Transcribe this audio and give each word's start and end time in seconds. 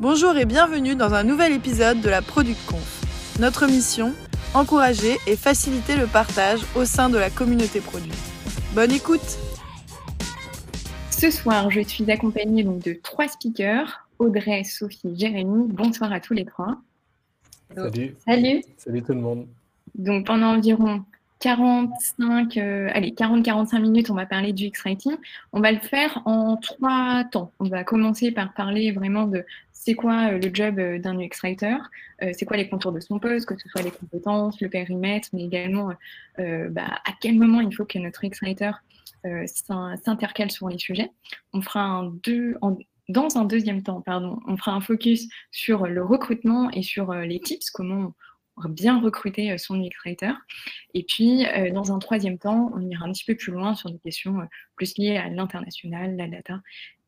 Bonjour 0.00 0.34
et 0.38 0.46
bienvenue 0.46 0.96
dans 0.96 1.12
un 1.12 1.24
nouvel 1.24 1.52
épisode 1.52 2.00
de 2.00 2.08
la 2.08 2.22
Product 2.22 2.58
Conf. 2.66 3.02
Notre 3.38 3.66
mission 3.66 4.14
encourager 4.54 5.18
et 5.26 5.36
faciliter 5.36 5.94
le 5.94 6.06
partage 6.06 6.60
au 6.74 6.86
sein 6.86 7.10
de 7.10 7.18
la 7.18 7.28
communauté 7.28 7.82
produit. 7.82 8.10
Bonne 8.74 8.92
écoute 8.92 9.38
Ce 11.10 11.30
soir, 11.30 11.70
je 11.70 11.82
suis 11.82 12.10
accompagnée 12.10 12.64
donc 12.64 12.82
de 12.82 12.94
trois 12.94 13.28
speakers, 13.28 14.08
Audrey, 14.18 14.64
Sophie, 14.64 15.14
Jérémy. 15.18 15.68
Bonsoir 15.68 16.10
à 16.14 16.18
tous 16.18 16.32
les 16.32 16.46
trois. 16.46 16.78
Salut. 17.74 18.16
Salut. 18.24 18.62
Salut 18.78 19.02
tout 19.02 19.12
le 19.12 19.20
monde. 19.20 19.48
Donc 19.96 20.24
pendant 20.24 20.56
environ 20.56 21.04
45, 21.40 22.56
euh, 22.58 22.88
allez, 22.92 23.12
40-45 23.12 23.80
minutes, 23.80 24.10
on 24.10 24.14
va 24.14 24.26
parler 24.26 24.52
du 24.52 24.66
X-Writing. 24.66 25.16
On 25.52 25.60
va 25.60 25.72
le 25.72 25.80
faire 25.80 26.22
en 26.26 26.58
trois 26.58 27.24
temps. 27.24 27.52
On 27.58 27.64
va 27.64 27.82
commencer 27.82 28.30
par 28.30 28.52
parler 28.52 28.92
vraiment 28.92 29.26
de 29.26 29.44
c'est 29.72 29.94
quoi 29.94 30.32
euh, 30.32 30.38
le 30.38 30.54
job 30.54 30.78
euh, 30.78 30.98
d'un 30.98 31.18
UX 31.18 31.40
Writer, 31.42 31.76
c'est 32.34 32.44
quoi 32.44 32.58
les 32.58 32.68
contours 32.68 32.92
de 32.92 33.00
son 33.00 33.18
poste, 33.18 33.46
que 33.46 33.56
ce 33.58 33.66
soit 33.70 33.80
les 33.80 33.90
compétences, 33.90 34.60
le 34.60 34.68
périmètre, 34.68 35.30
mais 35.32 35.44
également 35.44 35.94
bah, 36.36 37.00
à 37.06 37.12
quel 37.18 37.34
moment 37.38 37.62
il 37.62 37.74
faut 37.74 37.86
que 37.86 37.98
notre 37.98 38.26
UX 38.26 38.42
Writer 38.42 38.72
s'intercale 40.04 40.50
sur 40.50 40.68
les 40.68 40.76
sujets. 40.76 41.10
On 41.54 41.62
fera 41.62 41.80
un 41.80 42.12
deux, 42.22 42.56
dans 43.08 43.38
un 43.38 43.46
deuxième 43.46 43.82
temps, 43.82 44.02
pardon, 44.02 44.38
on 44.46 44.58
fera 44.58 44.72
un 44.72 44.82
focus 44.82 45.28
sur 45.50 45.86
le 45.86 46.04
recrutement 46.04 46.70
et 46.72 46.82
sur 46.82 47.14
les 47.14 47.40
tips, 47.40 47.70
comment 47.70 48.12
bien 48.68 49.00
recruter 49.00 49.56
son 49.58 49.80
UX 49.80 49.90
Writer. 50.04 50.32
Et 50.94 51.02
puis, 51.04 51.46
dans 51.72 51.92
un 51.92 51.98
troisième 51.98 52.38
temps, 52.38 52.70
on 52.74 52.80
ira 52.88 53.06
un 53.06 53.12
petit 53.12 53.24
peu 53.24 53.34
plus 53.34 53.52
loin 53.52 53.74
sur 53.74 53.90
des 53.90 53.98
questions 53.98 54.38
plus 54.76 54.96
liées 54.98 55.16
à 55.16 55.28
l'international, 55.28 56.16
la 56.16 56.28
data, 56.28 56.60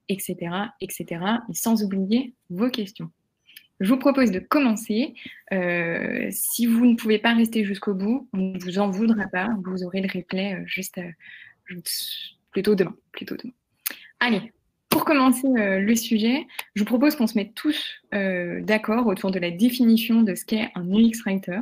etc., 0.09 0.37
etc. 0.81 1.25
Et 1.49 1.55
sans 1.55 1.83
oublier 1.85 2.35
vos 2.51 2.71
questions. 2.71 3.11
Je 3.81 3.89
vous 3.89 3.99
propose 3.99 4.31
de 4.31 4.39
commencer. 4.39 5.15
si 6.31 6.67
vous 6.67 6.87
ne 6.87 6.95
pouvez 6.95 7.19
pas 7.19 7.35
rester 7.35 7.65
jusqu'au 7.65 7.95
bout, 7.95 8.29
on 8.33 8.39
ne 8.39 8.59
vous 8.59 8.79
en 8.79 8.91
voudra 8.91 9.27
pas. 9.27 9.49
Vous 9.65 9.83
aurez 9.85 10.01
le 10.01 10.09
replay 10.13 10.63
juste, 10.67 11.01
plutôt 12.51 12.75
demain. 12.75 12.95
Plutôt 13.13 13.37
demain. 13.37 13.53
Allez, 14.21 14.53
pour 14.93 15.05
commencer 15.07 15.49
euh, 15.49 15.81
le 15.81 15.97
sujet, 15.97 16.47
je 16.75 16.83
vous 16.83 16.87
propose 16.87 17.17
qu'on 17.17 17.27
se 17.27 17.37
mette 17.37 17.55
tous 17.55 17.99
euh, 18.15 18.61
d'accord 18.61 19.07
autour 19.07 19.31
de 19.31 19.39
la 19.39 19.51
définition 19.51 20.23
de 20.23 20.35
ce 20.35 20.45
qu'est 20.45 20.69
un 20.75 20.85
UX 20.85 21.23
Writer. 21.25 21.61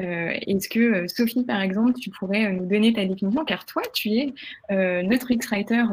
Euh, 0.00 0.34
est-ce 0.46 0.68
que, 0.68 1.08
Sophie, 1.08 1.44
par 1.44 1.62
exemple, 1.62 1.94
tu 1.94 2.10
pourrais 2.10 2.52
nous 2.52 2.66
donner 2.66 2.92
ta 2.92 3.04
définition? 3.04 3.44
Car 3.46 3.64
toi, 3.64 3.82
tu 3.94 4.10
es 4.10 4.34
notre 5.02 5.32
UX 5.32 5.48
Writer 5.50 5.84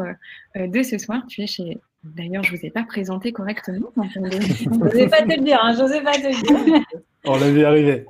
de 0.55 0.83
ce 0.83 0.97
soir. 0.97 1.23
Tu 1.27 1.41
es 1.41 1.47
chez... 1.47 1.79
D'ailleurs, 2.03 2.43
je 2.43 2.51
ne 2.51 2.57
vous 2.57 2.65
ai 2.65 2.69
pas 2.69 2.83
présenté 2.83 3.31
correctement. 3.31 3.93
je 4.13 4.19
n'osais 4.19 5.07
pas 5.07 5.21
te 5.21 5.37
le 5.37 5.41
dire. 5.41 5.59
Hein, 5.63 5.73
je 5.73 6.03
pas 6.03 6.11
te 6.11 6.27
le 6.27 6.69
dire. 6.69 6.81
On 7.23 7.37
l'a 7.37 7.49
vu 7.49 7.63
arriver. 7.63 8.05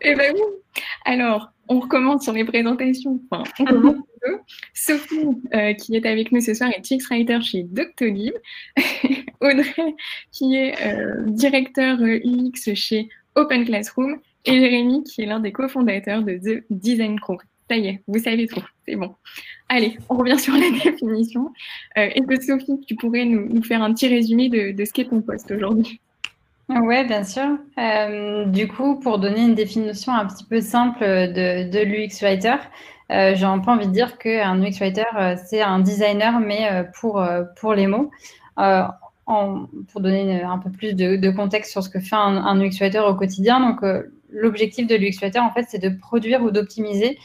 Eh 0.00 0.14
bien 0.14 0.32
oui. 0.32 0.40
Alors, 1.04 1.50
on 1.68 1.80
recommence 1.80 2.24
sur 2.24 2.32
les 2.32 2.44
présentations. 2.44 3.20
Enfin, 3.30 3.44
on 3.60 3.64
commence 3.64 3.96
Sophie, 4.74 5.26
euh, 5.54 5.72
qui 5.74 5.96
est 5.96 6.06
avec 6.06 6.32
nous 6.32 6.40
ce 6.40 6.54
soir, 6.54 6.70
est 6.70 6.90
UX 6.90 7.06
Writer 7.10 7.40
chez 7.42 7.62
Doctolib. 7.64 8.34
Audrey, 9.40 9.94
qui 10.32 10.56
est 10.56 10.74
euh, 10.84 11.22
directeur 11.26 12.00
euh, 12.00 12.18
UX 12.24 12.74
chez 12.74 13.08
Open 13.34 13.64
Classroom. 13.64 14.18
Et 14.44 14.58
Jérémy, 14.58 15.04
qui 15.04 15.22
est 15.22 15.26
l'un 15.26 15.40
des 15.40 15.52
cofondateurs 15.52 16.22
de 16.22 16.38
The 16.38 16.64
Design 16.70 17.16
Group. 17.16 17.42
Ça 17.68 17.76
y 17.76 17.88
est, 17.88 18.02
vous 18.06 18.18
savez 18.18 18.46
tout, 18.46 18.64
c'est 18.86 18.96
bon. 18.96 19.14
Allez, 19.68 19.98
on 20.08 20.16
revient 20.16 20.38
sur 20.38 20.54
la 20.54 20.70
définition. 20.84 21.52
Est-ce 21.94 22.22
que 22.22 22.40
Sophie, 22.40 22.80
tu 22.86 22.94
pourrais 22.94 23.26
nous, 23.26 23.62
faire 23.62 23.82
un 23.82 23.92
petit 23.92 24.08
résumé 24.08 24.48
de, 24.48 24.72
de 24.72 24.84
ce 24.86 24.92
qu'est 24.92 25.04
ton 25.04 25.20
poste 25.20 25.50
aujourd'hui? 25.50 26.00
Oui, 26.68 27.04
bien 27.06 27.24
sûr. 27.24 27.58
du 28.46 28.68
coup, 28.68 28.98
pour 29.00 29.18
donner 29.18 29.42
une 29.42 29.54
définition 29.54 30.12
un 30.12 30.26
petit 30.26 30.44
peu 30.44 30.60
simple 30.60 31.00
de, 31.00 31.70
de 31.70 31.78
l'UX 31.80 32.22
Writer, 32.22 32.56
euh, 33.10 33.34
j'ai 33.34 33.44
un 33.44 33.58
peu 33.58 33.70
envie 33.70 33.86
de 33.86 33.92
dire 33.92 34.18
qu'un 34.18 34.60
UX 34.62 34.78
Writer, 34.80 35.04
euh, 35.18 35.36
c'est 35.46 35.62
un 35.62 35.80
designer, 35.80 36.40
mais 36.40 36.70
euh, 36.70 36.84
pour, 37.00 37.24
pour 37.56 37.74
les 37.74 37.86
mots. 37.86 38.10
Pour 38.56 40.00
donner 40.00 40.42
un 40.42 40.58
peu 40.58 40.70
plus 40.70 40.94
de, 40.94 41.30
contexte 41.30 41.70
sur 41.70 41.82
ce 41.82 41.90
que 41.90 42.00
fait 42.00 42.16
un, 42.16 42.60
UX 42.60 42.78
Writer 42.80 43.00
au 43.00 43.14
quotidien. 43.14 43.60
Donc, 43.60 43.80
l'objectif 44.30 44.86
de 44.86 44.94
l'UX 44.94 45.20
Writer, 45.20 45.40
en 45.40 45.50
fait, 45.52 45.66
c'est 45.68 45.78
de 45.78 45.90
produire 45.90 46.42
ou 46.42 46.50
d'optimiser 46.50 47.18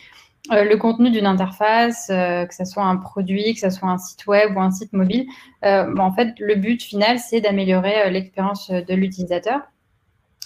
le 0.50 0.76
contenu 0.76 1.10
d'une 1.10 1.26
interface, 1.26 2.08
que 2.08 2.54
ce 2.54 2.66
soit 2.66 2.84
un 2.84 2.98
produit, 2.98 3.54
que 3.54 3.60
ce 3.60 3.70
soit 3.70 3.90
un 3.90 3.98
site 3.98 4.28
web 4.28 4.56
ou 4.56 4.60
un 4.60 4.72
site 4.72 4.94
mobile. 4.94 5.26
en 5.64 6.12
fait, 6.12 6.34
le 6.40 6.56
but 6.56 6.82
final, 6.82 7.20
c'est 7.20 7.42
d'améliorer 7.42 8.10
l'expérience 8.12 8.70
de 8.70 8.94
l'utilisateur. 8.94 9.62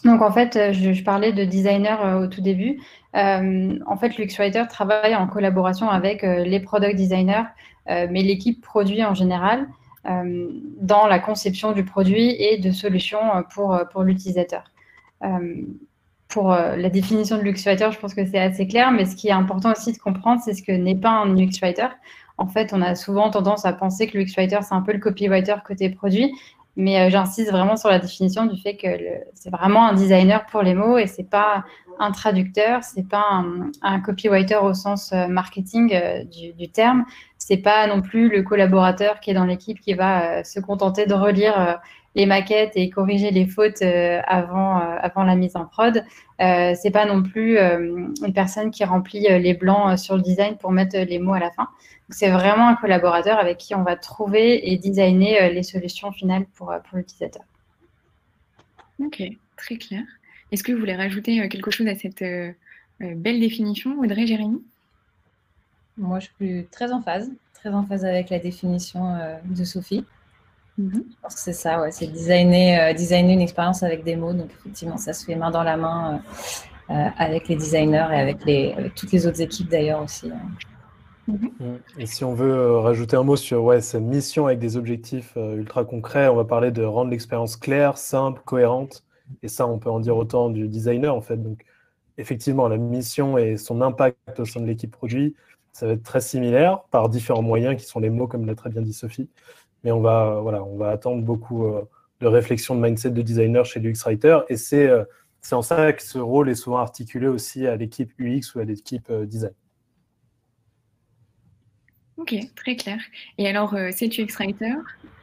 Donc 0.04 0.22
en 0.22 0.32
fait, 0.32 0.56
euh, 0.56 0.74
je, 0.74 1.04
parlais 1.04 1.34
de 1.34 1.44
designer 1.44 2.04
euh, 2.06 2.24
au 2.24 2.28
tout 2.28 2.42
début. 2.42 2.80
Euh, 3.16 3.80
en 3.86 3.98
fait, 3.98 4.18
l'UX 4.18 4.38
Writer 4.38 4.64
travaille 4.70 5.16
en 5.16 5.28
collaboration 5.28 5.90
avec 5.90 6.22
les 6.22 6.60
product 6.60 6.96
designers, 6.96 7.46
mais 7.88 8.22
l'équipe 8.22 8.62
produit 8.62 9.04
en 9.04 9.14
général 9.14 9.68
dans 10.06 11.08
la 11.08 11.20
conception 11.20 11.72
du 11.72 11.84
produit 11.84 12.30
et 12.32 12.58
de 12.58 12.72
solutions 12.72 13.44
pour 13.50 14.04
l'utilisateur. 14.04 14.66
Pour 16.30 16.50
la 16.50 16.90
définition 16.90 17.38
de 17.38 17.42
l'UX 17.42 17.64
Writer, 17.66 17.90
je 17.92 18.00
pense 18.00 18.14
que 18.14 18.26
c'est 18.26 18.40
assez 18.40 18.68
clair, 18.68 18.92
mais 18.92 19.06
ce 19.06 19.16
qui 19.16 19.30
est 19.30 19.32
important 19.32 19.72
aussi 19.72 19.94
de 19.94 19.98
comprendre, 19.98 20.42
c'est 20.44 20.54
ce 20.54 20.62
que 20.62 20.72
n'est 20.72 20.96
pas 20.96 21.10
un 21.10 21.38
UX 21.38 21.60
Writer. 21.62 21.88
En 22.38 22.48
fait, 22.48 22.72
on 22.74 22.82
a 22.82 22.96
souvent 22.96 23.30
tendance 23.32 23.66
à 23.66 23.74
penser 23.74 24.08
que 24.08 24.18
l'UX 24.18 24.34
Writer, 24.38 24.60
c'est 24.62 24.76
un 24.76 24.82
peu 24.82 24.94
le 24.94 25.00
copywriter 25.00 25.56
côté 25.66 25.90
produit, 25.90 26.32
mais 26.78 27.00
euh, 27.02 27.10
j'insiste 27.10 27.52
vraiment 27.52 27.76
sur 27.76 27.90
la 27.90 28.00
définition 28.00 28.46
du 28.46 28.62
fait 28.62 28.78
que 28.78 28.88
c'est 29.34 29.50
vraiment 29.50 29.88
un 29.88 29.94
designer 29.94 30.46
pour 30.46 30.62
les 30.62 30.76
mots 30.76 30.98
et 30.98 31.08
c'est 31.08 31.28
pas 31.28 31.66
un 32.00 32.12
traducteur, 32.12 32.84
c'est 32.84 33.10
pas 33.10 33.44
un, 33.82 34.00
copywriter 34.02 34.58
au 34.58 34.76
sens 34.76 35.12
euh, 35.12 35.28
marketing 35.28 35.96
euh, 35.96 36.24
du, 36.24 36.54
du, 36.54 36.70
terme, 36.70 37.06
c'est 37.40 37.58
pas 37.58 37.88
non 37.88 38.04
plus 38.04 38.30
le 38.30 38.44
collaborateur 38.44 39.20
qui 39.20 39.32
est 39.32 39.34
dans 39.34 39.46
l'équipe 39.46 39.80
qui 39.80 39.96
va 39.96 40.44
se 40.44 40.60
contenter 40.60 41.08
de 41.08 41.16
relire 41.16 41.80
les 42.18 42.26
maquettes 42.26 42.74
et 42.76 42.90
corriger 42.90 43.32
les 43.32 43.48
fautes 43.48 43.82
avant, 43.82 44.80
avant 44.80 45.24
la 45.24 45.36
mise 45.36 45.56
en 45.56 45.66
prod. 45.66 46.04
c'est 46.40 46.92
pas 46.92 47.06
non 47.06 47.24
plus 47.24 47.58
une 47.58 48.34
personne 48.34 48.72
qui 48.72 48.84
remplit 48.84 49.22
les 49.22 49.54
blancs 49.54 49.98
sur 49.98 50.18
le 50.18 50.22
design 50.22 50.58
pour 50.58 50.72
mettre 50.72 50.98
les 50.98 51.20
mots 51.20 51.34
à 51.34 51.40
la 51.40 51.52
fin. 51.52 51.70
C'est 52.10 52.30
vraiment 52.30 52.70
un 52.70 52.76
collaborateur 52.76 53.38
avec 53.38 53.58
qui 53.58 53.76
on 53.76 53.84
va 53.84 53.98
trouver 53.98 54.72
et 54.72 54.78
designer 54.78 55.42
euh, 55.42 55.50
les 55.50 55.64
solutions 55.64 56.12
finales 56.12 56.46
pour, 56.56 56.72
euh, 56.72 56.80
pour 56.80 56.98
l'utilisateur. 56.98 57.44
Ok, 59.00 59.22
très 59.58 59.78
clair. 59.78 60.04
Est-ce 60.52 60.64
que 60.64 60.72
vous 60.72 60.80
voulez 60.80 60.96
rajouter 60.96 61.42
euh, 61.42 61.50
quelque 61.50 61.70
chose 61.70 61.88
à 61.88 61.96
cette 61.96 62.24
belle 63.00 63.40
définition, 63.40 64.00
Audrey, 64.00 64.26
Jérémy? 64.26 64.64
Moi, 65.98 66.20
je 66.20 66.28
suis 66.38 66.68
très 66.72 66.92
en 66.92 67.02
phase, 67.02 67.30
très 67.54 67.70
en 67.70 67.86
phase 67.86 68.06
avec 68.06 68.30
la 68.30 68.40
définition 68.40 69.18
de 69.46 69.64
Sophie. 69.64 70.06
Mhm. 70.78 71.04
Je 71.10 71.22
pense 71.22 71.36
que 71.36 71.42
c'est 71.42 71.54
ça, 71.54 71.82
ouais, 71.82 71.92
c'est 71.92 72.08
designer, 72.08 72.94
designer 72.94 73.34
une 73.34 73.42
expérience 73.42 73.84
avec 73.84 74.04
des 74.04 74.16
mots. 74.16 74.34
Donc, 74.34 74.50
effectivement, 74.60 74.98
ça 74.98 75.14
se 75.14 75.26
fait 75.26 75.36
main 75.36 75.52
dans 75.52 75.64
la 75.64 75.78
main 75.78 76.22
avec 76.90 77.50
les 77.50 77.56
designers 77.56 78.08
et 78.14 78.20
avec, 78.20 78.46
les, 78.46 78.74
avec 78.74 78.96
toutes 78.96 79.12
les 79.12 79.28
autres 79.28 79.42
équipes 79.42 79.70
d'ailleurs 79.70 80.04
aussi. 80.04 80.32
Hein. 80.32 80.40
Mhm. 81.28 81.52
Mm. 81.60 82.00
Et 82.00 82.06
si 82.06 82.24
on 82.24 82.34
veut 82.34 82.54
euh, 82.54 82.80
rajouter 82.80 83.18
un 83.18 83.24
mot 83.24 83.36
sur 83.36 83.64
ouais, 83.64 83.82
cette 83.82 84.02
mission 84.02 84.48
avec 84.48 84.60
des 84.60 84.78
objectifs 84.78 85.34
euh, 85.38 85.58
ultra 85.58 85.84
concrets, 85.86 86.28
on 86.30 86.36
va 86.36 86.46
parler 86.46 86.72
de 86.72 86.84
rendre 86.84 87.12
l'expérience 87.12 87.58
claire, 87.58 87.98
simple, 87.98 88.42
cohérente. 88.46 89.04
Et 89.44 89.50
ça, 89.50 89.68
on 89.68 89.78
peut 89.78 89.90
en 89.90 90.00
dire 90.00 90.16
autant 90.16 90.50
du 90.50 90.68
designer 90.68 91.14
en 91.14 91.22
fait. 91.22 91.38
Donc, 91.38 91.66
effectivement, 92.18 92.68
la 92.68 92.78
mission 92.78 93.38
et 93.38 93.58
son 93.58 93.82
impact 93.82 94.40
au 94.40 94.46
sein 94.46 94.62
de 94.62 94.66
l'équipe 94.66 94.92
produit, 94.92 95.36
ça 95.74 95.86
va 95.86 95.94
être 95.94 96.04
très 96.04 96.22
similaire 96.22 96.82
par 96.92 97.10
différents 97.10 97.42
moyens 97.42 97.80
qui 97.80 97.86
sont 97.86 98.00
les 98.00 98.10
mots, 98.10 98.28
comme 98.28 98.46
l'a 98.46 98.56
très 98.56 98.70
bien 98.70 98.82
dit 98.82 98.94
Sophie. 98.94 99.30
Mais 99.84 99.92
on 99.92 100.02
va, 100.02 100.40
voilà, 100.42 100.64
on 100.64 100.78
va 100.78 100.90
attendre 100.90 101.24
beaucoup 101.24 101.66
euh, 101.66 101.84
de 102.20 102.28
réflexion 102.28 102.76
de 102.76 102.82
mindset 102.82 103.12
de 103.12 103.22
designer 103.22 103.66
chez 103.66 103.80
l'UX 103.80 104.04
Writer. 104.06 104.40
Et 104.50 104.58
c'est 104.58 104.90
en 105.52 105.62
ça 105.62 105.94
que 105.94 106.02
ce 106.04 106.18
rôle 106.18 106.50
est 106.50 106.56
souvent 106.56 106.78
articulé 106.78 107.28
aussi 107.28 107.68
à 107.68 107.76
l'équipe 107.76 108.12
UX 108.20 108.56
ou 108.56 108.60
à 108.60 108.64
l'équipe 108.64 109.12
design. 109.12 109.54
Ok, 112.18 112.36
très 112.56 112.76
clair. 112.76 113.00
Et 113.38 113.48
alors, 113.48 113.76
euh, 113.76 113.90
c'est 113.94 114.08
UX 114.08 114.34
Writer, 114.40 114.74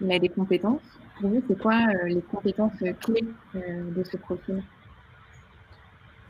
il 0.00 0.12
a 0.12 0.18
des 0.20 0.28
compétences. 0.28 0.80
Pour 1.20 1.28
vous, 1.28 1.42
c'est 1.48 1.58
quoi 1.58 1.74
euh, 1.74 2.08
les 2.08 2.22
compétences 2.22 2.72
euh, 2.82 2.92
clés 2.92 3.24
de 3.54 4.04
ce 4.04 4.16
profil? 4.16 4.62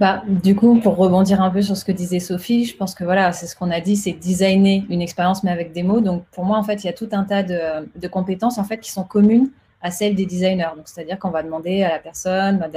Bah, 0.01 0.25
du 0.27 0.57
coup, 0.57 0.81
pour 0.81 0.97
rebondir 0.97 1.41
un 1.41 1.51
peu 1.51 1.63
sur 1.63 1.77
ce 1.77 1.85
que 1.85 1.93
disait 1.93 2.19
Sophie, 2.19 2.65
je 2.65 2.77
pense 2.77 2.95
que 2.95 3.05
voilà, 3.05 3.33
c'est 3.33 3.47
ce 3.47 3.55
qu'on 3.55 3.71
a 3.71 3.81
dit, 3.81 3.97
c'est 3.97 4.13
designer 4.13 4.85
une 4.91 5.01
expérience 5.01 5.45
mais 5.45 5.53
avec 5.53 5.73
des 5.73 5.85
mots. 5.85 6.01
Donc 6.01 6.25
pour 6.33 6.45
moi, 6.45 6.59
en 6.59 6.65
fait, 6.65 6.83
il 6.83 6.87
y 6.87 6.91
a 6.91 6.93
tout 6.93 7.09
un 7.13 7.23
tas 7.23 7.45
de, 7.45 8.09
compétences 8.09 8.59
en 8.59 8.65
fait 8.65 8.79
qui 8.79 8.91
sont 8.91 9.05
communes 9.05 9.51
à 9.83 9.91
celle 9.91 10.15
des 10.17 10.27
designers. 10.27 10.71
Donc, 10.77 10.89
c'est-à-dire 10.89 11.19
qu'on 11.19 11.31
va 11.31 11.43
demander 11.43 11.85
à 11.85 11.91
la 11.91 11.99
personne 11.99 12.59
bah, 12.59 12.69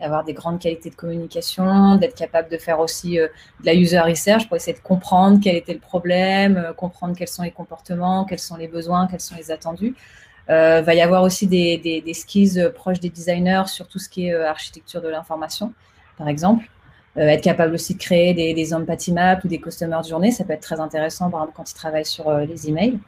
d'avoir 0.00 0.24
des 0.24 0.32
grandes 0.32 0.60
qualités 0.60 0.90
de 0.90 0.94
communication, 0.94 1.96
d'être 1.96 2.14
capable 2.14 2.48
de 2.48 2.56
faire 2.56 2.78
aussi 2.78 3.18
euh, 3.18 3.26
de 3.60 3.66
la 3.66 3.74
user 3.74 3.98
research 3.98 4.46
pour 4.46 4.56
essayer 4.56 4.72
de 4.76 4.82
comprendre 4.82 5.40
quel 5.42 5.56
était 5.56 5.74
le 5.74 5.80
problème, 5.80 6.56
euh, 6.56 6.72
comprendre 6.72 7.16
quels 7.16 7.28
sont 7.28 7.42
les 7.42 7.50
comportements, 7.50 8.24
quels 8.24 8.38
sont 8.38 8.56
les 8.56 8.68
besoins, 8.68 9.08
quels 9.08 9.20
sont 9.20 9.34
les 9.36 9.50
attendus. 9.50 9.96
Euh, 10.50 10.82
va 10.82 10.94
y 10.94 11.00
avoir 11.00 11.24
aussi 11.24 11.48
des, 11.48 11.78
des, 11.78 12.14
skills 12.14 12.70
proches 12.74 13.00
des 13.00 13.10
designers 13.10 13.64
sur 13.66 13.88
tout 13.88 13.98
ce 13.98 14.08
qui 14.08 14.26
est 14.26 14.34
architecture 14.34 15.00
de 15.00 15.08
l'information, 15.08 15.72
par 16.18 16.28
exemple. 16.28 16.64
être 17.16 17.42
capable 17.42 17.74
aussi 17.74 17.94
de 17.94 17.98
créer 17.98 18.32
des, 18.34 18.54
des 18.54 18.70
maps 19.12 19.40
ou 19.44 19.48
des 19.48 19.60
customer 19.60 20.00
journées, 20.08 20.30
ça 20.30 20.44
peut 20.44 20.52
être 20.52 20.62
très 20.62 20.80
intéressant, 20.80 21.30
par 21.30 21.40
exemple, 21.40 21.56
quand 21.56 21.70
ils 21.70 21.74
travaillent 21.74 22.06
sur 22.06 22.32
les 22.38 22.68
emails. 22.68 22.98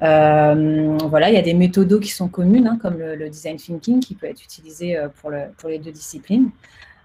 voilà, 0.00 1.28
il 1.28 1.34
y 1.34 1.38
a 1.38 1.42
des 1.42 1.54
méthodos 1.54 2.00
qui 2.00 2.10
sont 2.10 2.28
communes, 2.28 2.66
hein, 2.66 2.78
comme 2.80 2.98
le, 2.98 3.28
design 3.28 3.56
thinking, 3.56 4.00
qui 4.00 4.14
peut 4.14 4.26
être 4.26 4.42
utilisé 4.42 4.98
pour, 5.20 5.30
le, 5.30 5.52
pour 5.58 5.68
les 5.68 5.78
deux 5.78 5.92
disciplines. 5.92 6.50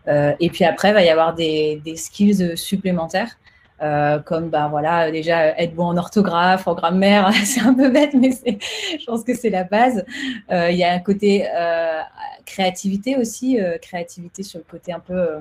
et 0.08 0.50
puis 0.50 0.64
après, 0.64 0.90
il 0.92 0.94
va 0.94 1.04
y 1.04 1.10
avoir 1.10 1.36
des 1.36 1.96
skills 1.98 2.58
supplémentaires 2.58 3.38
euh, 3.82 4.20
comme 4.20 4.50
bah, 4.50 4.68
voilà, 4.70 5.10
déjà 5.10 5.58
être 5.60 5.74
bon 5.74 5.86
en 5.86 5.98
orthographe, 5.98 6.68
en 6.68 6.76
grammaire, 6.76 7.32
c'est 7.46 7.62
un 7.62 7.74
peu 7.74 7.90
bête, 7.90 8.14
mais 8.14 8.32
je 8.32 9.06
pense 9.06 9.24
que 9.24 9.34
c'est 9.34 9.50
la 9.50 9.64
base. 9.64 10.06
Euh, 10.52 10.70
il 10.70 10.78
y 10.78 10.84
a 10.84 10.94
un 10.94 11.00
côté 11.00 11.48
euh, 11.48 12.00
créativité 12.46 13.18
aussi, 13.18 13.58
créativité 13.82 14.44
sur 14.44 14.60
le 14.60 14.66
côté 14.70 14.94
un 14.94 15.00
peu 15.00 15.40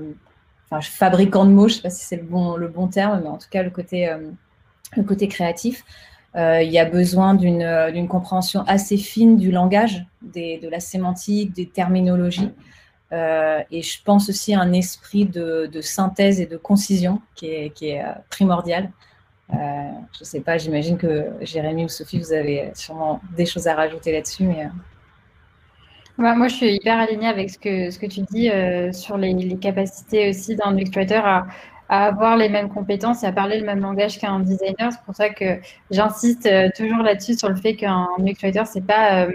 enfin, 0.71 0.81
fabricant 0.81 1.45
de 1.45 1.51
mots, 1.51 1.69
je 1.69 1.75
ne 1.75 1.77
sais 1.77 1.83
pas 1.83 1.91
si 1.91 2.05
c'est 2.05 2.17
le 2.17 2.23
bon, 2.23 2.57
le 2.57 2.69
bon 2.69 2.89
terme, 2.89 3.21
mais 3.23 3.29
en 3.29 3.37
tout 3.37 3.49
cas 3.51 3.63
le 3.63 3.71
côté, 3.71 4.11
le 4.97 5.03
côté 5.03 5.29
créatif. 5.29 5.85
il 6.35 6.71
y 6.71 6.79
a 6.79 6.85
besoin 6.85 7.35
d'une 7.35 8.09
compréhension 8.09 8.63
assez 8.67 8.97
fine 8.97 9.37
du 9.37 9.51
langage, 9.51 10.07
de 10.23 10.69
la 10.69 10.81
sémantique, 10.81 11.53
des 11.53 11.67
terminologies. 11.67 12.53
Euh, 13.13 13.61
et 13.71 13.83
je 13.83 14.03
pense 14.05 14.29
aussi 14.29 14.55
à 14.55 14.61
un 14.61 14.73
esprit 14.73 15.25
de, 15.27 15.69
synthèse 15.81 16.41
et 16.41 16.47
de 16.47 16.57
concision 16.57 17.21
qui 17.35 17.47
est, 17.47 17.73
euh, 17.83 18.13
primordial. 18.29 18.91
Euh, 19.53 19.57
je 20.15 20.21
ne 20.21 20.25
sais 20.25 20.41
pas, 20.41 20.59
j'imagine 20.59 20.97
que 20.97 21.27
Jérémy 21.41 21.85
ou 21.85 21.89
Sophie, 21.89 22.21
vous 22.21 22.33
avez 22.33 22.71
sûrement 22.75 23.21
des 23.37 23.47
choses 23.47 23.67
à 23.67 23.75
rajouter 23.75 24.13
là-dessus. 24.13 24.45
Mais... 24.45 24.69
moi, 26.19 26.47
je 26.47 26.55
suis 26.55 26.75
hyper 26.75 26.99
alignée 26.99 27.27
avec 27.27 27.51
ce 27.51 27.59
que, 27.59 28.07
tu 28.07 28.21
dis 28.31 28.49
sur 28.93 29.17
les, 29.17 29.57
capacités 29.57 30.31
aussi 30.31 30.55
d'un 30.55 30.77
illustrateur 30.77 31.27
à, 31.27 31.47
avoir 31.89 32.37
les 32.37 32.49
mêmes 32.49 32.69
compétences 32.69 33.25
et 33.25 33.27
à 33.27 33.33
parler 33.33 33.59
le 33.59 33.67
même 33.67 33.81
langage 33.81 34.21
qu'un 34.21 34.39
designer. 34.39 34.93
C'est 34.93 35.03
pour 35.05 35.17
ça 35.17 35.31
que 35.31 35.59
j'insiste 35.91 36.49
toujours 36.77 37.03
là-dessus 37.03 37.37
sur 37.37 37.49
le 37.49 37.57
fait 37.57 37.75
qu'un 37.75 38.07
illustrateur, 38.19 38.69
ce 38.69 38.79
n'est 38.79 38.85
pas, 38.85 39.27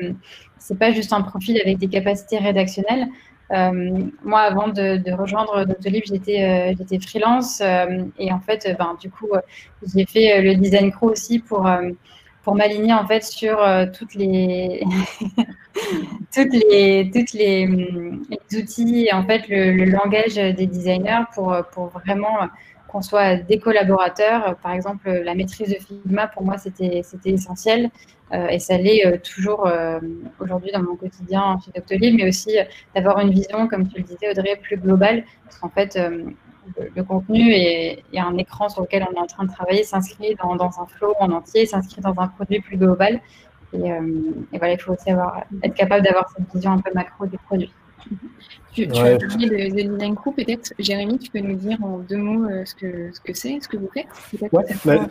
c'est 0.58 0.80
pas 0.80 0.94
juste 0.94 1.12
un 1.12 1.22
profil 1.22 1.60
avec 1.60 1.78
des 1.78 1.90
capacités 1.90 2.38
rédactionnelles, 2.38 3.10
moi, 3.52 4.42
avant 4.42 4.68
de, 4.68 5.12
rejoindre 5.12 5.66
Doctolib, 5.66 6.04
j'étais 6.06 6.44
euh, 6.44 6.74
j'étais 6.78 7.00
freelance 7.00 7.62
euh, 7.62 8.04
et 8.18 8.32
en 8.32 8.40
fait, 8.40 8.76
ben, 8.78 8.98
du 9.00 9.10
coup, 9.10 9.30
j'ai 9.94 10.06
fait 10.06 10.42
le 10.42 10.56
design 10.56 10.92
crew 10.92 11.06
aussi 11.06 11.40
pour 11.40 11.70
pour 12.44 12.56
m'aligner 12.56 12.94
en 12.94 13.08
fait 13.08 13.24
sur 13.24 13.58
toutes 13.98 14.16
les 14.16 14.84
toutes 16.34 16.54
les 16.54 17.12
toutes 17.14 17.34
les, 17.34 17.68
outils 18.56 19.08
et 19.08 19.14
en 19.14 19.24
fait 19.24 19.48
le, 19.48 19.72
le, 19.72 19.86
langage 19.86 20.36
des 20.36 20.68
designers 20.68 21.26
pour 21.34 21.56
pour 21.72 21.88
vraiment 21.88 22.38
qu'on 22.96 23.02
soit 23.02 23.36
des 23.36 23.60
collaborateurs. 23.60 24.56
Par 24.64 24.72
exemple, 24.72 25.10
la 25.10 25.36
maîtrise 25.36 25.68
de 25.68 25.76
Figma, 25.76 26.28
pour 26.28 26.44
moi, 26.44 26.58
c'était 26.58 27.04
essentiel. 27.26 27.92
Euh, 28.32 28.48
et 28.48 28.60
ça 28.60 28.78
l'est 28.78 29.06
euh, 29.06 29.18
toujours 29.18 29.68
euh, 29.68 30.00
aujourd'hui 30.40 30.72
dans 30.72 30.82
mon 30.82 30.96
quotidien 30.96 31.60
chez 31.64 31.72
Doctolib, 31.76 32.16
mais 32.16 32.30
aussi 32.30 32.56
d'avoir 32.96 33.20
une 33.20 33.32
vision, 33.32 33.68
comme 33.68 33.90
tu 33.90 33.98
le 33.98 34.04
disais, 34.04 34.32
Audrey, 34.32 34.56
plus 34.62 34.78
globale. 34.78 35.26
Parce 35.44 35.58
qu'en 35.58 35.68
fait, 35.68 36.00
le, 36.96 37.04
contenu 37.04 37.52
et, 37.52 38.02
un 38.18 38.38
écran 38.38 38.70
sur 38.70 38.84
lequel 38.84 39.06
on 39.12 39.14
est 39.14 39.20
en 39.20 39.28
train 39.28 39.44
de 39.44 39.52
travailler 39.52 39.84
s'inscrit 39.84 40.36
dans, 40.42 40.54
un 40.54 40.88
flow 40.88 41.16
en 41.20 41.32
entier, 41.34 41.66
s'inscrit 41.66 42.02
dans 42.02 42.18
un 42.18 42.30
produit 42.30 42.62
plus 42.62 42.78
global. 42.78 43.20
Et, 43.74 43.92
voilà, 44.54 44.72
il 44.72 44.80
faut 44.80 44.94
aussi 44.94 45.10
avoir, 45.10 45.44
être 45.64 45.76
capable 45.76 46.06
d'avoir 46.06 46.30
cette 46.30 46.50
vision 46.54 46.72
un 46.72 46.80
peu 46.80 46.92
macro 46.94 47.26
du 47.26 47.38
produit. 47.40 47.74
Tu, 48.74 48.88
tu 48.88 49.00
as 49.00 49.18
parlé 49.18 49.50
de, 49.50 49.76
de 49.76 49.94
Design 49.94 50.16
Crew, 50.16 50.34
peut-être, 50.36 50.74
Jérémy, 50.80 51.18
tu 51.18 51.32
peux 51.32 51.40
nous 51.40 51.56
dire 51.56 51.82
en 51.82 52.00
deux 52.00 52.18
mots 52.18 52.50
euh, 52.50 52.66
ce 52.66 52.76
que 52.76 53.10
ce 53.14 53.22
que 53.22 53.34
c'est, 53.34 53.60
ce 53.62 53.70
que 53.70 53.78
vous 53.78 53.90
faites 53.94 54.08
ouais, 54.42 54.50
bah, 54.86 55.08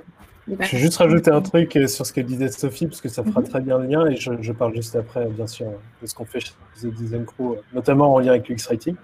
Je 0.46 0.54
vais 0.54 0.78
juste 0.78 0.98
rajouter 0.98 1.30
un 1.30 1.40
truc 1.40 1.74
euh, 1.76 1.86
sur 1.86 2.04
ce 2.04 2.12
que 2.12 2.20
disait 2.20 2.48
Sophie, 2.48 2.86
parce 2.86 3.00
que 3.00 3.08
ça 3.08 3.24
fera 3.24 3.40
mhm. 3.40 3.48
très 3.48 3.60
bien 3.60 3.78
le 3.78 3.86
lien, 3.86 4.06
et 4.06 4.16
je, 4.16 4.52
parle 4.52 4.74
juste 4.74 4.94
après, 4.96 5.26
bien 5.26 5.46
sûr, 5.46 5.66
de 6.02 6.06
ce 6.06 6.14
qu'on 6.14 6.26
fait 6.26 6.40
chez 6.40 6.52
The 6.82 6.86
Design 6.88 7.24
Crew, 7.24 7.56
notamment 7.72 8.12
en 8.12 8.18
lien 8.18 8.32
avec 8.32 8.48
l'UX 8.50 8.66
Writing. 8.68 8.96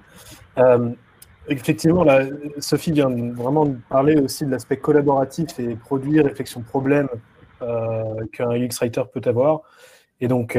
Euh, 0.58 0.90
effectivement, 1.48 2.04
là, 2.04 2.26
Sophie 2.58 2.92
vient 2.92 3.08
vraiment 3.08 3.64
de 3.64 3.78
parler 3.88 4.16
aussi 4.16 4.44
de 4.44 4.50
l'aspect 4.50 4.76
collaboratif 4.76 5.58
et 5.58 5.74
produit, 5.74 6.20
réflexion, 6.20 6.60
problème 6.60 7.08
qu'un 8.32 8.52
UX 8.52 8.78
Writer 8.80 9.02
peut 9.12 9.22
avoir. 9.26 9.62
Et 10.20 10.28
donc, 10.28 10.56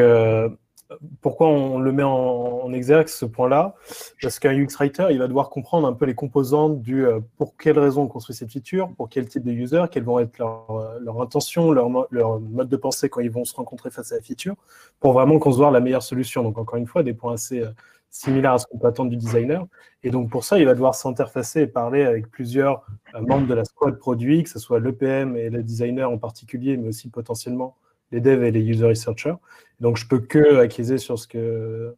pourquoi 1.22 1.48
on 1.48 1.80
le 1.80 1.92
met 1.92 2.04
en, 2.04 2.72
exergue 2.74 3.08
ce 3.08 3.26
point-là? 3.26 3.76
Parce 4.22 4.40
qu'un 4.40 4.54
UX 4.54 4.76
writer, 4.78 5.08
il 5.12 5.20
va 5.20 5.28
devoir 5.28 5.50
comprendre 5.50 5.88
un 5.88 5.94
peu 5.94 6.06
les 6.06 6.16
composantes 6.16 6.82
du 6.82 7.06
euh, 7.06 7.20
pour 7.38 7.58
quelles 7.58 7.80
raisons 7.80 8.04
on 8.04 8.08
construit 8.08 8.36
cette 8.36 8.52
feature, 8.52 8.90
pour 8.96 9.10
quel 9.10 9.28
type 9.28 9.44
de 9.44 9.52
user, 9.52 9.84
quelles 9.92 10.04
vont 10.04 10.20
être 10.20 10.38
leurs 10.38 10.72
euh, 10.72 11.00
leur 11.00 11.22
intentions, 11.22 11.72
leur, 11.72 11.90
mode 11.90 12.70
de 12.70 12.78
pensée 12.78 13.10
quand 13.10 13.22
ils 13.22 13.32
vont 13.32 13.46
se 13.46 13.56
rencontrer 13.56 13.90
face 13.90 14.12
à 14.12 14.16
la 14.16 14.22
feature, 14.22 14.56
pour 15.00 15.14
vraiment 15.14 15.40
concevoir 15.40 15.72
la 15.72 15.80
meilleure 15.80 16.04
solution. 16.04 16.44
Donc 16.44 16.58
encore 16.58 16.78
une 16.78 16.88
fois, 16.88 17.04
des 17.04 17.14
points 17.14 17.34
assez 17.34 17.62
euh, 17.62 17.70
similaires 18.10 18.54
à 18.54 18.58
ce 18.60 18.68
qu'on 18.68 18.78
peut 18.78 18.88
attendre 18.88 19.10
du 19.10 19.18
designer. 19.18 19.66
Et 20.04 20.10
donc 20.10 20.30
pour 20.30 20.44
ça, 20.44 20.60
il 20.60 20.66
va 20.66 20.74
devoir 20.74 20.96
s'interfacer 20.96 21.62
et 21.62 21.68
parler 21.68 22.04
avec 22.04 22.30
plusieurs 22.30 22.86
membres 23.20 23.48
de 23.48 23.54
la 23.54 23.66
squad 23.66 23.98
produit, 23.98 24.44
que 24.44 24.50
ce 24.50 24.60
soit 24.60 24.80
l'EPM 24.80 25.38
et 25.38 25.50
le 25.50 25.64
designer 25.64 26.12
en 26.12 26.18
particulier, 26.18 26.76
mais 26.76 26.90
aussi 26.90 27.10
potentiellement 27.10 27.78
les 28.12 28.20
devs 28.20 28.44
et 28.44 28.52
les 28.52 28.62
user 28.62 28.86
researchers. 28.86 29.36
Donc, 29.80 29.98
je 29.98 30.08
peux 30.08 30.20
que 30.20 30.58
acquiser 30.58 30.98
sur 30.98 31.18
ce 31.18 31.28
que 31.28 31.96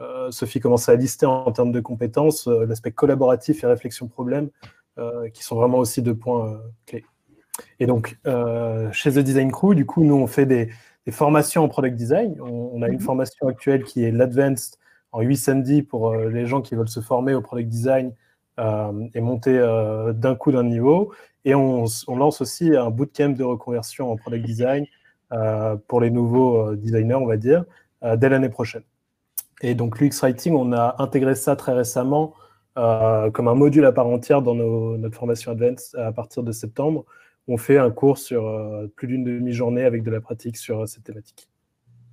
euh, 0.00 0.30
Sophie 0.30 0.60
commençait 0.60 0.92
à 0.92 0.96
lister 0.96 1.26
en, 1.26 1.50
termes 1.52 1.72
de 1.72 1.80
compétences, 1.80 2.48
euh, 2.48 2.66
l'aspect 2.66 2.92
collaboratif 2.92 3.62
et 3.62 3.66
réflexion 3.66 4.08
problème, 4.08 4.48
euh, 4.98 5.28
qui 5.30 5.42
sont 5.44 5.56
vraiment 5.56 5.78
aussi 5.78 6.02
deux 6.02 6.14
points 6.14 6.60
clés. 6.86 7.04
Et 7.78 7.86
donc, 7.86 8.18
chez 8.92 9.12
The 9.12 9.18
Design 9.18 9.52
Crew, 9.52 9.74
du 9.74 9.84
coup, 9.86 10.04
nous, 10.04 10.14
on 10.14 10.26
fait 10.26 10.46
des, 10.46 10.70
formations 11.10 11.64
en 11.64 11.68
product 11.68 11.96
design. 11.96 12.40
On, 12.40 12.80
a 12.82 12.88
une 12.88 12.94
mhm. 12.94 13.00
formation 13.00 13.48
actuelle 13.48 13.84
qui 13.84 14.04
est 14.04 14.12
l'Advanced 14.12 14.76
en 15.10 15.20
8 15.20 15.36
samedis 15.36 15.82
pour 15.82 16.14
les 16.14 16.46
gens 16.46 16.62
qui 16.62 16.76
veulent 16.76 16.88
se 16.88 17.00
former 17.00 17.34
au 17.34 17.42
product 17.42 17.68
design 17.68 18.14
et 18.58 19.20
monter 19.20 19.58
d'un 20.14 20.34
coup 20.36 20.52
d'un 20.52 20.62
niveau. 20.62 21.12
Et 21.44 21.54
on, 21.54 21.84
on, 22.06 22.16
lance 22.16 22.40
aussi 22.40 22.74
un 22.76 22.90
bootcamp 22.90 23.30
de 23.30 23.42
reconversion 23.42 24.12
en 24.12 24.16
product 24.16 24.46
design 24.46 24.86
pour 25.88 26.00
les 26.00 26.10
nouveaux 26.10 26.68
euh, 26.68 26.76
designers, 26.76 27.14
on 27.14 27.26
va 27.26 27.36
dire, 27.36 27.64
euh, 28.02 28.16
dès 28.16 28.28
l'année 28.28 28.48
prochaine. 28.48 28.82
Et 29.62 29.74
donc 29.74 30.00
l'UX 30.00 30.10
Writing, 30.20 30.54
on 30.54 30.72
a 30.72 30.96
intégré 30.98 31.34
ça 31.34 31.56
très 31.56 31.72
récemment 31.72 32.34
comme 32.74 33.48
un 33.48 33.54
module 33.54 33.84
à 33.84 33.92
part 33.92 34.06
entière 34.06 34.40
dans 34.40 34.54
notre 34.54 35.14
formation 35.14 35.52
Advanced 35.52 35.94
à 36.00 36.10
partir 36.10 36.42
de 36.42 36.52
septembre. 36.52 37.04
On 37.46 37.58
fait 37.58 37.76
un 37.76 37.90
cours 37.90 38.16
sur 38.16 38.42
plus 38.96 39.08
d'une 39.08 39.24
demi-journée 39.24 39.84
avec 39.84 40.02
de 40.02 40.10
la 40.10 40.22
pratique 40.22 40.56
sur 40.56 40.88
cette 40.88 41.04
thématique. 41.04 41.50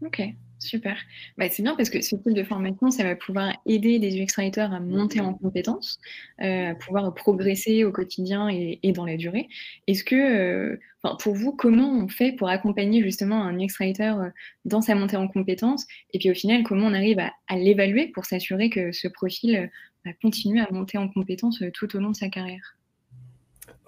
Ok, 0.06 0.22
Super. 0.60 0.98
Bah, 1.38 1.48
c'est 1.50 1.64
bien 1.64 1.74
parce 1.76 1.90
que 1.90 2.02
ce 2.02 2.18
type 2.18 2.34
de 2.34 2.44
formation, 2.44 2.92
ça 2.92 3.04
va 3.06 3.16
pouvoir 3.16 3.58
aider 3.66 3.98
les 3.98 4.22
UX 4.22 4.36
writers 4.38 4.74
à 4.74 4.82
monter 4.82 5.22
en 5.22 5.34
compétences, 5.34 6.00
euh, 6.42 6.72
à 6.72 6.76
pouvoir 6.76 7.14
progresser 7.16 7.86
au 7.86 7.94
quotidien 7.94 8.50
et, 8.50 8.92
dans 8.92 9.06
la 9.06 9.16
durée. 9.16 9.48
Est-ce 9.88 10.04
que, 10.04 10.16
euh, 10.16 10.78
pour 11.20 11.34
vous, 11.34 11.54
comment 11.54 11.90
on 11.90 12.10
fait 12.10 12.34
pour 12.34 12.50
accompagner 12.50 13.02
justement 13.02 13.42
un 13.42 13.58
UX 13.58 13.78
writer 13.80 14.16
euh, 14.20 14.30
dans 14.66 14.82
sa 14.82 14.96
montée 14.96 15.16
en 15.16 15.30
compétences? 15.30 15.88
Et 16.14 16.20
puis 16.20 16.30
au 16.30 16.36
final, 16.36 16.64
comment 16.64 16.88
on 16.88 16.94
arrive 16.94 17.20
à, 17.20 17.56
l'évaluer 17.56 18.08
pour 18.08 18.26
s'assurer 18.26 18.70
que 18.70 18.92
ce 18.92 19.08
profil 19.08 19.72
va 20.06 20.12
continuer 20.22 20.60
à 20.60 20.68
monter 20.72 20.98
en 20.98 21.08
compétences 21.08 21.64
tout 21.74 21.96
au 21.96 22.00
long 22.00 22.12
de 22.12 22.18
sa 22.18 22.28
carrière? 22.28 22.79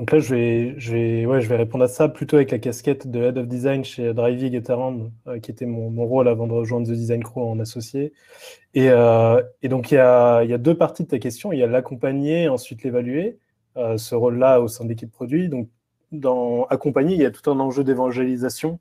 Donc 0.01 0.13
là, 0.13 0.17
je 0.17 0.34
vais, 0.34 0.74
je, 0.79 0.93
vais, 0.93 1.25
ouais, 1.27 1.41
je 1.41 1.48
vais 1.48 1.58
répondre 1.58 1.84
à 1.84 1.88
ça 1.88 2.10
plutôt 2.10 2.38
avec 2.38 2.50
la 2.50 2.58
casquette 2.58 3.08
de 3.08 3.22
Head 3.22 3.38
of 3.38 3.48
Design 3.48 3.84
chez 3.84 4.15
Driving 4.15 4.55
et 4.55 4.63
Terran, 4.63 5.12
euh, 5.27 5.38
qui 5.38 5.51
était 5.51 5.67
mon, 5.67 5.91
rôle 6.08 6.27
avant 6.27 6.48
de 6.48 6.53
rejoindre 6.53 6.88
The 6.88 6.93
Design 6.93 7.22
Crew 7.22 7.38
en 7.41 7.60
associé. 7.60 8.12
Et, 8.74 8.89
euh, 8.89 9.43
et 9.62 9.67
donc, 9.67 9.91
il 9.91 9.96
y, 9.96 9.98
a, 10.00 10.41
il 10.41 10.50
y, 10.50 10.55
a, 10.55 10.58
deux 10.58 10.75
parties 10.75 11.03
de 11.03 11.08
ta 11.08 11.20
question. 11.20 11.53
Il 11.53 11.60
y 11.60 11.63
a 11.63 11.67
l'accompagner, 11.67 12.50
ensuite 12.50 12.81
l'évaluer, 12.81 13.38
euh, 13.77 13.96
ce 14.00 14.15
rôle-là 14.15 14.60
au 14.60 14.67
sein 14.67 14.86
de 14.86 14.89
l'équipe 14.89 15.12
produit. 15.12 15.50
Donc, 15.50 15.70
dans 16.12 16.65
accompagner, 16.72 17.13
il 17.13 17.22
y 17.22 17.25
a 17.25 17.29
tout 17.29 17.51
un 17.51 17.60
enjeu 17.60 17.84
d'évangélisation. 17.84 18.79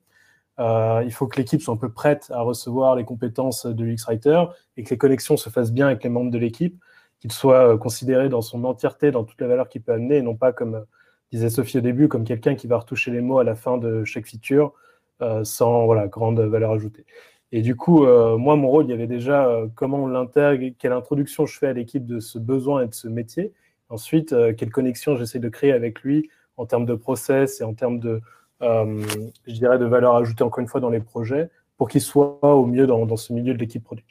il 0.57 1.11
faut 1.11 1.27
que 1.27 1.37
l'équipe 1.37 1.61
soit 1.61 1.75
un 1.75 1.77
peu 1.77 1.91
prête 1.91 2.31
à 2.33 2.41
recevoir 2.41 2.95
les 2.95 3.03
compétences 3.03 3.67
de 3.67 3.83
l'UX 3.83 4.05
Writer 4.07 4.45
et 4.75 4.81
que 4.83 4.89
les 4.89 4.97
connexions 4.97 5.37
se 5.37 5.51
fassent 5.51 5.71
bien 5.71 5.85
avec 5.85 6.03
les 6.03 6.09
membres 6.09 6.31
de 6.31 6.39
l'équipe, 6.39 6.81
qu'il 7.19 7.31
soit 7.31 7.77
considéré 7.77 8.27
dans 8.27 8.41
son 8.41 8.63
entièreté, 8.63 9.11
dans 9.11 9.23
toute 9.23 9.39
la 9.39 9.45
valeur 9.45 9.69
qu'il 9.69 9.83
peut 9.83 9.93
amener, 9.93 10.17
et 10.17 10.21
non 10.23 10.35
pas 10.35 10.51
comme 10.51 10.83
disait 11.31 11.49
Sophie 11.49 11.77
au 11.77 11.81
début, 11.81 12.07
comme 12.07 12.23
quelqu'un 12.23 12.55
qui 12.55 12.67
va 12.67 12.77
retoucher 12.77 13.11
les 13.11 13.21
mots 13.21 13.39
à 13.39 13.43
la 13.43 13.55
fin 13.55 13.77
de 13.77 14.03
chaque 14.03 14.25
feature 14.25 14.73
euh, 15.21 15.43
sans 15.43 15.85
voilà, 15.85 16.07
grande 16.07 16.39
valeur 16.39 16.71
ajoutée. 16.71 17.05
Et 17.51 17.61
du 17.61 17.75
coup, 17.75 18.05
euh, 18.05 18.37
moi, 18.37 18.55
mon 18.55 18.69
rôle, 18.69 18.85
il 18.85 18.89
y 18.89 18.93
avait 18.93 19.07
déjà 19.07 19.45
euh, 19.45 19.67
comment 19.75 20.03
on 20.03 20.07
l'intègre, 20.07 20.73
quelle 20.79 20.93
introduction 20.93 21.45
je 21.45 21.57
fais 21.57 21.67
à 21.67 21.73
l'équipe 21.73 22.05
de 22.07 22.19
ce 22.19 22.39
besoin 22.39 22.83
et 22.83 22.87
de 22.87 22.93
ce 22.93 23.07
métier. 23.07 23.53
Ensuite, 23.89 24.33
quelle 24.57 24.71
connexion 24.71 25.17
j'essaie 25.17 25.39
de 25.39 25.49
créer 25.49 25.73
avec 25.73 26.01
lui 26.01 26.29
en 26.55 26.65
termes 26.65 26.85
de 26.85 26.95
process 26.95 27.59
et 27.59 27.65
en 27.65 27.73
termes 27.73 27.99
de, 27.99 28.21
je 28.61 29.51
dirais, 29.51 29.77
de 29.77 29.85
valeur 29.85 30.15
ajoutée, 30.15 30.45
encore 30.45 30.59
une 30.59 30.69
fois, 30.69 30.79
dans 30.79 30.89
les 30.89 31.01
projets, 31.01 31.49
pour 31.77 31.89
qu'ils 31.89 31.99
soient 31.99 32.39
au 32.41 32.65
mieux 32.65 32.87
dans, 32.87 33.17
ce 33.17 33.33
milieu 33.33 33.53
de 33.53 33.59
l'équipe 33.59 33.83
produit. 33.83 34.05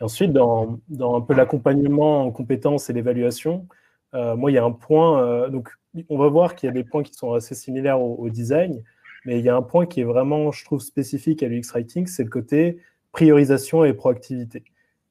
Et 0.00 0.04
ensuite, 0.04 0.32
dans, 0.32 0.78
un 0.98 1.20
peu 1.20 1.34
l'accompagnement 1.34 2.24
en 2.24 2.30
compétences 2.30 2.88
et 2.88 2.94
l'évaluation, 2.94 3.66
moi, 4.14 4.50
il 4.50 4.54
y 4.54 4.58
a 4.58 4.64
un 4.64 4.72
point, 4.72 5.50
donc 5.50 5.68
on 6.08 6.18
va 6.18 6.28
voir 6.28 6.54
qu'il 6.54 6.66
y 6.66 6.70
a 6.70 6.72
des 6.72 6.84
points 6.84 7.02
qui 7.02 7.14
sont 7.14 7.32
assez 7.32 7.54
similaires 7.54 8.00
au, 8.00 8.28
design, 8.28 8.82
mais 9.24 9.38
il 9.38 9.44
y 9.44 9.48
a 9.48 9.56
un 9.56 9.62
point 9.62 9.86
qui 9.86 10.00
est 10.00 10.04
vraiment, 10.04 10.52
je 10.52 10.64
trouve, 10.64 10.80
spécifique 10.80 11.42
à 11.42 11.48
l'UX 11.48 11.72
Writing, 11.72 12.06
c'est 12.06 12.24
le 12.24 12.30
côté 12.30 12.78
priorisation 13.12 13.84
et 13.84 13.92
proactivité. 13.92 14.64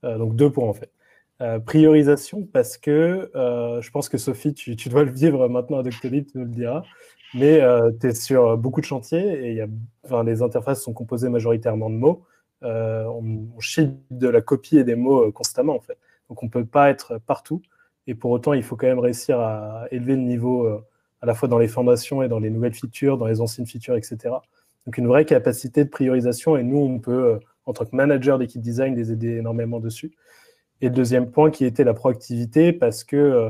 donc 0.03 0.35
deux 0.35 0.51
points 0.51 0.67
en 0.67 0.73
fait. 0.73 0.91
Euh, 1.39 1.59
priorisation, 1.59 2.47
parce 2.51 2.77
que 2.77 3.29
euh, 3.35 3.79
je 3.79 3.91
pense 3.91 4.09
que 4.09 4.17
Sophie, 4.17 4.55
tu, 4.55 4.75
dois 4.89 5.03
le 5.03 5.11
vivre 5.11 5.47
maintenant 5.47 5.77
à 5.77 5.83
Doctolib, 5.83 6.25
tu 6.25 6.39
nous 6.39 6.45
le 6.45 6.49
diras, 6.49 6.81
mais 7.35 7.61
euh, 7.61 7.91
tu 7.99 8.07
es 8.07 8.15
sur 8.15 8.57
beaucoup 8.57 8.81
de 8.81 8.87
chantiers 8.87 9.51
et 9.51 9.63
les 10.25 10.41
interfaces 10.41 10.81
sont 10.81 10.93
composées 10.93 11.29
majoritairement 11.29 11.91
de 11.91 11.95
mots. 11.95 12.25
on, 12.63 13.47
on 13.55 13.93
de 14.09 14.27
la 14.27 14.41
copie 14.41 14.79
et 14.79 14.83
des 14.83 14.95
mots 14.95 15.31
constamment, 15.31 15.75
en 15.75 15.79
fait. 15.79 15.99
Donc 16.29 16.41
on 16.41 16.47
ne 16.47 16.51
peut 16.51 16.65
pas 16.65 16.89
être 16.89 17.19
partout. 17.19 17.61
Et 18.07 18.15
pour 18.15 18.31
autant, 18.31 18.53
il 18.53 18.63
faut 18.63 18.75
quand 18.75 18.87
même 18.87 18.99
réussir 18.99 19.39
à 19.39 19.85
élever 19.91 20.15
le 20.15 20.21
niveau 20.21 20.67
à 21.21 21.25
la 21.25 21.33
fois 21.33 21.47
dans 21.49 21.57
les 21.57 21.67
formations 21.67 22.23
et 22.23 22.27
dans 22.27 22.39
les 22.39 22.49
nouvelles 22.49 22.73
features, 22.73 23.17
dans 23.17 23.27
les 23.27 23.41
anciennes 23.41 23.67
features, 23.67 23.95
etc. 23.95 24.35
Donc 24.85 24.97
une 24.97 25.07
vraie 25.07 25.25
capacité 25.25 25.83
de 25.83 25.89
priorisation. 25.89 26.55
Et 26.57 26.63
nous, 26.63 26.77
on 26.77 26.99
peut, 26.99 27.39
en 27.65 27.73
tant 27.73 27.85
que 27.85 27.95
manager 27.95 28.39
d'équipe 28.39 28.61
design, 28.61 28.95
les 28.95 29.11
aider 29.11 29.37
énormément 29.37 29.79
dessus. 29.79 30.13
Et 30.81 30.89
le 30.89 30.95
deuxième 30.95 31.31
point 31.31 31.49
qui 31.49 31.65
était 31.65 31.83
la 31.83 31.93
proactivité, 31.93 32.71
parce 32.71 33.03
que 33.03 33.15
euh, 33.15 33.49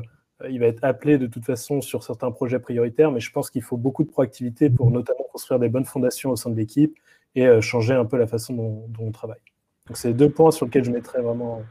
il 0.50 0.60
va 0.60 0.68
être 0.68 0.84
appelé 0.84 1.18
de 1.18 1.28
toute 1.28 1.46
façon 1.46 1.82
sur 1.82 2.04
certains 2.04 2.32
projets 2.32 2.60
prioritaires, 2.60 3.12
mais 3.12 3.20
je 3.20 3.32
pense 3.32 3.50
qu'il 3.50 3.62
faut 3.62 3.78
beaucoup 3.78 4.04
de 4.04 4.10
proactivité 4.10 4.70
pour 4.70 4.92
notamment 4.92 5.26
construire 5.32 5.60
des 5.60 5.70
bonnes 5.70 5.86
fondations 5.86 6.32
au 6.32 6.36
sein 6.36 6.50
de 6.50 6.56
l'équipe 6.56 6.98
et 7.36 7.46
euh, 7.46 7.60
changer 7.60 7.94
un 7.94 8.06
peu 8.06 8.18
la 8.18 8.28
façon 8.28 8.54
dont, 8.54 8.88
on 9.00 9.12
travaille. 9.12 9.40
Donc 9.88 9.98
c'est 9.98 10.14
deux 10.14 10.30
points 10.30 10.52
sur 10.52 10.66
lesquels 10.66 10.86
je 10.86 10.92
mettrais 10.92 11.22
vraiment 11.22 11.62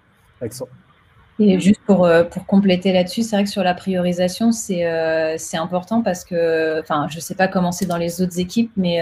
l'accent. 0.40 0.68
Et 1.38 1.60
juste 1.60 1.80
pour, 1.84 2.06
euh, 2.06 2.24
pour 2.24 2.46
compléter 2.46 2.92
là-dessus, 2.92 3.22
c'est 3.22 3.36
vrai 3.36 3.44
que 3.44 3.50
sur 3.50 3.62
la 3.62 3.74
priorisation, 3.74 4.52
c'est 4.52 4.84
c'est 5.38 5.58
important 5.58 6.02
parce 6.02 6.24
que, 6.24 6.80
enfin, 6.80 7.08
je 7.10 7.16
ne 7.16 7.20
sais 7.20 7.34
pas 7.34 7.48
comment 7.48 7.72
c'est 7.72 7.86
dans 7.86 7.98
les 7.98 8.22
autres 8.22 8.38
équipes, 8.38 8.72
mais 8.76 9.00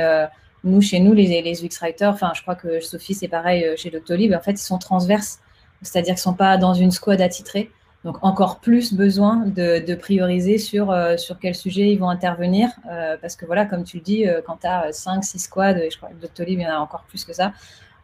nous, 0.65 0.81
chez 0.81 0.99
nous, 0.99 1.13
les, 1.13 1.43
les 1.43 1.65
UX 1.65 1.79
Writers, 1.81 2.11
enfin, 2.11 2.33
je 2.35 2.43
crois 2.43 2.55
que 2.55 2.81
Sophie, 2.81 3.15
c'est 3.15 3.29
pareil 3.29 3.67
chez 3.77 3.91
Doctolib, 3.91 4.35
en 4.35 4.41
fait, 4.41 4.53
ils 4.53 4.59
sont 4.59 4.79
transverses 4.79 5.39
c'est-à-dire 5.85 6.15
qu'ils 6.15 6.21
ne 6.21 6.33
sont 6.33 6.35
pas 6.35 6.57
dans 6.57 6.75
une 6.75 6.91
squad 6.91 7.21
attitrée. 7.21 7.71
Donc 8.05 8.19
encore 8.23 8.61
plus 8.61 8.93
besoin 8.93 9.45
de, 9.47 9.95
prioriser 9.95 10.59
sur, 10.59 10.91
euh, 10.91 11.17
sur 11.17 11.39
quel 11.39 11.55
sujet 11.55 11.91
ils 11.91 11.99
vont 11.99 12.11
intervenir. 12.11 12.69
Euh, 12.91 13.17
parce 13.21 13.35
que 13.35 13.47
voilà, 13.47 13.65
comme 13.65 13.85
tu 13.85 13.99
le 13.99 14.03
dis, 14.03 14.29
euh, 14.29 14.43
quand 14.47 14.59
tu 14.61 14.67
as 14.67 14.93
5, 14.93 15.25
6 15.25 15.39
squads, 15.39 15.79
et 15.79 15.91
je 15.91 15.97
crois 15.97 16.11
que 16.11 16.21
Doctolib, 16.21 16.59
il 16.59 16.63
y 16.63 16.67
en 16.67 16.75
a 16.75 16.79
encore 16.79 17.05
plus 17.05 17.25
que 17.25 17.33
ça, 17.33 17.53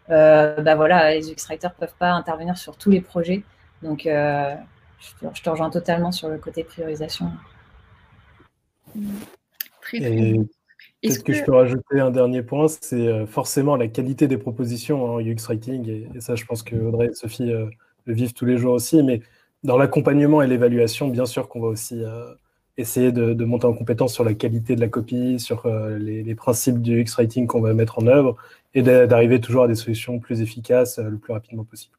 bah 0.08 0.74
voilà, 0.74 1.14
les 1.14 1.30
UX 1.30 1.46
Writers 1.48 1.70
ne 1.70 1.86
peuvent 1.86 1.94
pas 1.98 2.10
intervenir 2.10 2.58
sur 2.58 2.76
tous 2.76 2.90
les 2.90 3.00
projets. 3.00 3.44
Donc 3.82 4.02
je 4.04 5.42
te, 5.42 5.50
rejoins 5.50 5.70
totalement 5.70 6.12
sur 6.12 6.28
le 6.28 6.38
côté 6.38 6.64
priorisation. 6.64 7.32
Très, 9.80 10.00
très 10.00 10.34
Peut-être 11.02 11.24
que, 11.24 11.32
je 11.32 11.44
peux 11.44 11.54
rajouter 11.54 11.98
un 11.98 12.10
dernier 12.10 12.42
point, 12.42 12.66
c'est 12.68 13.08
euh, 13.08 13.26
forcément 13.26 13.76
la 13.76 13.88
qualité 13.88 14.28
des 14.28 14.36
propositions 14.36 15.02
en 15.04 15.20
UX 15.20 15.46
Writing, 15.46 15.88
et, 15.88 16.20
ça 16.20 16.34
je 16.34 16.44
pense 16.44 16.62
que 16.62 16.76
Audrey 16.76 17.06
et 17.06 17.14
Sophie 17.14 17.50
euh, 17.50 17.66
le 18.04 18.12
vivent 18.12 18.34
tous 18.34 18.44
les 18.44 18.58
jours 18.58 18.74
aussi, 18.74 19.02
mais 19.02 19.22
dans 19.64 19.78
l'accompagnement 19.78 20.42
et 20.42 20.46
l'évaluation, 20.46 21.08
bien 21.08 21.24
sûr 21.24 21.48
qu'on 21.48 21.60
va 21.60 21.68
aussi 21.68 22.04
euh, 22.04 22.34
essayer 22.76 23.12
de, 23.12 23.44
monter 23.44 23.66
en 23.66 23.72
compétence 23.72 24.12
sur 24.12 24.24
la 24.24 24.34
qualité 24.34 24.76
de 24.76 24.80
la 24.80 24.88
copie, 24.88 25.40
sur 25.40 25.66
les, 25.98 26.34
principes 26.34 26.80
du 26.80 27.02
UX 27.02 27.14
Writing 27.16 27.46
qu'on 27.46 27.60
va 27.60 27.74
mettre 27.74 27.98
en 27.98 28.06
œuvre, 28.06 28.36
et 28.74 28.82
d'arriver 28.82 29.40
toujours 29.40 29.64
à 29.64 29.68
des 29.68 29.74
solutions 29.74 30.18
plus 30.18 30.40
efficaces 30.40 30.98
le 30.98 31.18
plus 31.18 31.32
rapidement 31.32 31.64
possible. 31.64 31.94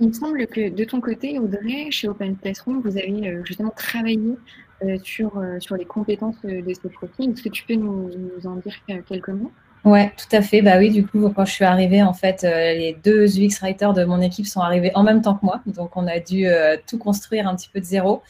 Il 0.00 0.08
me 0.08 0.12
semble 0.12 0.46
que 0.46 0.68
de 0.68 0.84
ton 0.84 1.00
côté, 1.00 1.38
Audrey, 1.38 1.90
chez 1.90 2.08
Open 2.08 2.36
Classroom, 2.36 2.80
vous 2.80 2.96
avez 2.96 3.42
justement 3.44 3.72
travaillé 3.74 4.36
euh, 4.84 4.98
sur, 5.02 5.38
euh, 5.38 5.58
sur 5.58 5.74
les 5.74 5.86
compétences 5.86 6.36
euh, 6.44 6.60
de 6.60 6.74
ces 6.74 6.90
profils. 6.90 7.30
Est-ce 7.30 7.42
que 7.42 7.48
tu 7.48 7.64
peux 7.64 7.76
nous, 7.76 8.10
en 8.44 8.56
dire 8.56 8.74
quelques 9.08 9.30
mots? 9.30 9.50
Ouais, 9.86 10.12
tout 10.18 10.36
à 10.36 10.42
fait. 10.42 10.60
Bah 10.60 10.76
oui, 10.76 10.90
du 10.90 11.06
coup, 11.06 11.30
quand 11.34 11.46
je 11.46 11.52
suis 11.52 11.64
arrivée, 11.64 12.02
en 12.02 12.12
fait, 12.12 12.42
les 12.42 12.94
deux 13.02 13.38
UX 13.38 13.60
writers 13.62 13.94
de 13.94 14.04
mon 14.04 14.20
équipe 14.20 14.46
sont 14.46 14.60
arrivés 14.60 14.90
en 14.94 15.02
même 15.02 15.22
temps 15.22 15.36
que 15.36 15.46
moi. 15.46 15.62
Donc, 15.64 15.96
on 15.96 16.06
a 16.08 16.18
dû 16.18 16.44
tout 16.88 16.98
construire 16.98 17.46
un 17.46 17.54
petit 17.54 17.70
peu 17.72 17.78
de 17.78 17.84
zéro. 17.84 18.20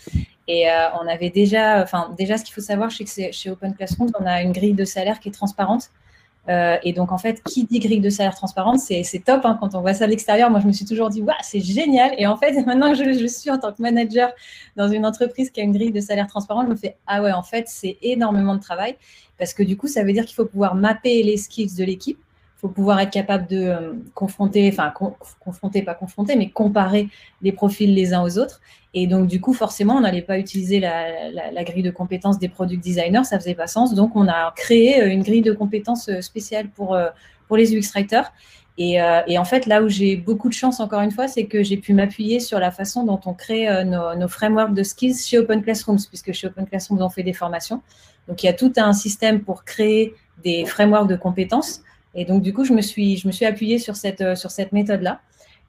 Et 0.49 0.67
on 1.01 1.09
avait 1.09 1.31
déjà, 1.31 1.83
enfin, 1.83 2.15
déjà, 2.19 2.37
ce 2.37 2.45
qu'il 2.45 2.55
faut 2.55 2.61
savoir, 2.61 2.93
c'est 2.93 3.05
que 3.05 3.33
chez 3.33 3.51
Open 3.51 3.75
Classroom, 3.75 4.11
on 4.21 4.27
a 4.27 4.43
une 4.43 4.53
grille 4.53 4.75
de 4.75 4.85
salaire 4.85 5.19
qui 5.19 5.31
est 5.31 5.33
transparente. 5.33 5.89
Euh, 6.49 6.77
et 6.83 6.93
donc, 6.93 7.13
en 7.13 7.19
fait, 7.19 7.43
qui 7.43 7.65
dit 7.65 7.79
grille 7.79 8.01
de 8.01 8.11
salaire 8.11 8.35
transparente, 8.35 8.79
c'est 8.79 9.25
top. 9.25 9.45
Hein, 9.45 9.57
quand 9.61 9.75
on 9.75 9.81
voit 9.81 9.95
ça 9.95 10.07
de 10.07 10.11
l'extérieur, 10.11 10.51
moi, 10.51 10.61
je 10.61 10.67
me 10.67 10.73
suis 10.73 10.85
toujours 10.85 11.11
dit, 11.11 11.23
waouh, 11.23 11.35
c'est 11.43 11.61
génial. 11.61 12.15
Et 12.19 12.27
en 12.27 12.37
fait, 12.37 12.53
maintenant 12.67 12.93
que 12.93 12.97
je, 12.97 13.27
suis 13.27 13.51
en 13.51 13.59
tant 13.59 13.73
que 13.73 13.83
manager 13.83 14.31
dans 14.77 14.89
une 14.89 15.05
entreprise 15.05 15.51
qui 15.51 15.61
a 15.61 15.65
une 15.65 15.73
grille 15.73 15.93
de 15.93 16.01
salaire 16.01 16.27
transparente, 16.27 16.67
je 16.67 16.73
me 16.73 16.77
fais, 16.77 16.97
ah 17.07 17.23
ouais, 17.23 17.33
en 17.33 17.43
fait, 17.43 17.67
c'est 17.69 17.99
énormément 18.03 18.55
de 18.55 18.61
travail. 18.61 18.97
Parce 19.39 19.53
que 19.53 19.63
du 19.63 19.77
coup, 19.77 19.87
ça 19.89 20.03
veut 20.03 20.13
dire 20.13 20.25
qu'il 20.25 20.35
faut 20.35 20.47
pouvoir 20.47 20.75
mapper 20.75 21.23
les 21.23 21.37
skills 21.37 21.75
de 21.77 21.85
l'équipe. 21.85 22.19
Faut 22.59 22.69
pouvoir 22.69 23.01
être 23.01 23.11
capable 23.11 23.47
de 23.47 23.59
euh, 23.59 23.93
confronter, 24.15 24.69
enfin, 24.73 24.93
confronter, 25.41 25.83
pas 25.83 25.95
confronter, 25.95 26.37
mais 26.37 26.49
comparer 26.49 27.09
les 27.43 27.53
profils 27.53 27.93
les 27.93 28.15
uns 28.15 28.23
aux 28.23 28.39
autres. 28.39 28.61
Et 28.99 29.07
donc, 29.07 29.27
du 29.27 29.43
coup, 29.43 29.53
forcément, 29.53 29.97
on 29.97 30.01
n'allait 30.01 30.23
pas 30.23 30.39
utiliser 30.39 30.81
la, 30.81 31.65
grille 31.65 31.83
de 31.83 31.91
compétences 31.91 32.39
des 32.39 32.49
product 32.49 32.83
designers, 32.83 33.25
ça 33.25 33.39
faisait 33.39 33.55
pas 33.55 33.67
sens. 33.67 33.95
Donc, 33.95 34.17
on 34.17 34.27
a 34.27 34.51
créé 34.57 35.03
euh, 35.03 35.13
une 35.13 35.23
grille 35.23 35.43
de 35.43 35.53
compétences 35.53 36.09
euh, 36.09 36.23
spéciale 36.23 36.71
pour, 36.71 36.95
euh, 36.95 37.09
pour 37.47 37.59
les 37.59 37.77
UX 37.77 37.93
writers. 37.95 38.33
Et, 38.79 38.99
en 38.99 39.45
fait, 39.45 39.67
là 39.67 39.83
où 39.83 39.89
j'ai 39.89 40.17
beaucoup 40.17 40.49
de 40.49 40.55
chance, 40.55 40.81
encore 40.81 41.03
une 41.03 41.11
fois, 41.11 41.29
c'est 41.29 41.45
que 41.45 41.63
j'ai 41.63 41.77
pu 41.77 41.93
m'appuyer 41.93 42.41
sur 42.41 42.59
la 42.59 42.71
façon 42.71 43.05
dont 43.05 43.21
on 43.25 43.33
crée 43.33 43.69
nos, 43.85 44.29
frameworks 44.29 44.75
de 44.75 44.83
skills 44.83 45.17
chez 45.17 45.39
Open 45.39 45.63
Classrooms, 45.63 45.99
puisque 46.09 46.33
chez 46.33 46.47
Open 46.47 46.67
Classrooms, 46.67 47.01
on 47.01 47.09
fait 47.09 47.23
des 47.23 47.33
formations. 47.33 47.81
Donc, 48.29 48.43
il 48.43 48.47
y 48.47 48.49
a 48.51 48.53
tout 48.53 48.73
un 48.77 48.93
système 48.93 49.41
pour 49.41 49.65
créer 49.65 50.15
des 50.45 50.67
frameworks 50.67 51.09
de 51.09 51.17
compétences. 51.17 51.81
Et 52.17 52.25
donc, 52.25 52.43
du 52.43 52.53
coup, 52.53 52.65
je 52.65 52.73
me 52.73 52.81
suis, 52.81 53.17
je 53.17 53.29
me 53.29 53.33
suis 53.33 53.47
appuyée 53.47 53.79
sur 53.79 53.95
cette, 53.95 54.37
sur 54.37 54.51
cette 54.51 54.73
méthode-là. 54.73 55.21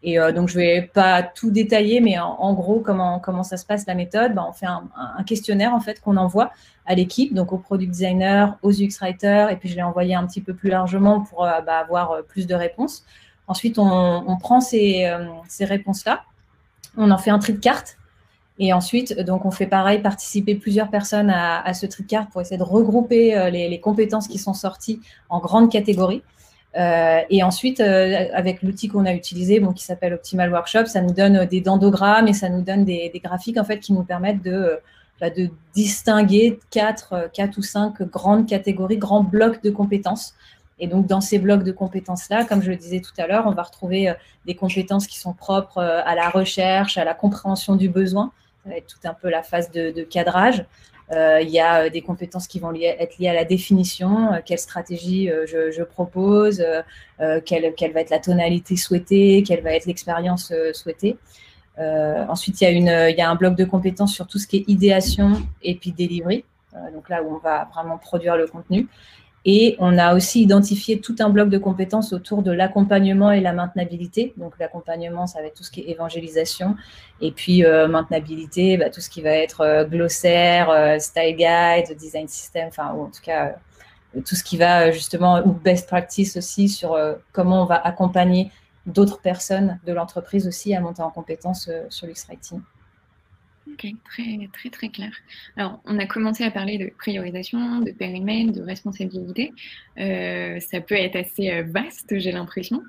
Et 0.04 0.20
euh, 0.20 0.32
donc, 0.32 0.48
je 0.48 0.60
ne 0.60 0.64
vais 0.64 0.82
pas 0.94 1.24
tout 1.24 1.50
détailler, 1.50 2.02
mais 2.02 2.20
en, 2.20 2.54
gros, 2.54 2.80
comment, 2.80 3.20
comment 3.20 3.44
ça 3.44 3.58
se 3.58 3.66
passe 3.66 3.86
la 3.88 3.96
méthode? 3.96 4.34
Ben, 4.36 4.46
On 4.48 4.54
fait 4.54 4.68
un, 4.68 4.88
questionnaire 5.26 5.74
en 5.74 5.80
fait 5.80 6.00
qu'on 6.02 6.18
envoie 6.18 6.52
à 6.86 6.96
l'équipe, 6.96 7.34
donc 7.34 7.52
aux 7.52 7.58
product 7.58 7.92
designers, 7.92 8.48
aux 8.62 8.72
UX 8.72 9.00
writers, 9.02 9.50
et 9.50 9.58
puis 9.58 9.70
je 9.70 9.76
l'ai 9.76 9.84
envoyé 9.84 10.16
un 10.16 10.26
petit 10.26 10.42
peu 10.42 10.54
plus 10.54 10.70
largement 10.70 11.22
pour 11.22 11.44
euh, 11.44 11.62
bah, 11.62 11.80
avoir 11.80 12.12
euh, 12.12 12.22
plus 12.22 12.48
de 12.48 12.56
réponses. 12.56 13.04
Ensuite, 13.48 13.80
on, 13.80 14.38
prend 14.42 14.60
ces, 14.60 15.10
ces 15.48 15.64
réponses-là, 15.64 16.24
on 16.98 17.12
en 17.12 17.18
fait 17.18 17.30
un 17.30 17.40
tri 17.40 17.54
de 17.54 17.60
cartes, 17.60 17.98
et 18.60 18.74
ensuite, 18.74 19.18
donc, 19.22 19.46
on 19.46 19.52
fait 19.52 19.68
pareil, 19.68 20.02
participer 20.02 20.56
plusieurs 20.56 20.90
personnes 20.90 21.30
à, 21.30 21.74
ce 21.74 21.86
tri 21.86 22.04
de 22.04 22.10
cartes 22.10 22.30
pour 22.30 22.42
essayer 22.42 22.58
de 22.58 22.64
regrouper 22.64 23.50
les 23.50 23.80
compétences 23.80 24.28
qui 24.28 24.38
sont 24.38 24.54
sorties 24.54 25.00
en 25.30 25.40
grandes 25.40 25.72
catégories. 25.72 26.24
Euh, 26.76 27.22
et 27.30 27.44
ensuite, 27.44 27.80
euh, 27.80 28.28
avec 28.34 28.62
l'outil 28.62 28.88
qu'on 28.88 29.06
a 29.06 29.14
utilisé, 29.14 29.60
bon, 29.60 29.74
qui 29.74 29.84
s'appelle 29.84 30.14
Optimal 30.14 30.52
Workshop, 30.52 30.86
ça 30.86 31.02
nous 31.02 31.14
donne 31.14 31.46
des 31.46 31.62
dendogrammes 31.62 32.28
et 32.28 32.34
ça 32.34 32.50
nous 32.50 32.62
donne 32.62 32.86
des, 32.86 33.12
graphiques 33.24 33.58
en 33.58 33.64
fait 33.64 33.80
qui 33.80 33.94
nous 33.94 34.04
permettent 34.04 34.44
de, 34.44 34.52
euh, 34.52 34.76
bah, 35.20 35.30
distinguer 35.74 36.60
quatre, 36.70 37.30
quatre 37.34 37.58
ou 37.58 37.62
cinq 37.62 38.02
grandes 38.04 38.48
catégories, 38.48 38.98
grands 38.98 39.24
blocs 39.24 39.64
de 39.64 39.72
compétences. 39.72 40.36
Et 40.80 40.88
donc, 40.88 41.08
dans 41.08 41.22
ces 41.22 41.40
blocs 41.40 41.64
de 41.64 41.72
compétences-là, 41.72 42.46
comme 42.46 42.62
je 42.62 42.70
le 42.70 42.76
disais 42.76 43.00
tout 43.00 43.14
à 43.18 43.26
l'heure, 43.26 43.46
on 43.48 43.52
va 43.52 43.64
retrouver 43.64 44.14
des 44.46 44.54
compétences 44.54 45.08
qui 45.08 45.18
sont 45.18 45.34
propres 45.34 45.80
à 45.80 46.14
la 46.14 46.30
recherche, 46.30 47.00
à 47.00 47.04
la 47.04 47.16
compréhension 47.16 47.76
du 47.76 47.90
besoin. 47.90 48.32
Ça 48.64 48.76
tout 48.88 49.08
un 49.08 49.16
peu 49.16 49.30
la 49.32 49.42
phase 49.42 49.72
de 49.72 50.04
cadrage. 50.04 50.66
Euh, 51.12 51.40
il 51.42 51.50
y 51.50 51.60
a 51.60 51.84
euh, 51.84 51.90
des 51.90 52.02
compétences 52.02 52.48
qui 52.48 52.60
vont 52.60 52.74
être 52.76 53.18
liées 53.18 53.30
à 53.30 53.34
la 53.34 53.46
définition, 53.46 54.34
euh, 54.34 54.40
quelle 54.44 54.60
stratégie 54.60 55.30
je, 55.46 55.84
propose, 55.84 56.64
quelle, 57.46 57.94
va 57.94 58.02
être 58.02 58.10
la 58.10 58.20
tonalité 58.20 58.76
souhaitée, 58.76 59.44
quelle 59.44 59.62
va 59.62 59.72
être 59.72 59.86
l'expérience 59.86 60.54
souhaitée. 60.74 61.18
ensuite, 61.78 62.60
il 62.62 62.84
y, 62.84 63.22
a 63.22 63.30
un 63.30 63.36
bloc 63.36 63.56
de 63.56 63.66
compétences 63.66 64.14
sur 64.14 64.28
tout 64.28 64.38
ce 64.38 64.48
qui 64.48 64.58
est 64.58 64.64
idéation 64.68 65.42
et 65.62 65.76
puis 65.76 65.92
delivery, 65.92 66.44
donc 66.94 67.10
là 67.10 67.24
où 67.24 67.36
on 67.36 67.40
va 67.40 67.70
vraiment 67.74 67.98
produire 67.98 68.36
le 68.36 68.48
contenu. 68.48 68.88
Et 69.50 69.78
on 69.80 69.98
a 69.98 70.14
aussi 70.14 70.42
identifié 70.42 71.00
tout 71.00 71.16
un 71.20 71.30
bloc 71.30 71.50
de 71.50 71.58
compétences 71.58 72.12
autour 72.12 72.44
de 72.44 72.52
l'accompagnement 72.52 73.32
et 73.32 73.40
la 73.40 73.54
maintenabilité. 73.54 74.34
Donc 74.36 74.60
l'accompagnement, 74.60 75.26
ça 75.26 75.40
va 75.40 75.48
être 75.48 75.56
tout 75.56 75.64
ce 75.64 75.72
qui 75.72 75.80
est 75.80 75.90
évangélisation. 75.90 76.76
Et 77.22 77.32
puis 77.32 77.64
euh, 77.64 77.88
maintenabilité, 77.88 78.76
bah, 78.76 78.90
tout 78.90 79.00
ce 79.00 79.10
qui 79.10 79.22
va 79.22 79.30
être 79.30 79.62
euh, 79.62 79.86
glossaire, 79.86 80.70
euh, 80.70 81.00
style 81.00 81.38
guide, 81.38 81.98
design 81.98 82.28
system, 82.28 82.68
enfin, 82.68 82.90
en 82.90 83.06
tout 83.06 83.22
cas, 83.24 83.56
tout 84.26 84.36
ce 84.36 84.44
qui 84.44 84.58
va 84.58 84.92
justement, 84.92 85.42
ou 85.46 85.54
best 85.54 85.88
practice 85.88 86.36
aussi 86.36 86.68
sur 86.68 86.98
comment 87.32 87.62
on 87.62 87.66
va 87.66 87.76
accompagner 87.76 88.52
d'autres 88.86 89.22
personnes 89.22 89.80
de 89.86 89.94
l'entreprise 89.94 90.46
aussi 90.46 90.76
à 90.76 90.82
monter 90.82 91.04
en 91.04 91.10
compétences 91.10 91.70
sur 91.90 92.08
l'X-Writing. 92.08 92.62
Très 93.78 94.50
très 94.54 94.70
très 94.70 94.90
clair. 94.90 95.12
Alors, 95.56 95.80
on 95.86 96.00
a 96.00 96.06
commencé 96.06 96.44
à 96.44 96.52
parler 96.52 96.78
de 96.78 96.92
priorisation, 96.98 97.80
de 97.82 97.92
périmètre, 97.92 98.54
de 98.54 98.62
responsabilité. 98.62 99.54
Euh, 100.00 100.60
ça 100.60 100.82
peut 100.82 100.96
être 100.96 101.16
assez 101.16 101.52
euh, 101.52 101.64
vaste, 101.64 102.18
j'ai 102.18 102.32
l'impression. 102.32 102.82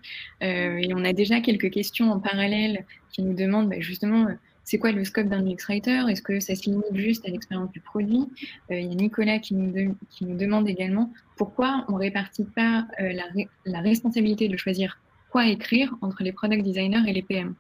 Euh, 0.42 0.78
et 0.78 0.92
on 0.94 1.04
a 1.04 1.12
déjà 1.12 1.40
quelques 1.40 1.70
questions 1.70 2.10
en 2.10 2.20
parallèle 2.20 2.84
qui 3.12 3.22
nous 3.22 3.34
demandent 3.34 3.68
bah, 3.68 3.80
justement 3.80 4.28
c'est 4.64 4.78
quoi 4.78 4.92
le 4.92 5.04
scope 5.04 5.28
d'un 5.28 5.46
UX 5.46 5.64
Writer 5.68 6.02
Est-ce 6.08 6.22
que 6.22 6.40
ça 6.40 6.54
se 6.54 6.64
limite 6.64 6.94
juste 6.94 7.26
à 7.26 7.30
l'expérience 7.30 7.72
du 7.72 7.80
produit? 7.80 8.26
Il 8.70 8.80
y 8.80 8.92
a 8.92 8.94
Nicolas 8.94 9.38
qui 9.38 9.54
nous, 9.54 9.96
qui 10.10 10.26
nous, 10.26 10.36
demande 10.36 10.68
également 10.68 11.10
pourquoi 11.36 11.86
on 11.88 11.92
ne 11.92 11.98
répartit 11.98 12.44
pas 12.44 12.86
la, 12.98 13.24
la, 13.64 13.80
responsabilité 13.80 14.48
de 14.48 14.58
choisir 14.58 14.98
quoi 15.30 15.46
écrire 15.46 15.94
entre 16.02 16.22
les 16.22 16.32
product 16.32 16.62
designers 16.62 17.02
et 17.06 17.14
les 17.14 17.22
PM. 17.22 17.54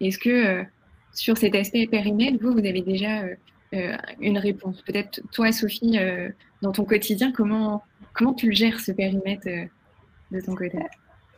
Est-ce 0.00 0.16
que 0.16 0.64
sur 1.16 1.36
cet 1.36 1.54
aspect 1.54 1.86
périmètre, 1.86 2.38
vous, 2.40 2.52
vous 2.52 2.58
avez 2.58 2.82
déjà 2.82 3.22
euh, 3.22 3.34
euh, 3.74 3.96
une 4.20 4.38
réponse. 4.38 4.82
Peut-être 4.82 5.20
toi, 5.32 5.50
Sophie, 5.50 5.98
euh, 5.98 6.28
dans 6.62 6.72
ton 6.72 6.84
quotidien, 6.84 7.32
comment, 7.32 7.82
comment 8.12 8.34
tu 8.34 8.52
gères, 8.52 8.78
ce 8.80 8.92
périmètre 8.92 9.48
de 10.30 10.40
ton 10.40 10.54
côté? 10.54 10.78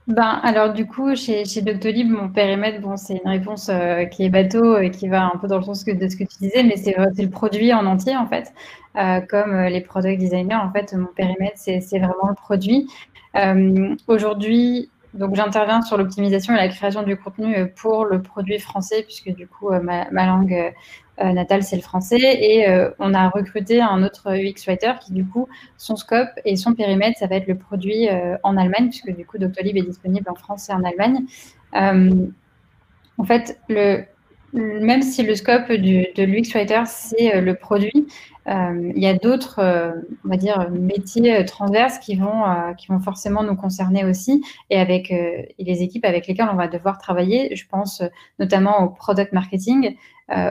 Ben, 0.08 0.40
alors 0.42 0.72
du 0.72 0.86
coup, 0.86 1.14
chez, 1.14 1.44
chez 1.44 1.62
Doctolib, 1.62 2.08
mon 2.08 2.28
périmètre, 2.28 2.80
bon, 2.80 2.96
c'est 2.96 3.20
une 3.22 3.30
réponse 3.30 3.70
qui 4.10 4.24
est 4.24 4.30
bateau 4.30 4.78
et 4.78 4.90
qui 4.90 5.06
va 5.06 5.26
un 5.26 5.38
peu 5.38 5.46
dans 5.48 5.58
le 5.58 5.62
sens 5.62 5.84
de 5.84 6.08
ce 6.08 6.16
que 6.16 6.24
tu 6.24 6.38
disais, 6.40 6.62
mais 6.62 6.76
c'est 6.76 6.96
le 6.96 7.28
produit 7.28 7.74
en 7.74 7.84
entier 7.84 8.16
en 8.16 8.26
fait. 8.26 8.54
comme 9.28 9.64
les 9.64 9.82
product 9.82 10.18
designers, 10.18 10.54
en 10.54 10.72
fait, 10.72 10.94
mon 10.94 11.08
périmètre, 11.14 11.58
c'est 11.58 11.98
vraiment 11.98 12.28
le 12.30 12.34
produit. 12.34 12.88
Aujourd'hui, 14.06 14.88
donc 15.14 15.34
j'interviens 15.34 15.82
sur 15.82 15.96
l'optimisation 15.96 16.54
et 16.54 16.56
la 16.56 16.68
création 16.68 17.02
du 17.02 17.16
contenu 17.16 17.56
euh, 17.56 17.66
pour 17.66 18.04
le 18.04 18.20
produit 18.20 18.58
français, 18.58 19.02
puisque 19.02 19.30
du 19.34 19.46
coup 19.46 19.70
euh, 19.70 19.80
ma, 19.80 20.26
langue 20.26 20.72
euh, 21.20 21.32
natale 21.32 21.62
c'est 21.62 21.76
le 21.76 21.82
français. 21.82 22.18
Et 22.20 22.66
on 22.98 23.14
a 23.14 23.28
recruté 23.28 23.80
un 23.80 24.02
autre 24.02 24.36
UX 24.36 24.66
writer 24.66 24.92
qui 25.00 25.12
du 25.12 25.26
coup 25.26 25.48
son 25.76 25.96
scope 25.96 26.28
et 26.44 26.56
son 26.56 26.74
périmètre 26.74 27.18
ça 27.18 27.26
va 27.26 27.36
être 27.36 27.48
le 27.48 27.56
produit 27.56 28.08
en 28.44 28.56
Allemagne, 28.56 28.88
puisque 28.88 29.14
du 29.16 29.26
coup 29.26 29.38
Doctolib 29.38 29.76
est 29.76 29.82
disponible 29.82 30.30
en 30.30 30.36
France 30.36 30.68
et 30.68 30.72
en 30.72 30.84
Allemagne. 30.84 31.24
en 31.72 33.24
fait, 33.24 33.58
le, 33.68 34.04
même 34.52 35.02
si 35.02 35.22
le 35.22 35.34
scope 35.34 35.72
du, 35.72 36.06
de 36.14 36.22
l'UX 36.22 36.52
Writer, 36.54 36.82
c'est 36.86 37.40
le 37.40 37.54
produit, 37.54 38.06
euh, 38.48 38.92
il 38.94 39.02
y 39.02 39.06
a 39.06 39.14
d'autres, 39.14 39.58
euh, 39.58 39.92
on 40.24 40.28
va 40.28 40.36
dire, 40.36 40.70
métiers 40.70 41.36
euh, 41.36 41.44
transverses 41.44 41.98
qui 41.98 42.14
vont, 42.16 42.44
qui 42.76 42.86
vont 42.88 43.00
forcément 43.00 43.42
nous 43.42 43.56
concerner 43.56 44.04
aussi 44.04 44.42
et 44.70 44.78
avec 44.78 45.10
les 45.10 45.82
équipes 45.82 46.04
avec 46.04 46.26
lesquelles 46.26 46.48
on 46.50 46.56
va 46.56 46.68
devoir 46.68 46.98
travailler. 46.98 47.54
Je 47.54 47.66
pense 47.66 48.02
notamment 48.38 48.82
au 48.82 48.88
product 48.88 49.32
marketing, 49.32 49.96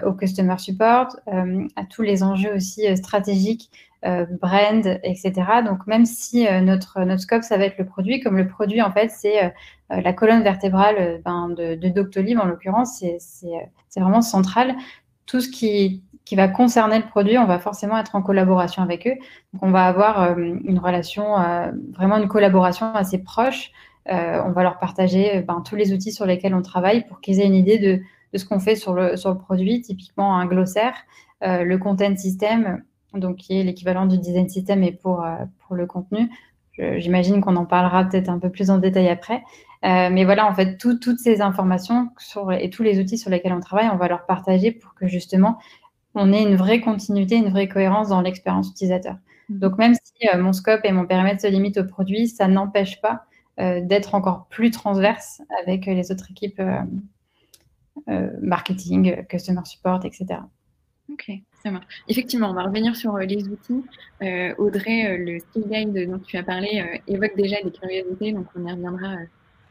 au 0.05 0.13
customer 0.13 0.57
support, 0.57 1.15
à 1.27 1.85
tous 1.89 2.01
les 2.01 2.23
enjeux 2.23 2.55
aussi 2.55 2.95
stratégiques 2.97 3.69
brand, 4.41 4.99
etc. 5.03 5.33
Donc, 5.65 5.85
même 5.87 6.05
si 6.05 6.47
notre, 6.61 7.01
notre 7.01 7.21
scope, 7.21 7.43
ça 7.43 7.57
va 7.57 7.65
être 7.65 7.77
le 7.77 7.85
produit, 7.85 8.19
comme 8.19 8.37
le 8.37 8.47
produit, 8.47 8.81
en 8.81 8.91
fait, 8.91 9.09
c'est 9.09 9.53
la 9.89 10.13
colonne 10.13 10.43
vertébrale 10.43 11.21
ben, 11.25 11.49
de, 11.49 11.75
de, 11.75 11.89
Doctolib, 11.89 12.39
en 12.39 12.45
l'occurrence, 12.45 13.03
c'est 13.19 13.99
vraiment 13.99 14.21
central. 14.21 14.75
Tout 15.25 15.41
ce 15.41 15.49
qui 15.49 16.03
qui 16.27 16.35
va 16.35 16.49
concerner 16.49 16.97
le 16.97 17.05
produit, 17.05 17.37
on 17.37 17.45
va 17.45 17.57
forcément 17.57 17.97
être 17.97 18.13
en 18.13 18.21
collaboration 18.21 18.83
avec 18.83 19.07
eux. 19.07 19.15
Donc, 19.53 19.63
on 19.63 19.71
va 19.71 19.85
avoir 19.85 20.23
euh, 20.23 20.35
une 20.35 20.77
relation, 20.77 21.39
euh, 21.39 21.71
vraiment 21.93 22.17
une 22.17 22.27
collaboration 22.27 22.93
assez 22.93 23.19
proche. 23.19 23.71
Euh, 24.11 24.41
on 24.45 24.51
va 24.51 24.63
leur 24.63 24.77
partager 24.77 25.41
ben, 25.47 25.63
tous 25.65 25.77
les 25.77 25.93
outils 25.93 26.11
sur 26.11 26.25
lesquels 26.25 26.53
on 26.53 26.61
travaille 26.61 27.07
pour 27.07 27.21
qu'ils 27.21 27.39
aient 27.39 27.45
une 27.45 27.55
idée 27.55 27.79
de, 27.79 28.01
ce 28.37 28.43
qu'on 28.43 28.59
fait 28.59 28.75
sur 28.75 28.93
le, 28.93 29.15
sur 29.15 29.31
le 29.31 29.37
produit, 29.37 29.81
typiquement 29.81 30.37
un 30.37 30.45
glossaire, 30.45 30.95
le 31.41 31.77
content 31.77 32.15
system, 32.17 32.83
donc 33.13 33.37
qui 33.37 33.59
est 33.59 33.63
l'équivalent 33.63 34.05
du 34.05 34.17
design 34.17 34.49
system 34.49 34.83
et 34.83 34.91
pour, 34.91 35.25
pour 35.59 35.75
le 35.75 35.85
contenu. 35.85 36.29
J'imagine 36.77 37.41
qu'on 37.41 37.55
en 37.55 37.65
parlera 37.65 38.05
peut-être 38.05 38.29
un 38.29 38.37
peu 38.37 38.51
plus 38.51 38.69
en 38.69 38.77
détail 38.77 39.09
après. 39.09 39.43
mais 39.83 40.25
voilà, 40.25 40.45
en 40.45 40.53
fait, 40.53 40.77
toutes 40.77 41.17
ces 41.17 41.41
informations 41.41 42.09
sur, 42.19 42.51
et 42.51 42.69
tous 42.69 42.83
les 42.83 42.99
outils 42.99 43.17
sur 43.17 43.31
lesquels 43.31 43.53
on 43.53 43.59
travaille, 43.59 43.89
on 43.91 43.97
va 43.97 44.07
leur 44.07 44.25
partager 44.25 44.71
pour 44.71 44.93
que 44.93 45.07
justement 45.07 45.57
on 46.17 46.33
ait 46.33 46.41
une 46.41 46.55
vraie 46.55 46.81
continuité, 46.81 47.35
une 47.35 47.49
vraie 47.49 47.67
cohérence 47.67 48.09
dans 48.09 48.21
l'expérience 48.21 48.69
utilisateur. 48.69 49.17
Mm. 49.49 49.59
Donc 49.59 49.77
même 49.77 49.93
si 49.93 50.27
euh, 50.33 50.41
mon 50.41 50.53
scope 50.53 50.81
et 50.83 50.91
mon 50.91 51.05
périmètre 51.05 51.41
se 51.41 51.47
limitent 51.47 51.77
au 51.77 51.85
produit, 51.85 52.27
ça 52.27 52.47
n'empêche 52.47 52.99
pas 53.01 53.25
euh, 53.59 53.81
d'être 53.81 54.15
encore 54.15 54.47
plus 54.49 54.71
transverse 54.71 55.41
avec 55.61 55.87
euh, 55.87 55.93
les 55.93 56.11
autres 56.11 56.31
équipes 56.31 56.61
marketing, 58.41 59.25
customer 59.25 59.65
support, 59.65 60.05
etc. 60.05 60.41
Ok, 61.11 61.31
Effectivement, 62.07 62.49
on 62.49 62.53
va 62.53 62.63
revenir 62.63 62.95
sur 62.95 63.17
les 63.17 63.43
outils. 63.47 63.83
Audrey, 64.57 65.17
le 65.17 65.39
skill 65.39 65.63
guide 65.69 66.09
dont 66.09 66.19
tu 66.19 66.37
as 66.37 66.43
parlé 66.43 66.83
évoque 67.07 67.35
déjà 67.35 67.57
des 67.63 67.71
curiosités, 67.71 68.31
donc 68.33 68.47
on 68.55 68.65
y 68.65 68.71
reviendra 68.71 69.15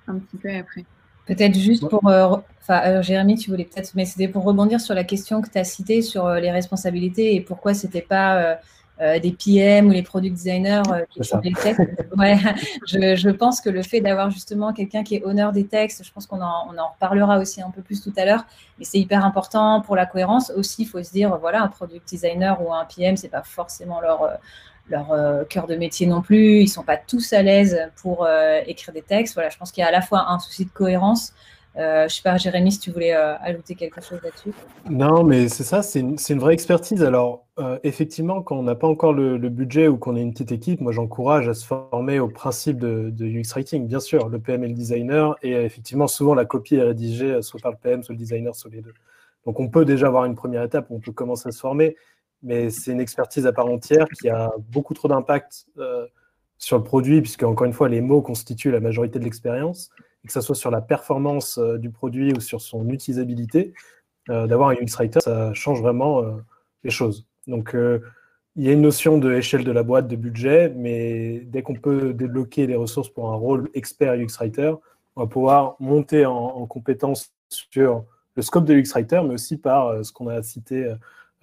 un 0.08 0.18
petit 0.18 0.36
peu 0.36 0.50
après. 0.50 0.84
Peut-être 1.26 1.58
juste 1.58 1.88
pour. 1.88 2.06
Euh, 2.08 2.36
enfin, 2.62 3.02
Jérémy, 3.02 3.36
tu 3.36 3.50
voulais 3.50 3.64
peut-être. 3.64 3.92
Mais 3.96 4.04
c'était 4.04 4.28
pour 4.28 4.44
rebondir 4.44 4.80
sur 4.80 4.94
la 4.94 5.02
question 5.02 5.42
que 5.42 5.50
tu 5.50 5.58
as 5.58 5.64
citée 5.64 6.00
sur 6.00 6.24
euh, 6.26 6.38
les 6.38 6.52
responsabilités 6.52 7.34
et 7.34 7.40
pourquoi 7.40 7.74
ce 7.74 7.86
n'était 7.86 8.00
pas 8.00 8.58
euh, 9.00 9.18
des 9.18 9.32
PM 9.32 9.88
ou 9.88 9.90
les 9.90 10.02
product 10.02 10.34
designers 10.34 10.82
qui 11.10 11.24
font 11.24 11.40
les 11.42 11.52
textes. 11.52 11.80
Ouais, 12.16 12.38
je, 12.86 13.14
je, 13.14 13.28
pense 13.28 13.60
que 13.60 13.68
le 13.68 13.82
fait 13.82 14.00
d'avoir 14.00 14.30
justement 14.30 14.72
quelqu'un 14.72 15.04
qui 15.04 15.16
est 15.16 15.24
honneur 15.24 15.52
des 15.52 15.66
textes, 15.66 16.02
je 16.02 16.10
pense 16.10 16.26
qu'on 16.26 16.40
en, 16.40 16.66
on 16.72 16.78
en 16.78 16.88
reparlera 16.88 17.38
aussi 17.38 17.60
un 17.60 17.70
peu 17.70 17.82
plus 17.82 18.00
tout 18.00 18.12
à 18.16 18.24
l'heure, 18.24 18.46
mais 18.78 18.86
c'est 18.86 18.98
hyper 18.98 19.22
important 19.22 19.82
pour 19.82 19.96
la 19.96 20.06
cohérence. 20.06 20.50
Aussi, 20.56 20.82
il 20.82 20.86
faut 20.86 21.02
se 21.02 21.12
dire, 21.12 21.36
voilà, 21.38 21.62
un 21.62 21.68
product 21.68 22.08
designer 22.08 22.58
ou 22.66 22.72
un 22.72 22.86
PM, 22.86 23.18
c'est 23.18 23.28
pas 23.28 23.42
forcément 23.42 24.00
leur 24.00 24.38
leur 24.88 25.12
euh, 25.12 25.44
cœur 25.44 25.66
de 25.66 25.74
métier 25.74 26.06
non 26.06 26.22
plus. 26.22 26.60
Ils 26.60 26.68
sont 26.68 26.82
pas 26.82 26.96
tous 26.96 27.32
à 27.32 27.42
l'aise 27.42 27.78
pour 27.96 28.24
euh, 28.24 28.60
écrire 28.66 28.94
des 28.94 29.02
textes. 29.02 29.34
Voilà, 29.34 29.50
je 29.50 29.58
pense 29.58 29.72
qu'il 29.72 29.82
y 29.82 29.84
a 29.84 29.88
à 29.88 29.92
la 29.92 30.02
fois 30.02 30.26
un 30.28 30.38
souci 30.38 30.64
de 30.64 30.70
cohérence. 30.70 31.32
Euh, 31.76 32.08
je 32.08 32.14
sais 32.14 32.22
pas, 32.22 32.36
Jérémy, 32.36 32.72
si 32.72 32.80
tu 32.80 32.90
voulais 32.90 33.12
ajouter 33.12 33.74
quelque 33.74 34.00
chose 34.00 34.18
là-dessus. 34.22 34.52
Non, 34.88 35.24
mais 35.24 35.48
c'est 35.48 35.64
ça, 35.64 35.82
c'est 35.82 36.00
une, 36.00 36.38
vraie 36.38 36.54
expertise. 36.54 37.02
Alors, 37.02 37.46
effectivement, 37.82 38.42
quand 38.42 38.56
on 38.56 38.62
n'a 38.62 38.74
pas 38.74 38.86
encore 38.86 39.12
le, 39.12 39.36
budget 39.48 39.88
ou 39.88 39.96
qu'on 39.98 40.16
est 40.16 40.22
une 40.22 40.32
petite 40.32 40.52
équipe, 40.52 40.80
moi 40.80 40.92
j'encourage 40.92 41.48
à 41.48 41.54
se 41.54 41.66
former 41.66 42.18
au 42.18 42.28
principe 42.28 42.78
de, 42.78 43.10
de, 43.10 43.26
UX 43.26 43.52
Writing. 43.54 43.86
Bien 43.86 44.00
sûr, 44.00 44.28
le 44.28 44.38
PM 44.38 44.64
et 44.64 44.68
le 44.68 44.74
designer, 44.74 45.36
et 45.42 45.52
effectivement, 45.52 46.06
souvent 46.06 46.34
la 46.34 46.44
copie 46.44 46.76
est 46.76 46.82
rédigée 46.82 47.42
soit 47.42 47.60
par 47.60 47.72
le 47.72 47.78
PM, 47.78 48.02
soit 48.02 48.14
le 48.14 48.18
designer, 48.18 48.54
soit 48.54 48.70
les 48.70 48.80
deux. 48.80 48.94
Donc, 49.44 49.60
on 49.60 49.68
peut 49.68 49.84
déjà 49.84 50.06
avoir 50.06 50.24
une 50.24 50.34
première 50.34 50.62
étape, 50.62 50.86
on 50.90 50.98
peut 50.98 51.12
commencer 51.12 51.48
à 51.48 51.52
se 51.52 51.60
former 51.60 51.96
mais 52.42 52.70
c'est 52.70 52.92
une 52.92 53.00
expertise 53.00 53.46
à 53.46 53.52
part 53.52 53.66
entière 53.66 54.06
qui 54.08 54.28
a 54.28 54.52
beaucoup 54.68 54.94
trop 54.94 55.08
d'impact 55.08 55.66
euh, 55.78 56.06
sur 56.58 56.78
le 56.78 56.84
produit, 56.84 57.20
puisque, 57.20 57.42
encore 57.42 57.66
une 57.66 57.72
fois, 57.72 57.88
les 57.88 58.00
mots 58.00 58.22
constituent 58.22 58.70
la 58.70 58.80
majorité 58.80 59.18
de 59.18 59.24
l'expérience, 59.24 59.90
que 60.26 60.32
ce 60.32 60.40
soit 60.40 60.54
sur 60.54 60.70
la 60.70 60.80
performance 60.80 61.58
euh, 61.58 61.78
du 61.78 61.90
produit 61.90 62.32
ou 62.32 62.40
sur 62.40 62.60
son 62.60 62.88
utilisabilité, 62.88 63.72
euh, 64.30 64.46
d'avoir 64.46 64.70
un 64.70 64.74
UX 64.74 64.96
Writer, 64.98 65.20
ça 65.20 65.54
change 65.54 65.80
vraiment 65.80 66.22
les 66.84 66.90
choses. 66.90 67.26
Donc, 67.46 67.76
il 68.56 68.64
y 68.64 68.68
a 68.68 68.72
une 68.72 68.80
notion 68.80 69.18
de 69.18 69.32
échelle 69.32 69.64
de 69.64 69.70
la 69.70 69.82
boîte, 69.82 70.08
de 70.08 70.16
budget, 70.16 70.72
mais 70.76 71.40
dès 71.46 71.62
qu'on 71.62 71.74
peut 71.74 72.12
débloquer 72.12 72.66
les 72.66 72.74
ressources 72.74 73.08
pour 73.08 73.32
un 73.32 73.36
rôle 73.36 73.70
expert 73.74 74.14
UX 74.14 74.36
Writer, 74.38 74.74
on 75.14 75.22
va 75.22 75.26
pouvoir 75.28 75.76
monter 75.78 76.26
en, 76.26 76.34
en 76.34 76.66
compétence 76.66 77.32
sur 77.48 78.04
le 78.34 78.42
scope 78.42 78.64
de 78.64 78.74
UX 78.74 78.92
Writer, 78.94 79.20
mais 79.24 79.34
aussi 79.34 79.56
par 79.56 80.04
ce 80.04 80.12
qu'on 80.12 80.26
a 80.26 80.42
cité 80.42 80.92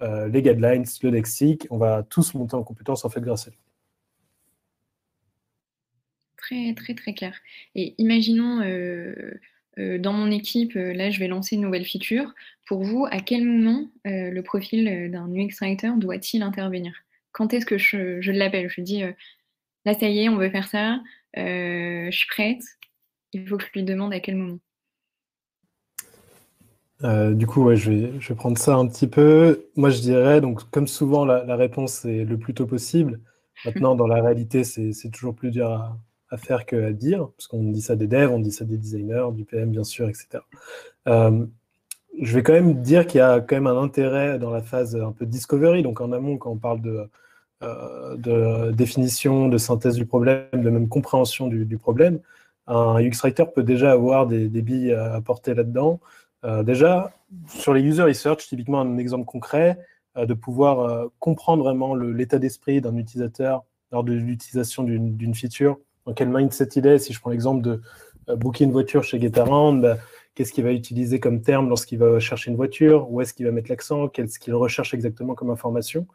euh, 0.02 0.28
les 0.28 0.42
guidelines, 0.42 0.84
le 1.02 1.10
lexique. 1.10 1.66
On 1.70 1.78
va 1.78 2.02
tous 2.02 2.34
monter 2.34 2.56
en 2.56 2.62
compétence 2.62 3.04
en 3.04 3.08
fait 3.08 3.20
grâce 3.20 3.46
à 3.46 3.50
lui. 3.50 3.58
Très, 6.44 6.74
très, 6.74 6.94
très 6.94 7.14
clair. 7.14 7.34
Et 7.74 7.94
imaginons, 7.96 8.60
euh, 8.60 9.14
euh, 9.78 9.98
dans 9.98 10.12
mon 10.12 10.30
équipe, 10.30 10.74
là, 10.74 11.08
je 11.08 11.18
vais 11.18 11.28
lancer 11.28 11.56
une 11.56 11.62
nouvelle 11.62 11.86
feature. 11.86 12.34
Pour 12.66 12.82
vous, 12.82 13.06
à 13.10 13.20
quel 13.20 13.44
moment 13.44 13.88
le 14.04 14.40
profil 14.42 15.10
d'un 15.10 15.28
UX 15.34 15.54
Writer 15.60 15.92
doit-il 15.96 16.42
intervenir? 16.42 16.92
Quand 17.32 17.54
est-ce 17.54 17.66
que 17.66 17.78
je, 17.78 18.30
l'appelle? 18.30 18.68
Je 18.68 18.82
dis, 18.82 19.02
là, 19.84 19.94
ça 19.94 20.08
y 20.08 20.20
est, 20.20 20.28
on 20.28 20.36
veut 20.36 20.50
faire 20.50 20.68
ça, 20.68 21.00
je 21.34 22.10
suis 22.10 22.28
prête. 22.28 22.62
Il 23.32 23.48
faut 23.48 23.56
que 23.56 23.64
je 23.64 23.72
lui 23.72 23.82
demande 23.82 24.12
à 24.12 24.20
quel 24.20 24.36
moment. 24.36 24.58
Euh, 27.04 27.34
du 27.34 27.46
coup, 27.46 27.74
je, 27.74 27.90
vais, 27.90 28.34
prendre 28.34 28.58
ça 28.58 28.76
un 28.76 28.86
petit 28.86 29.06
peu. 29.06 29.66
Moi, 29.76 29.90
je 29.90 30.00
dirais, 30.00 30.40
donc, 30.40 30.70
comme 30.70 30.86
souvent, 30.86 31.24
la, 31.24 31.56
réponse 31.56 32.04
est 32.04 32.24
le 32.24 32.38
plus 32.38 32.54
tôt 32.54 32.66
possible. 32.66 33.20
Maintenant, 33.64 33.94
dans 33.94 34.06
la 34.06 34.22
réalité, 34.22 34.62
c'est 34.64 35.10
toujours 35.10 35.34
plus 35.34 35.50
dur 35.50 35.70
à, 35.70 35.98
faire 36.36 36.66
qu'à 36.66 36.92
dire, 36.92 37.28
parce 37.36 37.46
qu'on 37.46 37.62
dit 37.64 37.80
ça 37.80 37.96
des 37.96 38.06
devs, 38.06 38.30
on 38.30 38.40
dit 38.40 38.52
ça 38.52 38.64
des 38.64 38.76
designers, 38.76 39.28
du 39.32 39.44
PM, 39.44 39.70
bien 39.70 39.84
sûr, 39.84 40.08
etc. 40.08 40.40
Euh, 41.08 41.46
je 42.20 42.34
vais 42.34 42.42
quand 42.42 42.52
même 42.52 42.82
dire 42.82 43.06
qu'il 43.06 43.18
y 43.18 43.22
a 43.22 43.40
quand 43.40 43.56
même 43.56 43.66
un 43.66 43.80
intérêt 43.80 44.38
dans 44.38 44.50
la 44.50 44.62
phase 44.62 44.96
un 44.96 45.12
peu 45.12 45.26
discovery, 45.26 45.82
donc 45.82 46.00
en 46.00 46.12
amont, 46.12 46.36
quand 46.38 46.50
on 46.50 46.56
parle 46.56 46.80
de, 46.80 47.08
euh, 47.62 48.72
définition, 48.72 49.48
de 49.48 49.58
synthèse 49.58 49.96
du 49.96 50.06
problème, 50.06 50.46
de 50.52 50.70
même 50.70 50.88
compréhension 50.88 51.48
du, 51.48 51.78
problème. 51.78 52.20
Un 52.66 53.00
UX 53.00 53.18
Writer 53.22 53.44
peut 53.54 53.62
déjà 53.62 53.92
avoir 53.92 54.26
des, 54.26 54.48
des 54.48 54.62
billes 54.62 54.92
à 54.92 55.14
apporter 55.14 55.54
là-dedans. 55.54 56.00
déjà, 56.62 57.12
sur 57.48 57.74
les 57.74 57.82
user 57.82 58.02
research, 58.02 58.46
typiquement 58.48 58.80
un 58.80 58.98
exemple 58.98 59.24
concret, 59.24 59.78
de 60.16 60.34
pouvoir 60.34 61.08
comprendre 61.18 61.64
vraiment 61.64 61.94
l'état 61.94 62.38
d'esprit 62.38 62.80
d'un 62.80 62.96
utilisateur 62.96 63.64
lors 63.92 64.04
de 64.04 64.12
l'utilisation 64.12 64.82
d'une 64.84 65.34
feature, 65.34 65.78
dans 66.06 66.12
quel 66.14 66.28
mindset 66.28 66.68
il 66.76 66.86
est. 66.86 66.98
Si 66.98 67.12
je 67.12 67.20
prends 67.20 67.30
l'exemple 67.30 67.62
de 67.62 67.80
booker 68.36 68.64
une 68.64 68.72
voiture 68.72 69.02
chez 69.04 69.20
GetAround, 69.20 69.82
bah, 69.82 69.98
qu'est-ce 70.34 70.52
qu'il 70.52 70.64
va 70.64 70.72
utiliser 70.72 71.20
comme 71.20 71.42
terme 71.42 71.68
lorsqu'il 71.68 71.98
va 71.98 72.18
chercher 72.20 72.50
une 72.50 72.56
voiture, 72.56 73.10
où 73.10 73.20
est-ce 73.20 73.34
qu'il 73.34 73.46
va 73.46 73.52
mettre 73.52 73.70
l'accent, 73.70 74.08
qu'est-ce 74.08 74.38
qu'il 74.38 74.54
recherche 74.54 74.94
exactement 74.94 75.34
comme 75.34 75.50
information? 75.50 76.06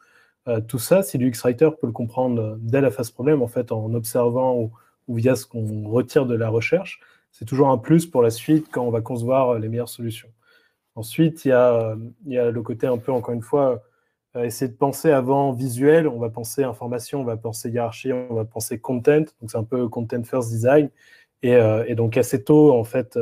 Euh, 0.48 0.62
tout 0.62 0.80
ça, 0.80 1.04
si 1.04 1.18
l'UX 1.18 1.42
Writer 1.44 1.70
peut 1.80 1.88
le 1.88 1.94
comprendre 1.94 2.58
dès 2.60 2.82
la 2.82 2.92
phase 2.92 3.12
problème, 3.12 3.42
en 3.42 3.48
fait, 3.48 3.72
en 3.72 3.94
observant 3.94 4.56
ou, 4.58 4.72
via 5.16 5.36
ce 5.36 5.46
qu'on 5.46 5.90
retire 5.90 6.28
de 6.28 6.36
la 6.36 6.50
recherche, 6.50 7.00
c'est 7.32 7.46
toujours 7.46 7.70
un 7.70 7.80
plus 7.80 8.06
pour 8.06 8.22
la 8.22 8.30
suite 8.30 8.68
quand 8.72 8.84
on 8.84 8.92
va 8.92 9.02
concevoir 9.02 9.58
les 9.58 9.68
meilleures 9.68 9.90
solutions. 9.90 10.30
Ensuite, 10.96 11.46
il 11.46 11.50
y 11.50 11.52
a, 11.52 11.96
a 11.96 12.52
le 12.52 12.62
côté 12.62 12.86
un 12.86 12.98
peu, 12.98 13.12
encore 13.12 13.34
une 13.34 13.42
fois, 13.42 13.72
euh, 13.72 13.78
essayer 14.46 14.70
de 14.72 14.78
penser 14.78 15.12
avant 15.12 15.52
visuel, 15.54 16.08
on 16.08 16.20
va 16.20 16.30
penser 16.30 16.64
information, 16.64 17.22
on 17.22 17.24
va 17.26 17.38
penser 17.38 17.70
hiérarchie, 17.70 18.14
on 18.14 18.34
va 18.34 18.46
penser 18.46 18.80
content, 18.80 19.26
donc 19.42 19.52
c'est 19.52 19.58
un 19.58 19.64
peu 19.64 19.88
content 19.90 20.24
first 20.24 20.50
design. 20.50 20.90
Et, 21.42 21.56
euh, 21.56 21.96
donc 21.96 22.18
assez 22.18 22.44
tôt, 22.44 22.74
en 22.74 22.84
fait, 22.84 23.18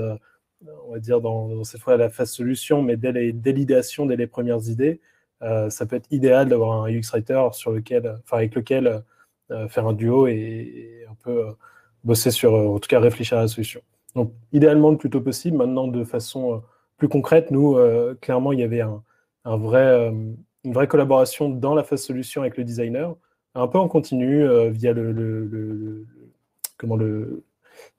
on 0.88 0.91
va 0.93 0.99
dire 0.99 1.21
dans, 1.21 1.63
cette 1.63 1.82
fois 1.82 1.97
la 1.97 2.10
phase 2.10 2.32
solution, 2.32 2.82
mais 2.82 2.97
dès 2.97 3.12
l'idéation, 3.12 4.06
dès 4.06 4.15
les 4.15 4.27
premières 4.27 4.67
idées, 4.69 5.01
euh, 5.43 5.69
ça 5.69 5.86
peut 5.86 5.95
être 5.95 6.08
idéal 6.12 6.49
d'avoir 6.49 6.84
un 6.84 6.89
UX 6.89 7.12
writer 7.12 7.49
sur 7.51 7.71
lequel, 7.71 8.17
enfin 8.23 8.38
avec 8.38 8.56
lequel 8.56 9.03
euh, 9.51 9.67
faire 9.67 9.88
un 9.88 9.93
duo 9.93 10.27
et, 10.27 11.06
un 11.10 11.15
peu 11.15 11.47
euh, 11.47 11.51
bosser 12.03 12.32
sur, 12.32 12.53
en 12.53 12.80
tout 12.80 12.88
cas 12.88 12.99
réfléchir 12.99 13.38
à 13.38 13.41
la 13.41 13.47
solution. 13.47 13.82
Donc 14.15 14.34
idéalement 14.51 14.91
le 14.91 14.97
plus 14.97 15.10
tôt 15.10 15.21
possible. 15.21 15.58
Maintenant 15.58 15.88
de 15.88 16.03
façon 16.03 16.63
plus 16.97 17.10
concrète, 17.10 17.51
nous 17.51 17.77
clairement 18.21 18.51
il 18.51 18.60
y 18.60 18.63
avait 18.63 18.82
un, 18.82 19.03
vrai, 19.45 20.12
une 20.67 20.73
vraie 20.73 20.88
collaboration 20.88 21.49
dans 21.49 21.73
la 21.73 21.84
phase 21.84 22.03
solution 22.03 22.41
avec 22.41 22.58
le 22.58 22.63
designer, 22.63 23.15
un 23.56 23.67
peu 23.67 23.80
en 23.80 23.88
continu 23.88 24.45
via 24.69 24.93
le 24.93 26.06
comment 26.77 26.95
le, 26.95 27.43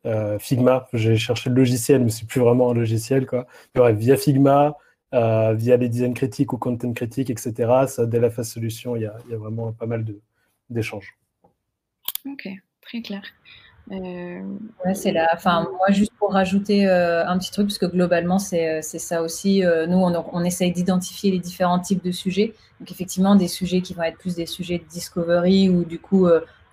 euh, 0.06 0.38
Figma, 0.38 0.88
j'ai 0.92 1.16
cherché 1.16 1.50
le 1.50 1.56
logiciel, 1.56 2.04
mais 2.04 2.10
c'est 2.10 2.26
plus 2.26 2.40
vraiment 2.40 2.70
un 2.70 2.74
logiciel. 2.74 3.26
Quoi. 3.26 3.46
via 3.74 4.16
Figma, 4.16 4.76
euh, 5.14 5.54
via 5.54 5.76
les 5.76 5.88
design 5.88 6.14
critiques 6.14 6.52
ou 6.52 6.58
content 6.58 6.92
critiques, 6.92 7.30
etc., 7.30 7.52
ça, 7.86 8.06
dès 8.06 8.20
la 8.20 8.30
phase 8.30 8.50
solution, 8.50 8.96
il 8.96 9.02
y 9.02 9.06
a, 9.06 9.16
vraiment 9.36 9.72
pas 9.72 9.86
mal 9.86 10.04
d'échanges. 10.70 11.16
Ok, 12.26 12.48
très 12.80 13.02
clair. 13.02 13.22
Euh... 13.90 14.40
Ouais, 14.84 14.94
c'est 14.94 15.12
là. 15.12 15.28
Enfin, 15.34 15.66
moi, 15.78 15.90
juste 15.90 16.12
pour 16.18 16.32
rajouter 16.32 16.86
euh, 16.86 17.26
un 17.26 17.38
petit 17.38 17.50
truc, 17.50 17.68
parce 17.68 17.78
que 17.78 17.86
globalement, 17.86 18.38
c'est 18.38 18.82
ça 18.82 19.22
aussi. 19.22 19.62
nous, 19.88 19.98
on, 19.98 20.24
on 20.32 20.44
essaye 20.44 20.72
d'identifier 20.72 21.30
les 21.30 21.38
différents 21.38 21.78
types 21.78 22.04
de 22.04 22.12
sujets. 22.12 22.54
Donc, 22.80 22.90
effectivement, 22.90 23.34
des 23.34 23.48
sujets 23.48 23.80
qui 23.80 23.94
vont 23.94 24.02
être 24.02 24.18
plus 24.18 24.34
des 24.34 24.46
sujets 24.46 24.78
de 24.78 24.84
discovery 24.84 25.68
ou 25.68 25.84
du 25.84 25.98
coup, 25.98 26.28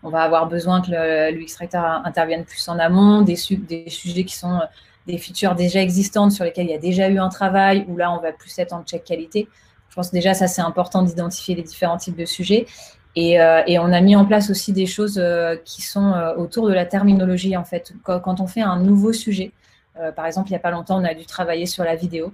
on 0.05 0.09
va 0.09 0.21
avoir 0.21 0.47
besoin 0.47 0.81
que 0.81 0.91
l'UX 1.31 1.55
Writer 1.59 1.81
intervienne 2.03 2.45
plus 2.45 2.69
en 2.69 2.77
amont, 2.77 3.23
des, 3.23 3.37
des 3.67 3.89
sujets 3.89 4.23
qui 4.23 4.35
sont 4.35 4.53
euh, 4.53 4.65
des 5.07 5.17
features 5.17 5.55
déjà 5.55 5.81
existantes 5.81 6.31
sur 6.31 6.45
lesquelles 6.45 6.67
il 6.67 6.71
y 6.71 6.75
a 6.75 6.79
déjà 6.79 7.09
eu 7.09 7.17
un 7.17 7.29
travail, 7.29 7.85
où 7.87 7.97
là, 7.97 8.11
on 8.11 8.21
va 8.21 8.31
plus 8.31 8.57
être 8.59 8.73
en 8.73 8.83
check 8.83 9.03
qualité. 9.03 9.47
Je 9.89 9.95
pense 9.95 10.11
déjà, 10.11 10.35
ça, 10.35 10.47
c'est 10.47 10.61
important 10.61 11.01
d'identifier 11.01 11.55
les 11.55 11.63
différents 11.63 11.97
types 11.97 12.15
de 12.15 12.25
sujets. 12.25 12.67
Et, 13.15 13.39
euh, 13.39 13.63
on 13.79 13.93
a 13.93 14.01
mis 14.01 14.15
en 14.15 14.25
place 14.25 14.49
aussi 14.49 14.73
des 14.73 14.85
choses 14.85 15.17
euh, 15.17 15.55
qui 15.63 15.81
sont 15.81 16.13
autour 16.37 16.67
de 16.67 16.73
la 16.73 16.85
terminologie, 16.85 17.55
en 17.55 17.63
fait. 17.63 17.93
Quand, 18.03 18.39
on 18.39 18.47
fait 18.47 18.61
un 18.61 18.79
nouveau 18.79 19.13
sujet, 19.13 19.51
par 20.15 20.25
exemple, 20.25 20.49
il 20.49 20.51
n'y 20.51 20.57
a 20.57 20.59
pas 20.59 20.71
longtemps, 20.71 20.99
on 20.99 21.05
a 21.05 21.13
dû 21.13 21.25
travailler 21.25 21.65
sur 21.65 21.85
la 21.85 21.95
vidéo, 21.95 22.33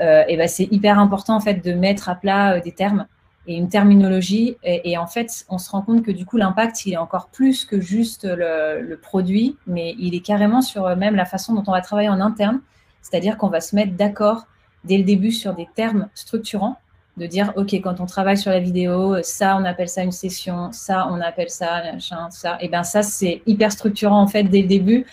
et 0.00 0.36
ben, 0.36 0.48
c'est 0.48 0.66
hyper 0.70 0.98
important, 0.98 1.36
en 1.36 1.40
fait, 1.40 1.62
de 1.62 1.74
mettre 1.74 2.08
à 2.08 2.14
plat 2.14 2.58
des 2.60 2.72
termes 2.72 3.06
et 3.46 3.54
une 3.54 3.68
terminologie. 3.68 4.56
Et, 4.62 4.96
en 4.96 5.06
fait, 5.06 5.44
on 5.50 5.58
se 5.58 5.70
rend 5.70 5.82
compte 5.82 6.02
que 6.02 6.10
du 6.10 6.24
coup, 6.24 6.38
l'impact, 6.38 6.86
il 6.86 6.94
est 6.94 6.98
encore 6.98 7.28
plus 7.28 7.66
que 7.66 7.82
juste 7.82 8.24
le, 8.24 8.96
produit, 8.96 9.58
mais 9.66 9.94
il 9.98 10.14
est 10.14 10.24
carrément 10.24 10.62
sur 10.62 10.96
même 10.96 11.16
la 11.16 11.26
façon 11.26 11.52
dont 11.52 11.64
on 11.66 11.72
va 11.72 11.82
travailler 11.82 12.08
en 12.08 12.20
interne. 12.20 12.62
C'est-à-dire 13.02 13.36
qu'on 13.36 13.48
va 13.48 13.60
se 13.60 13.76
mettre 13.76 13.92
d'accord 13.92 14.46
dès 14.84 14.96
le 14.96 15.04
début 15.04 15.32
sur 15.32 15.54
des 15.54 15.68
termes 15.74 16.08
structurants, 16.14 16.78
de 17.16 17.26
dire, 17.26 17.52
OK, 17.56 17.74
quand 17.74 18.00
on 18.00 18.06
travaille 18.06 18.38
sur 18.38 18.50
la 18.50 18.60
vidéo, 18.60 19.22
ça, 19.22 19.56
on 19.60 19.64
appelle 19.64 19.88
ça 19.88 20.02
une 20.02 20.12
session, 20.12 20.72
ça, 20.72 21.08
on 21.10 21.20
appelle 21.20 21.50
ça, 21.50 21.82
machin, 21.92 22.30
ça. 22.30 22.56
Et 22.60 22.68
bien 22.68 22.84
ça, 22.84 23.02
c'est 23.02 23.42
hyper 23.46 23.70
structurant 23.70 24.20
en 24.20 24.26
fait 24.26 24.44
dès 24.44 24.62
le 24.62 24.68
début 24.68 25.06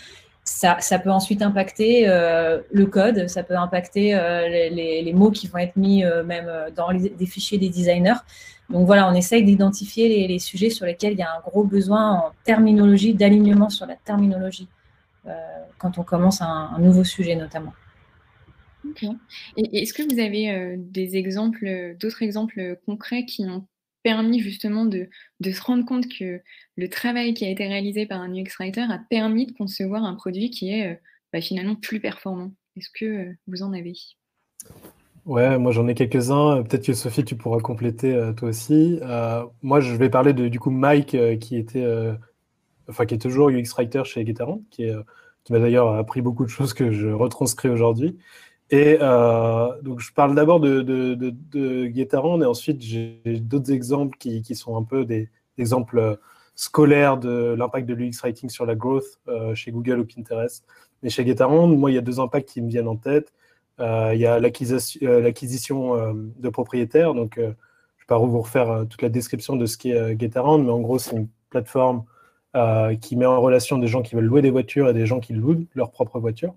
ça, 0.49 0.99
peut 0.99 1.12
ensuite 1.12 1.41
impacter 1.41 2.07
euh, 2.07 2.59
le 2.71 2.85
code, 2.85 3.27
ça 3.27 3.43
peut 3.43 3.55
impacter 3.55 4.15
euh, 4.15 4.47
les, 4.47 5.13
mots 5.13 5.31
qui 5.31 5.47
vont 5.47 5.59
être 5.59 5.75
mis 5.75 6.03
euh, 6.03 6.23
même 6.23 6.49
dans 6.75 6.89
les, 6.89 7.09
des 7.09 7.25
fichiers 7.25 7.57
des 7.57 7.69
designers. 7.69 8.19
Donc 8.69 8.85
voilà, 8.85 9.07
on 9.09 9.13
essaye 9.13 9.43
d'identifier 9.43 10.27
les, 10.27 10.39
sujets 10.39 10.69
sur 10.69 10.85
lesquels 10.85 11.13
il 11.13 11.19
y 11.19 11.23
a 11.23 11.31
un 11.31 11.39
gros 11.41 11.63
besoin 11.63 12.12
en 12.12 12.31
terminologie, 12.43 13.13
d'alignement 13.13 13.69
sur 13.69 13.85
la 13.85 13.95
terminologie, 13.95 14.67
quand 15.77 15.97
on 15.97 16.03
commence 16.03 16.41
un, 16.41 16.77
nouveau 16.79 17.03
sujet 17.03 17.35
notamment. 17.35 17.73
Et 19.58 19.82
est-ce 19.82 19.93
que 19.93 20.04
vous 20.04 20.19
avez 20.19 20.75
des 20.78 21.17
exemples, 21.17 21.95
d'autres 21.99 22.21
exemples 22.21 22.80
concrets 22.86 23.25
qui 23.25 23.45
ont 23.45 23.65
permis 24.04 24.39
justement 24.39 24.86
de, 24.86 25.10
se 25.43 25.62
rendre 25.62 25.86
compte 25.86 26.08
que 26.08 26.41
le 26.78 26.89
travail 26.89 27.34
qui 27.34 27.45
a 27.45 27.49
été 27.49 27.67
réalisé 27.67 28.06
par 28.06 28.21
un 28.21 28.34
UX 28.34 28.52
Writer 28.60 28.86
a 28.89 28.99
permis 29.10 29.47
de 29.47 29.52
concevoir 29.52 30.04
un 30.04 30.15
produit 30.15 30.49
qui 30.49 30.71
est 30.71 30.93
euh, 30.93 30.95
bah, 31.34 31.41
finalement 31.41 31.75
plus 31.75 31.99
performant? 31.99 32.52
Est-ce 32.75 32.89
que 32.93 33.06
euh, 33.06 33.34
vous 33.47 33.62
en 33.62 33.73
avez? 33.73 33.93
Ouais, 35.25 35.58
moi 35.58 35.71
j'en 35.71 35.88
ai 35.88 35.95
quelques-uns. 35.95 36.63
Peut-être 36.63 36.86
que 36.86 36.93
Sophie, 36.93 37.25
tu 37.25 37.36
pourras 37.36 37.60
compléter 37.60 38.13
euh, 38.13 38.34
toi 38.34 38.49
aussi. 38.49 38.99
moi, 39.62 39.80
je 39.80 39.93
vais 39.95 40.10
parler 40.10 40.34
de 40.34 40.47
du 40.47 40.60
coup 40.60 40.71
Mike 40.71 41.15
qui 41.39 41.58
était, 41.58 41.86
enfin 42.88 43.06
qui 43.06 43.15
est 43.15 43.19
toujours 43.19 43.49
UX 43.49 43.73
Writer 43.75 44.04
chez 44.06 44.25
Getaron, 44.25 44.63
qui, 44.71 44.88
qui 45.43 45.54
m'a 45.54 45.60
d'ailleurs 45.60 45.93
appris 45.93 46.21
beaucoup 46.21 46.45
de 46.45 46.49
choses 46.49 46.73
que 46.73 46.91
je 46.91 47.10
retranscris 47.10 47.69
aujourd'hui. 47.69 48.17
Et 48.71 48.97
euh, 49.01 49.82
donc, 49.82 49.99
je 49.99 50.13
parle 50.13 50.36
d'abord 50.36 50.60
de, 50.60 50.82
de, 50.82 52.41
et 52.43 52.45
ensuite 52.45 52.82
j'ai 52.82 53.19
d'autres 53.39 53.71
exemples 53.71 54.17
qui, 54.17 54.41
qui, 54.43 54.55
sont 54.55 54.77
un 54.77 54.84
peu 54.84 55.05
des, 55.05 55.29
exemples 55.58 55.97
euh, 55.97 56.15
scolaires 56.55 57.17
de 57.17 57.55
l'impact 57.58 57.88
de 57.88 57.93
l'UX 57.95 58.21
Writing 58.21 58.49
sur 58.49 58.65
la 58.65 58.75
growth 58.75 59.19
euh, 59.27 59.55
chez 59.55 59.71
Google 59.71 59.99
ou 59.99 60.05
Pinterest. 60.05 60.65
Mais 61.01 61.10
chez 61.10 61.25
Getaron, 61.25 61.67
moi, 61.67 61.91
il 61.91 61.95
y 61.95 61.97
a 61.97 62.01
deux 62.01 62.19
impacts 62.19 62.49
qui 62.49 62.62
me 62.62 62.69
viennent 62.69 62.88
en 62.88 62.97
tête. 62.97 63.34
il 63.79 64.19
y 64.19 64.25
a 64.25 64.39
l'acquisition 64.39 66.13
de 66.38 66.49
propriétaires. 66.49 67.13
Donc, 67.13 67.36
je 67.38 67.41
ne 67.41 67.47
vais 67.47 67.55
pas 68.08 68.17
vous 68.17 68.41
refaire 68.41 68.86
toute 68.89 69.01
la 69.01 69.10
description 69.10 69.55
de 69.55 69.65
ce 69.65 69.77
qu'est 69.77 70.19
Getaron, 70.19 70.58
mais 70.60 70.71
en 70.71 70.82
gros, 70.82 70.99
c'est 70.99 71.15
une 71.15 71.29
plateforme 71.49 72.03
qui 72.99 73.15
met 73.15 73.25
en 73.25 73.39
relation 73.39 73.77
des 73.77 73.88
gens 73.88 74.01
qui 74.01 74.15
veulent 74.15 74.25
louer 74.25 74.41
des 74.41 74.51
voitures 74.51 74.89
et 74.89 74.93
des 74.93 75.05
gens 75.05 75.21
qui 75.21 75.34
louent 75.34 75.65
leur 75.73 75.91
propre 75.91 76.19
voiture. 76.19 76.53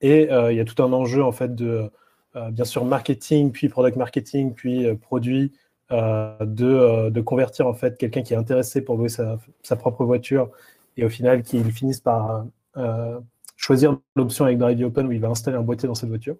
Et 0.00 0.30
euh, 0.30 0.52
il 0.52 0.56
y 0.56 0.60
a 0.60 0.64
tout 0.64 0.82
un 0.82 0.92
enjeu 0.92 1.22
en 1.22 1.32
fait 1.32 1.54
de 1.54 1.90
euh, 2.36 2.50
bien 2.50 2.64
sûr 2.64 2.84
marketing, 2.84 3.52
puis 3.52 3.68
product 3.68 3.96
marketing, 3.96 4.54
puis 4.54 4.86
euh, 4.86 4.94
produit, 4.94 5.52
de, 5.90 7.20
convertir 7.20 7.66
en 7.66 7.74
fait 7.74 7.98
quelqu'un 7.98 8.22
qui 8.22 8.32
est 8.32 8.36
intéressé 8.36 8.80
pour 8.80 8.96
louer 8.96 9.08
sa, 9.08 9.76
propre 9.76 10.04
voiture 10.04 10.48
et 10.96 11.04
au 11.04 11.08
final 11.08 11.42
qu'il 11.42 11.72
finisse 11.72 11.98
par 11.98 12.44
choisir 13.56 13.98
l'option 14.14 14.44
avec 14.44 14.58
Drive 14.58 14.80
Open 14.84 15.08
où 15.08 15.12
il 15.12 15.20
va 15.20 15.26
installer 15.26 15.56
un 15.56 15.62
boîtier 15.62 15.88
dans 15.88 15.96
cette 15.96 16.08
voiture. 16.08 16.36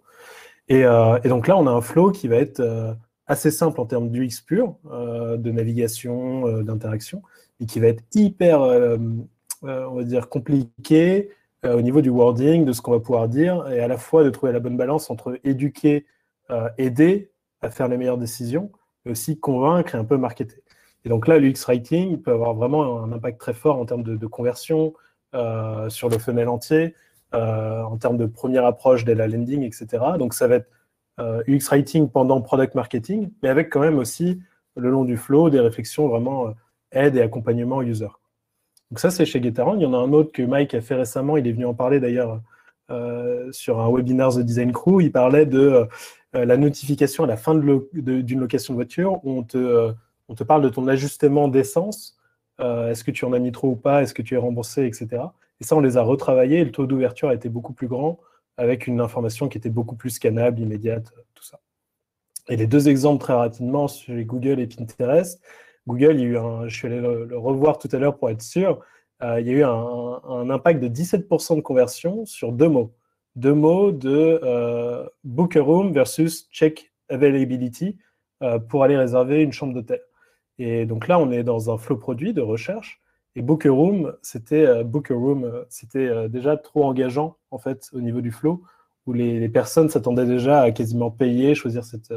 Et, 0.68 0.82
et, 0.82 1.28
donc 1.28 1.48
là, 1.48 1.56
on 1.58 1.66
a 1.66 1.70
un 1.72 1.80
flow 1.80 2.12
qui 2.12 2.28
va 2.28 2.36
être 2.36 2.62
assez 3.26 3.50
simple 3.50 3.80
en 3.80 3.86
termes 3.86 4.08
d'UX 4.08 4.40
pur, 4.46 4.76
de 4.84 5.50
navigation, 5.50 6.62
d'interaction, 6.62 7.20
et 7.58 7.66
qui 7.66 7.80
va 7.80 7.88
être 7.88 8.04
hyper, 8.14 8.60
on 8.60 9.94
va 9.96 10.04
dire, 10.04 10.28
compliqué, 10.28 11.30
euh, 11.66 11.76
au 11.76 11.82
niveau 11.82 12.00
du 12.00 12.08
wording, 12.08 12.64
de 12.64 12.72
ce 12.72 12.80
qu'on 12.80 12.92
va 12.92 13.00
pouvoir 13.00 13.28
dire, 13.28 13.68
et 13.70 13.80
à 13.80 13.88
la 13.88 13.98
fois 13.98 14.24
de 14.24 14.30
trouver 14.30 14.52
la 14.52 14.60
bonne 14.60 14.78
balance 14.78 15.10
entre 15.10 15.38
éduquer, 15.44 16.06
euh, 16.50 16.70
aider 16.78 17.32
à 17.60 17.70
faire 17.70 17.88
les 17.88 17.98
meilleures 17.98 18.16
décisions, 18.16 18.72
mais 19.04 19.12
aussi 19.12 19.38
convaincre 19.38 19.94
et 19.94 19.98
un 19.98 20.04
peu 20.04 20.16
marketer. 20.16 20.62
Et 21.04 21.10
donc 21.10 21.28
là, 21.28 21.38
l'UX 21.38 21.64
Writing 21.66 22.22
peut 22.22 22.32
avoir 22.32 22.54
vraiment 22.54 23.02
un 23.02 23.12
impact 23.12 23.38
très 23.38 23.52
fort 23.52 23.76
en 23.76 23.84
termes 23.84 24.02
de, 24.02 24.26
conversion 24.26 24.94
euh, 25.34 25.90
sur 25.90 26.08
le 26.08 26.18
funnel 26.18 26.48
entier, 26.48 26.94
en 27.32 27.96
termes 27.98 28.16
de 28.16 28.26
première 28.26 28.64
approche 28.64 29.04
dès 29.04 29.14
la 29.14 29.28
landing, 29.28 29.62
etc. 29.62 29.86
Donc 30.18 30.34
ça 30.34 30.48
va 30.48 30.56
être 30.56 30.68
UX 31.46 31.68
Writing 31.70 32.08
pendant 32.10 32.40
Product 32.40 32.74
Marketing, 32.74 33.30
mais 33.42 33.48
avec 33.48 33.70
quand 33.70 33.80
même 33.80 33.98
aussi 33.98 34.40
le 34.76 34.90
long 34.90 35.04
du 35.04 35.16
flow 35.16 35.50
des 35.50 35.60
réflexions 35.60 36.08
vraiment 36.08 36.52
aide 36.90 37.16
et 37.16 37.22
accompagnement 37.22 37.82
user. 37.82 38.08
Donc 38.90 38.98
ça, 38.98 39.10
c'est 39.10 39.24
chez 39.24 39.42
Getaron. 39.42 39.76
Il 39.76 39.82
y 39.82 39.86
en 39.86 39.94
a 39.94 39.98
un 39.98 40.12
autre 40.12 40.32
que 40.32 40.42
Mike 40.42 40.74
a 40.74 40.80
fait 40.80 40.96
récemment. 40.96 41.36
Il 41.36 41.46
est 41.46 41.52
venu 41.52 41.64
en 41.64 41.74
parler 41.74 42.00
d'ailleurs 42.00 42.40
euh, 42.90 43.52
sur 43.52 43.80
un 43.80 43.90
webinaire 43.92 44.30
The 44.30 44.40
Design 44.40 44.72
Crew. 44.72 45.00
Il 45.00 45.12
parlait 45.12 45.46
de 45.46 45.86
euh, 46.34 46.44
la 46.44 46.56
notification 46.56 47.24
à 47.24 47.26
la 47.28 47.36
fin 47.36 47.54
d'une 47.54 48.40
location 48.40 48.74
de 48.74 48.76
voiture 48.76 49.20
où 49.24 49.38
on 49.38 49.42
te, 49.44 49.58
euh, 49.58 49.92
on 50.28 50.34
te 50.34 50.42
parle 50.42 50.62
de 50.62 50.68
ton 50.68 50.88
ajustement 50.88 51.48
d'essence. 51.48 52.16
Est-ce 52.58 53.04
que 53.04 53.10
tu 53.10 53.24
en 53.24 53.32
as 53.32 53.38
mis 53.38 53.52
trop 53.52 53.68
ou 53.68 53.76
pas? 53.76 54.02
Est-ce 54.02 54.12
que 54.12 54.20
tu 54.20 54.34
es 54.34 54.36
remboursé, 54.36 54.84
etc. 54.84 55.22
Et 55.60 55.64
ça, 55.64 55.76
on 55.76 55.80
les 55.80 55.96
a 55.96 56.02
retravaillés. 56.02 56.62
le 56.62 56.70
taux 56.70 56.84
d'ouverture 56.84 57.30
a 57.30 57.34
été 57.34 57.48
beaucoup 57.48 57.72
plus 57.72 57.88
grand 57.88 58.20
avec 58.58 58.86
une 58.86 59.00
information 59.00 59.48
qui 59.48 59.56
était 59.56 59.70
beaucoup 59.70 59.96
plus 59.96 60.10
scannable, 60.10 60.60
immédiate, 60.60 61.10
tout 61.32 61.42
ça. 61.42 61.58
Et 62.50 62.56
les 62.56 62.66
deux 62.66 62.90
exemples 62.90 63.22
très 63.22 63.32
rapidement 63.32 63.88
sur 63.88 64.14
Google 64.24 64.60
et 64.60 64.66
Pinterest. 64.66 65.40
Google, 65.86 66.16
il 66.16 66.20
y 66.20 66.24
a 66.24 66.26
eu 66.26 66.68
je 66.68 66.74
suis 66.74 66.86
allé 66.86 67.00
le, 67.00 67.36
revoir 67.38 67.78
tout 67.78 67.88
à 67.92 67.98
l'heure 67.98 68.16
pour 68.16 68.30
être 68.30 68.42
sûr, 68.42 68.80
il 69.22 69.46
y 69.46 69.50
a 69.50 69.52
eu 69.52 69.64
un, 69.64 70.50
impact 70.50 70.80
de 70.80 70.88
17% 70.88 71.56
de 71.56 71.60
conversion 71.60 72.24
sur 72.24 72.52
deux 72.52 72.68
mots. 72.68 72.94
Deux 73.36 73.54
mots 73.54 73.92
de 73.92 74.40
euh, 74.42 75.06
book 75.24 75.56
a 75.56 75.62
room 75.62 75.92
versus 75.92 76.48
check 76.50 76.92
availability 77.08 77.98
pour 78.68 78.84
aller 78.84 78.96
réserver 78.96 79.42
une 79.42 79.52
chambre 79.52 79.74
d'hôtel. 79.74 80.00
Et 80.58 80.84
donc 80.84 81.08
là, 81.08 81.18
on 81.18 81.30
est 81.30 81.42
dans 81.42 81.70
un 81.72 81.78
flow 81.78 81.96
produit 81.96 82.34
de 82.34 82.42
recherche. 82.42 83.00
Et 83.34 83.42
Book 83.42 83.64
Room, 83.68 84.14
c'était 84.22 84.66
euh, 84.66 84.84
Room, 85.10 85.44
euh, 85.44 85.64
c'était 85.68 86.08
euh, 86.08 86.28
déjà 86.28 86.56
trop 86.56 86.84
engageant 86.84 87.36
en 87.50 87.58
fait 87.58 87.88
au 87.92 88.00
niveau 88.00 88.20
du 88.20 88.32
flow, 88.32 88.62
où 89.06 89.12
les, 89.12 89.48
personnes 89.48 89.88
s'attendaient 89.88 90.26
déjà 90.26 90.62
à 90.62 90.70
quasiment 90.72 91.10
payer, 91.10 91.54
choisir 91.54 91.84
cette, 91.84 92.12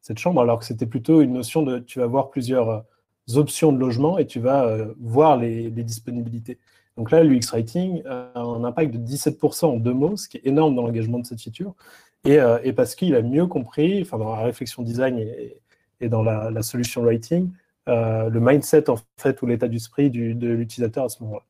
cette 0.00 0.18
chambre, 0.18 0.40
alors 0.40 0.58
que 0.58 0.64
c'était 0.64 0.86
plutôt 0.86 1.20
une 1.22 1.32
notion 1.34 1.62
de 1.62 1.78
tu 1.78 2.00
vas 2.00 2.06
voir 2.06 2.30
plusieurs 2.30 2.84
options 3.34 3.72
de 3.72 3.78
logement 3.78 4.18
et 4.18 4.26
tu 4.26 4.40
vas 4.40 4.76
voir 5.00 5.36
les, 5.36 5.70
disponibilités. 5.70 6.58
Donc 6.96 7.10
là, 7.10 7.24
l'UX 7.24 7.50
Writing 7.52 8.02
a 8.06 8.38
un 8.38 8.64
impact 8.64 8.94
de 8.94 8.98
17% 8.98 9.66
en 9.66 9.76
deux 9.76 9.94
mots, 9.94 10.16
ce 10.16 10.28
qui 10.28 10.36
est 10.36 10.46
énorme 10.46 10.74
dans 10.74 10.82
l'engagement 10.82 11.18
de 11.18 11.26
cette 11.26 11.40
feature, 11.40 11.74
et, 12.24 12.38
et 12.62 12.72
parce 12.72 12.94
qu'il 12.94 13.14
a 13.14 13.22
mieux 13.22 13.46
compris, 13.46 14.02
enfin 14.02 14.18
dans 14.18 14.34
la 14.34 14.42
réflexion 14.42 14.82
design 14.82 15.18
et, 15.18 16.08
dans 16.08 16.22
la, 16.22 16.62
solution 16.62 17.02
writing, 17.02 17.50
euh, 17.88 18.28
le 18.28 18.40
mindset 18.40 18.90
en 18.90 18.96
fait 19.18 19.40
ou 19.42 19.46
l'état 19.46 19.68
d'esprit 19.68 20.10
de 20.10 20.48
l'utilisateur 20.48 21.04
à 21.04 21.08
ce 21.08 21.22
moment-là. 21.22 21.44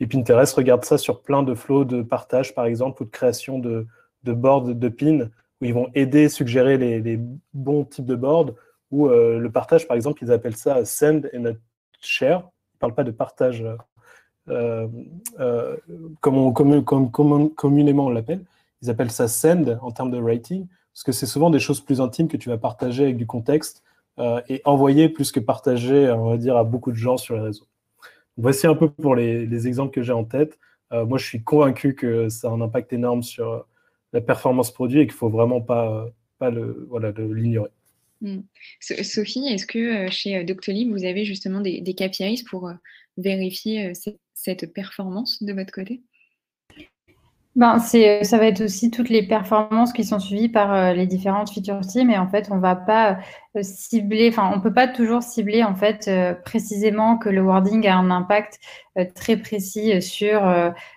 Et 0.00 0.06
Pinterest 0.06 0.54
regarde 0.54 0.84
ça 0.84 0.98
sur 0.98 1.22
plein 1.22 1.42
de 1.42 1.54
flots 1.54 1.84
de 1.84 2.02
partage, 2.02 2.54
par 2.54 2.66
exemple, 2.66 3.02
ou 3.02 3.06
de 3.06 3.10
création 3.10 3.58
de, 3.58 3.86
de 4.24 4.32
boards 4.32 4.74
de 4.74 4.88
pins, 4.88 5.28
où 5.60 5.64
ils 5.64 5.74
vont 5.74 5.90
aider, 5.94 6.28
suggérer 6.28 6.76
les, 6.76 7.20
bons 7.54 7.84
types 7.84 8.06
de 8.06 8.16
boards, 8.16 8.50
euh, 8.92 9.38
le 9.38 9.50
partage, 9.50 9.86
par 9.86 9.96
exemple, 9.96 10.22
ils 10.22 10.32
appellent 10.32 10.56
ça 10.56 10.84
send 10.84 11.22
and 11.34 11.52
share. 12.00 12.40
Ils 12.40 12.76
ne 12.76 12.78
parlent 12.78 12.94
pas 12.94 13.04
de 13.04 13.10
partage 13.10 13.64
euh, 14.48 14.88
comme, 16.20 16.38
on, 16.38 16.52
communément 16.52 18.06
on 18.06 18.10
l'appelle. 18.10 18.44
Ils 18.82 18.90
appellent 18.90 19.10
ça 19.10 19.28
send 19.28 19.78
en 19.80 19.90
termes 19.92 20.10
de 20.10 20.18
writing, 20.18 20.66
parce 20.92 21.04
que 21.04 21.12
c'est 21.12 21.26
souvent 21.26 21.50
des 21.50 21.60
choses 21.60 21.80
plus 21.80 22.00
intimes 22.00 22.28
que 22.28 22.36
tu 22.36 22.48
vas 22.48 22.58
partager 22.58 23.04
avec 23.04 23.16
du 23.16 23.26
contexte 23.26 23.82
euh, 24.18 24.42
et 24.48 24.60
envoyer 24.64 25.08
plus 25.08 25.32
que 25.32 25.40
partager, 25.40 26.10
on 26.10 26.30
va 26.30 26.36
dire, 26.36 26.56
à 26.56 26.64
beaucoup 26.64 26.92
de 26.92 26.96
gens 26.96 27.16
sur 27.16 27.34
les 27.34 27.40
réseaux. 27.40 27.66
Voici 28.36 28.66
un 28.66 28.74
peu 28.74 28.90
pour 28.90 29.14
les, 29.14 29.66
exemples 29.66 29.92
que 29.92 30.02
j'ai 30.02 30.12
en 30.12 30.24
tête. 30.24 30.58
Euh, 30.92 31.06
moi, 31.06 31.16
je 31.16 31.24
suis 31.24 31.42
convaincu 31.42 31.94
que 31.94 32.28
ça 32.28 32.48
a 32.48 32.50
un 32.50 32.60
impact 32.60 32.92
énorme 32.92 33.22
sur 33.22 33.50
euh, 33.50 33.60
la 34.12 34.20
performance 34.20 34.70
produit 34.70 35.00
et 35.00 35.06
qu'il 35.06 35.14
ne 35.14 35.18
faut 35.18 35.30
vraiment 35.30 35.62
pas, 35.62 36.06
voilà, 36.40 37.12
Hmm. 38.22 38.42
Sophie, 38.80 39.46
est-ce 39.48 39.66
que 39.66 40.08
chez 40.10 40.44
Doctolib, 40.44 40.90
vous 40.90 41.04
avez 41.04 41.24
justement 41.24 41.60
des, 41.60 41.80
des 41.80 41.94
pour 42.48 42.70
vérifier 43.16 43.92
cette 44.32 44.72
performance 44.72 45.42
de 45.42 45.52
votre 45.52 45.72
côté? 45.72 46.02
Ben, 47.54 47.78
c'est, 47.78 48.24
ça 48.24 48.38
va 48.38 48.46
être 48.46 48.62
aussi 48.62 48.90
toutes 48.90 49.10
les 49.10 49.22
performances 49.22 49.92
qui 49.92 50.04
sont 50.04 50.18
suivies 50.18 50.48
par 50.48 50.72
euh, 50.72 50.94
les 50.94 51.06
différentes 51.06 51.52
feature 51.52 51.80
teams 51.80 52.10
et 52.10 52.16
en 52.16 52.26
fait 52.26 52.48
on 52.50 52.58
va 52.58 52.74
pas 52.74 53.18
euh, 53.58 53.62
cibler, 53.62 54.30
enfin 54.30 54.50
on 54.54 54.60
peut 54.60 54.72
pas 54.72 54.88
toujours 54.88 55.22
cibler 55.22 55.62
en 55.62 55.74
fait 55.74 56.08
euh, 56.08 56.32
précisément 56.32 57.18
que 57.18 57.28
le 57.28 57.42
wording 57.42 57.86
a 57.86 57.96
un 57.96 58.10
impact 58.10 58.58
très 59.14 59.36
précis 59.36 60.02
sur 60.02 60.42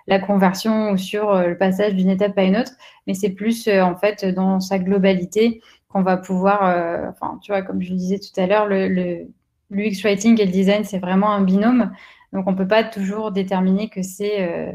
la 0.08 0.20
conversion 0.20 0.92
ou 0.92 0.98
sur 0.98 1.34
le 1.34 1.58
passage 1.58 1.96
d'une 1.96 2.10
étape 2.10 2.38
à 2.38 2.44
une 2.44 2.58
autre, 2.58 2.74
mais 3.08 3.14
c'est 3.14 3.30
plus 3.30 3.70
en 3.70 3.96
fait 3.96 4.26
dans 4.26 4.60
sa 4.60 4.80
globalité 4.80 5.62
qu'on 5.96 6.04
va 6.04 6.18
pouvoir, 6.18 6.62
enfin 7.10 7.40
tu 7.42 7.52
vois 7.52 7.62
comme 7.62 7.82
je 7.82 7.94
disais 7.94 8.20
tout 8.20 8.40
à 8.40 8.48
l'heure, 8.48 8.68
le, 8.68 9.28
l'UX 9.70 10.04
writing 10.04 10.40
et 10.42 10.46
le 10.46 10.52
design 10.52 10.84
c'est 10.84 11.00
vraiment 11.00 11.32
un 11.32 11.42
binôme, 11.42 11.92
donc 12.34 12.48
on 12.48 12.56
peut 12.56 12.68
pas 12.68 12.84
toujours 12.84 13.32
déterminer 13.32 13.90
que 13.90 14.02
c'est 14.02 14.74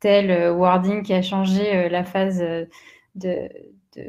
tel 0.00 0.30
euh, 0.30 0.52
wording 0.52 1.02
qui 1.02 1.12
a 1.14 1.22
changé 1.22 1.74
euh, 1.74 1.88
la 1.88 2.04
phase 2.04 2.40
euh, 2.42 2.66
de, 3.14 3.48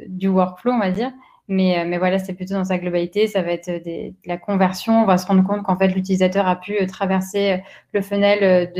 du 0.08 0.28
workflow, 0.28 0.72
on 0.72 0.78
va 0.78 0.90
dire. 0.90 1.12
Mais, 1.50 1.82
mais 1.86 1.96
voilà, 1.96 2.18
c'est 2.18 2.34
plutôt 2.34 2.52
dans 2.52 2.66
sa 2.66 2.76
globalité. 2.76 3.26
Ça 3.26 3.40
va 3.40 3.52
être 3.52 3.70
de 3.70 4.12
la 4.26 4.36
conversion. 4.36 5.02
On 5.02 5.06
va 5.06 5.16
se 5.16 5.26
rendre 5.26 5.42
compte 5.44 5.62
qu'en 5.62 5.78
fait, 5.78 5.88
l'utilisateur 5.88 6.46
a 6.46 6.56
pu 6.56 6.84
traverser 6.86 7.62
le 7.94 8.02
funnel 8.02 8.70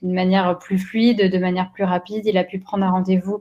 d'une 0.00 0.14
manière 0.14 0.58
plus 0.58 0.78
fluide, 0.78 1.30
de 1.30 1.38
manière 1.38 1.70
plus 1.70 1.84
rapide. 1.84 2.24
Il 2.24 2.38
a 2.38 2.44
pu 2.44 2.60
prendre 2.60 2.82
un 2.82 2.92
rendez-vous 2.92 3.40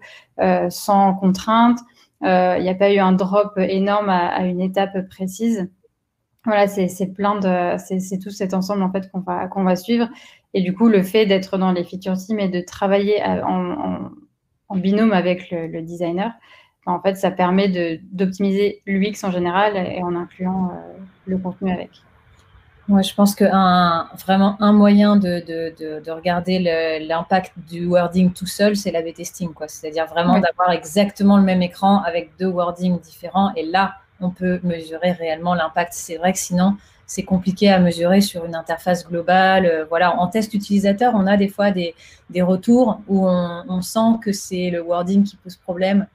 sans 0.68 1.14
contrainte. 1.14 1.80
Il 2.24 2.64
n'y 2.64 2.70
a 2.70 2.76
pas 2.76 2.94
eu 2.94 3.00
un 3.00 3.12
drop 3.12 3.58
énorme 3.58 4.10
à, 4.10 4.46
une 4.46 4.62
étape 4.62 5.10
précise. 5.10 5.70
Voilà, 6.46 6.68
c'est 6.68 7.14
plein 7.14 7.40
de, 7.40 7.78
c'est 7.78 8.20
tout 8.20 8.30
cet 8.30 8.54
ensemble 8.54 8.84
en 8.84 8.92
fait 8.92 9.10
qu'on 9.12 9.20
va 9.20 9.48
qu'on 9.48 9.64
va 9.64 9.76
suivre. 9.76 10.10
Et 10.54 10.62
du 10.62 10.74
coup, 10.74 10.88
le 10.88 11.04
fait 11.04 11.26
d'être 11.26 11.58
dans 11.58 11.72
les 11.72 11.84
feature 11.84 12.18
teams 12.18 12.40
et 12.40 12.50
de 12.50 12.62
travailler 12.62 13.24
en, 13.24 14.12
binôme 14.76 15.14
avec 15.14 15.52
le, 15.52 15.82
designer, 15.82 16.34
ben, 16.86 16.94
en 16.94 17.02
fait, 17.02 17.16
ça 17.16 17.32
permet 17.32 18.00
d'optimiser 18.12 18.82
l'UX 18.86 19.24
en 19.24 19.32
général 19.32 19.78
et 19.78 20.02
en 20.02 20.16
incluant 20.16 20.70
euh, 20.70 20.98
le 21.26 21.38
contenu 21.38 21.72
avec. 21.72 21.92
Moi, 22.90 23.02
je 23.02 23.14
pense 23.14 23.34
que 23.34 23.46
un, 23.46 24.10
vraiment 24.26 24.58
un 24.60 24.74
moyen 24.74 25.16
de, 25.16 25.42
de, 25.48 26.02
de, 26.02 26.12
regarder 26.12 26.60
l'impact 27.00 27.54
du 27.70 27.86
wording 27.86 28.34
tout 28.34 28.46
seul, 28.46 28.76
c'est 28.76 28.92
l'AB 28.92 29.14
testing. 29.14 29.50
C'est-à-dire 29.68 30.06
vraiment 30.08 30.38
d'avoir 30.40 30.72
exactement 30.72 31.38
le 31.38 31.44
même 31.44 31.62
écran 31.62 32.02
avec 32.04 32.32
deux 32.38 32.48
wordings 32.48 33.00
différents. 33.00 33.54
Et 33.56 33.66
là, 33.66 33.96
on 34.20 34.32
peut 34.32 34.60
mesurer 34.64 35.14
réellement 35.14 35.54
l'impact. 35.54 35.94
C'est 35.94 36.18
vrai 36.18 36.34
que 36.34 36.40
sinon, 36.40 36.76
c'est 37.06 37.24
compliqué 37.24 37.70
à 37.70 37.80
mesurer 37.80 38.22
sur 38.22 38.44
une 38.44 38.56
interface 38.56 39.08
globale. 39.08 39.66
Euh, 39.66 39.86
voilà, 39.86 40.18
en 40.20 40.28
test 40.28 40.54
utilisateur, 40.54 41.14
on 41.16 41.26
a 41.26 41.38
des 41.38 41.48
fois 41.48 41.72
des, 41.72 41.96
retours 42.42 43.00
où 43.08 43.28
on, 43.28 43.82
sent 43.82 44.18
que 44.22 44.32
c'est 44.32 44.70
le 44.70 44.82
wording 44.82 45.24
qui 45.24 45.36
pose 45.38 45.56
problème. 45.56 46.08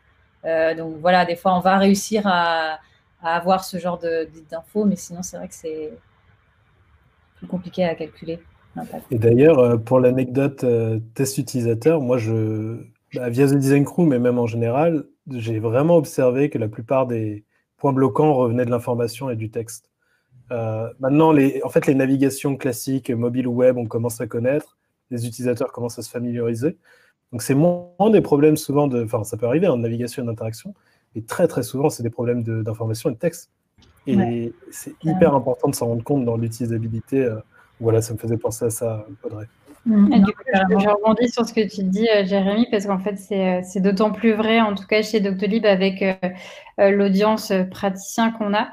Euh, 0.45 0.75
donc 0.75 0.97
voilà, 1.01 1.25
des 1.25 1.37
fois, 1.37 1.57
on 1.57 1.61
va 1.61 1.79
réussir 1.79 2.23
à, 2.27 2.79
avoir 3.23 3.65
ce 3.65 3.79
genre 3.79 3.99
d'infos, 3.99 4.85
mais 4.85 4.97
sinon, 4.97 5.23
c'est 5.23 5.37
vrai 5.37 5.49
que 5.49 5.55
c'est 5.55 5.93
compliqué 7.47 7.85
à 7.85 7.95
calculer. 7.95 8.41
Et 9.11 9.19
d'ailleurs, 9.19 9.59
euh, 9.59 9.77
pour 9.77 10.01
l'anecdote 10.01 10.65
test 11.15 11.39
utilisateur, 11.39 12.01
moi, 12.01 12.19
je, 12.19 12.79
bah, 13.15 13.29
via 13.31 13.47
The 13.47 13.55
Design 13.55 13.85
Crew, 13.85 14.03
mais 14.03 14.19
même 14.19 14.39
en 14.39 14.47
général, 14.47 15.05
j'ai 15.31 15.59
vraiment 15.59 15.97
observé 15.97 16.51
que 16.51 16.59
la 16.59 16.69
plupart 16.69 17.07
des 17.07 17.45
points 17.77 17.93
bloquants 17.93 18.35
revenaient 18.35 18.65
de 18.65 18.71
l'information 18.71 19.31
et 19.31 19.37
du 19.37 19.51
texte. 19.51 19.91
Euh, 20.51 20.89
maintenant, 21.01 21.35
en 21.35 21.69
fait, 21.69 21.87
les 21.87 21.95
navigations 21.95 22.57
classiques, 22.57 23.11
mobile 23.11 23.47
ou 23.47 23.53
web, 23.53 23.77
on 23.77 23.87
commence 23.87 24.21
à 24.21 24.27
connaître. 24.27 24.79
Les 25.11 25.27
utilisateurs 25.27 25.73
commencent 25.73 25.99
à 25.99 26.03
se 26.03 26.11
familiariser. 26.11 26.77
Donc, 27.33 27.43
c'est 27.43 27.55
moins 27.55 28.11
des 28.11 28.21
problèmes 28.21 28.57
souvent 28.57 28.89
de. 28.89 29.05
Enfin, 29.05 29.25
ça 29.25 29.37
peut 29.37 29.47
arriver 29.47 29.69
en 29.69 29.77
navigation 29.79 30.23
et 30.23 30.27
d'interaction, 30.27 30.75
mais 31.15 31.23
très, 31.23 31.47
très 31.49 31.63
souvent, 31.63 31.91
c'est 31.91 32.03
des 32.03 32.11
problèmes 32.11 32.43
d'information 32.43 33.11
et 33.11 33.15
de 33.15 33.19
texte. 33.19 33.51
Et 34.09 34.53
c'est 34.71 34.95
hyper 35.05 35.35
important 35.35 35.69
de 35.69 35.75
s'en 35.75 35.87
rendre 35.87 36.03
compte 36.03 36.25
dans 36.25 36.37
l'utilisabilité. 36.37 37.23
Euh, 37.23 37.37
voilà, 37.81 38.03
ça 38.03 38.13
me 38.15 38.19
faisait 38.19 38.37
penser 38.37 38.67
à 38.67 38.71
ça, 38.71 39.07
Audrey. 39.23 39.47
Mmh. 39.87 40.13
Et 40.13 40.19
du 40.19 40.33
coup, 40.33 40.43
je, 40.47 40.89
rebondis 40.89 41.29
sur 41.31 41.47
ce 41.47 41.53
que 41.53 41.67
tu 41.69 41.83
dis, 41.85 42.09
euh, 42.09 42.25
Jérémy, 42.25 42.67
parce 42.71 42.87
qu'en 42.87 42.99
fait, 42.99 43.17
c'est 43.17 43.81
d'autant 43.81 44.11
plus 44.11 44.33
vrai, 44.33 44.61
en 44.61 44.75
tout 44.75 44.87
cas 44.87 45.03
chez 45.03 45.21
Doctolib, 45.21 45.65
avec 45.65 46.05
l'audience 46.79 47.53
praticien 47.71 48.33
qu'on 48.33 48.55
a 48.55 48.69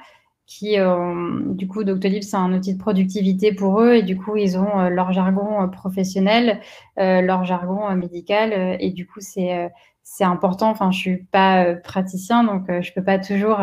qui, 0.45 0.79
euh, 0.79 1.41
du 1.53 1.67
coup, 1.67 1.83
Doctolib, 1.83 2.21
c'est 2.21 2.37
un 2.37 2.53
outil 2.53 2.75
de 2.75 2.79
productivité 2.79 3.53
pour 3.53 3.81
eux 3.81 3.95
et 3.95 4.03
du 4.03 4.17
coup, 4.17 4.35
ils 4.37 4.57
ont 4.57 4.79
euh, 4.79 4.89
leur 4.89 5.11
jargon 5.11 5.63
euh, 5.63 5.67
professionnel, 5.67 6.59
leur 6.97 7.43
jargon 7.45 7.93
médical 7.95 8.77
et 8.79 8.91
du 8.91 9.07
coup, 9.07 9.19
c'est 9.19 9.69
c'est 10.07 10.23
important. 10.23 10.69
Enfin, 10.69 10.91
je 10.91 10.99
suis 10.99 11.17
pas 11.17 11.73
praticien, 11.75 12.43
donc 12.43 12.67
je 12.69 12.93
peux 12.93 13.03
pas 13.03 13.17
toujours 13.17 13.57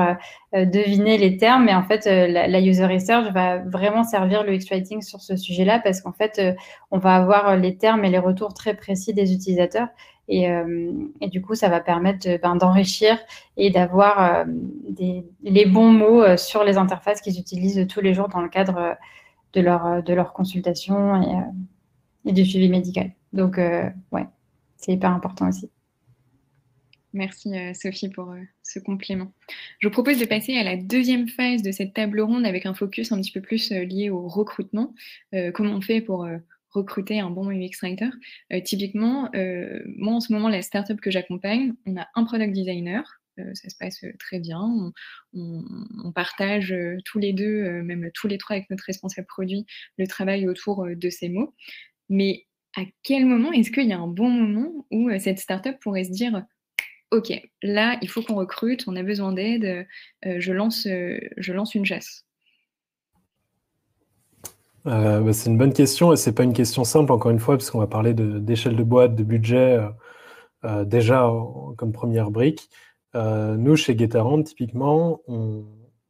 deviner 0.53 1.17
les 1.17 1.37
termes, 1.37 1.65
mais 1.65 1.75
en 1.75 1.85
fait, 1.85 2.05
la, 2.05 2.61
user 2.61 2.85
research 2.85 3.33
va 3.33 3.59
vraiment 3.59 4.03
servir 4.03 4.43
le 4.43 4.53
X-Writing 4.55 5.03
sur 5.03 5.21
ce 5.21 5.37
sujet-là 5.37 5.79
parce 5.79 6.01
qu'en 6.01 6.13
fait, 6.13 6.43
on 6.91 6.99
va 6.99 7.15
avoir 7.15 7.57
les 7.57 7.77
termes 7.77 8.05
et 8.05 8.11
les 8.11 8.19
retours 8.19 8.55
très 8.55 8.75
précis 8.75 9.15
des 9.15 9.33
utilisateurs 9.33 9.87
euh, 10.31 10.93
et, 11.21 11.29
du 11.29 11.43
coup, 11.43 11.55
ça 11.55 11.69
va 11.69 11.81
permettre 11.81 12.29
ben, 12.43 12.57
d'enrichir 12.57 13.19
et 13.57 13.71
d'avoir 13.71 14.23
euh, 14.23 14.45
les 15.43 15.67
bons 15.67 15.93
mots 15.93 16.23
euh, 16.23 16.37
sur 16.37 16.65
les 16.65 16.79
interfaces 16.79 17.21
qu'ils 17.21 17.39
utilisent 17.39 17.87
tous 17.89 18.01
les 18.01 18.15
jours 18.15 18.29
dans 18.29 18.41
le 18.41 18.49
cadre 18.49 18.97
de 19.53 19.61
leur, 19.61 20.03
de 20.03 20.15
leur 20.15 20.33
consultation 20.33 21.23
et, 21.23 22.31
et 22.31 22.33
du 22.33 22.45
suivi 22.45 22.69
médical. 22.69 23.13
Donc, 23.33 23.59
ouais, 24.13 24.27
c'est 24.77 24.93
hyper 24.93 25.11
important 25.11 25.49
aussi. 25.49 25.71
Merci 27.13 27.51
Sophie 27.75 28.09
pour 28.09 28.35
ce 28.63 28.79
complément. 28.79 29.33
Je 29.81 29.89
vous 29.89 29.93
propose 29.93 30.19
de 30.19 30.25
passer 30.25 30.57
à 30.57 30.63
la 30.63 30.77
deuxième 30.77 31.29
phase 31.29 31.63
de 31.63 31.71
cette 31.71 31.93
table 31.93 32.21
ronde 32.21 32.47
avec 32.47 32.65
un 32.65 32.75
focus 32.75 33.13
un 33.13 33.21
petit 33.21 33.33
peu 33.33 33.43
plus 33.43 33.71
lié 33.71 34.09
au 34.09 34.27
recrutement. 34.29 34.95
comment 35.53 35.75
on 35.75 35.81
fait 35.83 36.01
pour 36.01 36.27
recruter 36.71 37.21
un 37.21 37.31
bon 37.31 37.51
UX 37.51 37.83
writer. 37.83 38.11
typiquement, 38.65 39.31
moi 39.97 40.15
en 40.15 40.21
ce 40.21 40.33
moment, 40.33 40.49
la 40.49 40.63
startup 40.63 41.01
que 41.01 41.11
j'accompagne, 41.11 41.75
on 41.87 41.97
a 41.97 42.09
un 42.15 42.25
product 42.25 42.53
designer. 42.53 43.21
ça 43.37 43.69
se 43.69 43.77
passe 43.79 44.05
très 44.19 44.41
bien. 44.41 44.93
On, 45.35 46.13
partage 46.13 46.75
tous 47.05 47.19
les 47.19 47.33
deux, 47.33 47.83
même 47.83 48.11
tous 48.15 48.27
les 48.27 48.39
trois 48.39 48.57
avec 48.57 48.71
notre 48.71 48.85
responsable 48.85 49.27
produit, 49.27 49.67
le 49.99 50.07
travail 50.07 50.49
autour 50.49 50.87
de 50.87 51.11
ces 51.11 51.29
mots. 51.29 51.55
Mais 52.09 52.47
à 52.77 52.83
quel 53.03 53.27
moment 53.27 53.53
est-ce 53.53 53.71
qu'il 53.71 53.89
y 53.89 53.93
a 53.93 53.99
un 53.99 54.09
bon 54.09 54.31
moment 54.31 54.87
où 54.91 55.11
cette 55.19 55.39
startup 55.39 55.79
pourrait 55.81 56.05
se 56.05 56.13
dire 56.13 56.45
OK, 57.13 57.33
là, 57.63 57.99
il 58.03 58.09
faut 58.09 58.23
qu'on 58.23 58.35
recrute, 58.35 58.85
on 58.89 58.97
a 58.97 59.03
besoin 59.03 59.33
d'aide, 59.33 59.87
je, 60.25 60.53
lance, 60.53 60.87
je 60.87 61.53
lance 61.53 61.75
une 61.75 61.85
chasse 61.85 62.25
euh, 64.87 65.21
bah, 65.21 65.33
c'est 65.33 65.49
une 65.49 65.59
bonne 65.59 65.73
question 65.73 66.13
et 66.13 66.17
c'est 66.17 66.33
pas 66.33 66.43
une 66.43 66.53
question 66.53 66.83
simple 66.85 67.13
encore 67.13 67.31
une 67.31 67.39
fois 67.39 67.57
parce 67.57 67.71
qu'on 67.71 67.79
va 67.79 67.87
parler 67.87 68.15
d'échelle 68.15 68.75
de, 68.75 68.83
boîte, 68.83 69.15
de 69.15 69.23
budget 69.23 69.79
euh, 69.79 69.89
euh, 70.65 70.85
déjà 70.85 71.31
comme 71.77 71.93
première 71.93 72.31
brique. 72.31 72.69
nous 73.15 73.77
chez 73.77 73.97
Getarand 73.97 74.43
typiquement, 74.43 75.21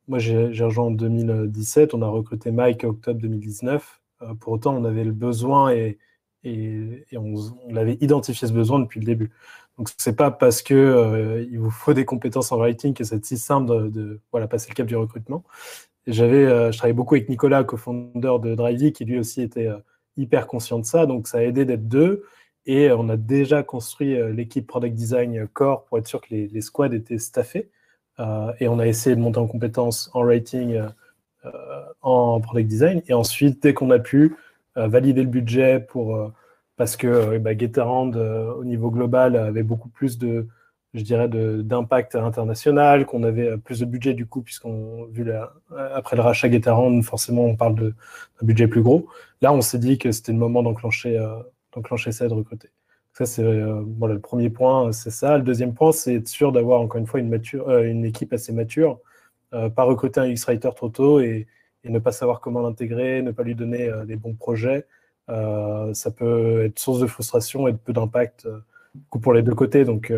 moi 0.09 0.19
j'ai 0.19 0.47
rejoint 0.65 0.87
en 0.87 0.91
2017, 0.91 1.95
on 1.95 2.03
a 2.03 2.09
recruté 2.09 2.51
Mike 2.51 2.85
en 2.85 2.89
octobre 2.89 3.21
2019. 3.21 4.01
pour 4.41 4.53
autant 4.55 4.75
on 4.77 4.85
avait 4.85 5.05
le 5.05 5.13
besoin 5.13 5.71
et, 5.73 5.99
et, 6.45 7.07
on, 7.17 7.77
avait 7.77 7.99
identifié 8.01 8.49
ce 8.49 8.53
besoin 8.53 8.81
depuis 8.81 9.01
le 9.01 9.07
début. 9.07 9.31
Donc 9.79 9.89
c'est 9.97 10.17
pas 10.17 10.31
parce 10.31 10.63
que 10.63 11.47
il 11.51 11.59
vous 11.59 11.71
faut 11.71 11.95
des 11.95 12.05
compétences 12.05 12.53
en 12.53 12.59
writing 12.59 12.95
que 12.95 13.05
c'est 13.05 13.25
si 13.25 13.39
simple 13.39 13.91
de, 13.91 14.21
voilà, 14.31 14.47
passer 14.47 14.69
le 14.69 14.75
cap 14.75 14.87
du 14.87 14.97
recrutement. 14.97 15.45
Euh, 16.09 16.73
je 16.73 16.77
travaillais 16.77 16.95
beaucoup 16.95 17.15
avec 17.15 17.29
Nicolas, 17.29 17.65
co-fondeur 17.65 18.41
de 18.41 18.55
Drivey, 18.55 18.93
qui 18.93 19.05
lui 19.05 19.19
aussi 19.19 19.43
était 19.43 19.69
euh, 19.69 19.79
hyper 20.17 20.47
conscient 20.47 20.79
de 20.79 20.85
ça. 20.85 21.07
Donc, 21.07 21.29
ça 21.29 21.39
a 21.39 21.43
aidé 21.43 21.65
d'être 21.65 21.89
deux. 21.89 22.25
Et 22.67 22.91
on 22.93 23.09
a 23.09 23.17
déjà 23.17 23.63
construit 23.63 24.17
euh, 24.17 24.33
l'équipe 24.33 24.67
Product 24.67 24.95
Design 24.95 25.49
Core 25.49 25.85
pour 25.85 25.99
être 25.99 26.07
sûr 26.07 26.21
que 26.21 26.29
les, 26.31 26.61
squads 26.61 26.93
étaient 26.93 27.19
staffés. 27.19 27.71
et 28.61 28.69
on 28.69 28.79
a 28.79 28.87
essayé 28.87 29.17
de 29.17 29.21
monter 29.21 29.39
en 29.39 29.47
compétences 29.47 30.11
en 30.15 30.23
writing, 30.23 30.81
en 32.03 32.41
Product 32.41 32.69
Design. 32.69 33.03
Et 33.09 33.15
ensuite, 33.15 33.63
dès 33.63 33.75
qu'on 33.75 33.91
a 33.91 33.99
pu, 33.99 34.37
valider 34.77 35.23
le 35.23 35.29
budget 35.29 35.81
pour, 35.81 36.33
parce 36.77 36.97
que 36.97 37.39
bah, 37.39 37.53
au 38.57 38.65
niveau 38.65 38.91
global, 38.91 39.37
avait 39.37 39.63
beaucoup 39.63 39.89
plus 39.89 40.19
de, 40.19 40.49
je 40.95 41.03
dirais, 41.03 41.29
d'impact 41.29 42.15
international, 42.17 43.07
qu'on 43.07 43.23
avait 43.23 43.49
euh, 43.49 43.57
plus 43.57 43.81
de 43.81 43.87
budget 43.87 44.15
du 44.15 44.27
coup, 44.27 44.43
puisqu'on, 44.43 45.07
vu 45.07 45.29
euh, 45.29 45.47
après 45.95 46.17
le 46.17 46.23
rachat 46.23 46.51
Getarand, 46.51 47.01
forcément, 47.03 47.45
on 47.45 47.57
parle 47.57 47.75
d'un 47.77 47.93
budget 48.43 48.69
plus 48.69 48.83
gros. 48.83 49.09
Là, 49.41 49.53
on 49.53 49.63
s'est 49.63 49.79
dit 49.79 49.99
que 49.99 50.13
c'était 50.13 50.33
le 50.33 50.39
moment 50.39 50.63
d'enclencher, 50.63 51.19
euh, 51.19 51.37
d'enclencher 51.75 52.13
ça 52.13 52.27
et 52.27 52.29
de 52.29 52.35
recruter. 52.35 52.69
Ça, 53.15 53.27
c'est 53.27 53.45
voilà, 53.99 54.15
le 54.15 54.21
premier 54.21 54.49
point, 54.49 54.91
c'est 54.93 55.11
ça. 55.11 55.37
Le 55.37 55.45
deuxième 55.45 55.75
point, 55.75 55.93
c'est 55.93 56.15
être 56.17 56.29
sûr 56.29 56.51
d'avoir 56.51 56.81
encore 56.81 56.99
une 56.99 57.07
fois 57.07 57.21
une, 57.21 57.29
mature, 57.29 57.71
une 57.79 58.07
équipe 58.07 58.33
assez 58.33 58.53
mature, 58.53 59.01
pas 59.51 59.85
recruter 59.85 60.19
un 60.19 60.33
UX-writer 60.33 60.71
trop 60.75 60.89
tôt 60.89 61.21
et, 61.21 61.47
et, 61.85 61.91
ne 61.91 61.99
pas 61.99 62.13
savoir 62.13 62.41
comment 62.41 62.61
l'intégrer, 62.61 63.23
ne 63.23 63.33
pas 63.33 63.43
lui 63.43 63.55
donner 63.55 63.91
des 64.07 64.17
bons 64.17 64.35
projets. 64.35 64.87
ça 65.29 66.11
peut 66.17 66.65
être 66.65 66.79
source 66.79 67.01
de 67.01 67.07
frustration 67.07 67.69
et 67.69 67.73
de 67.73 67.79
peu 67.79 67.93
d'impact 67.93 68.49
pour 69.11 69.33
les 69.33 69.43
deux 69.43 69.55
côtés. 69.55 69.85
Donc, 69.85 70.13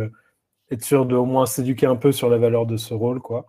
être 0.70 0.84
sûr 0.84 1.06
de 1.06 1.14
au 1.14 1.24
moins 1.24 1.46
s'éduquer 1.46 1.86
un 1.86 1.96
peu 1.96 2.12
sur 2.12 2.28
la 2.28 2.38
valeur 2.38 2.66
de 2.66 2.76
ce 2.76 2.94
rôle, 2.94 3.20
quoi. 3.20 3.46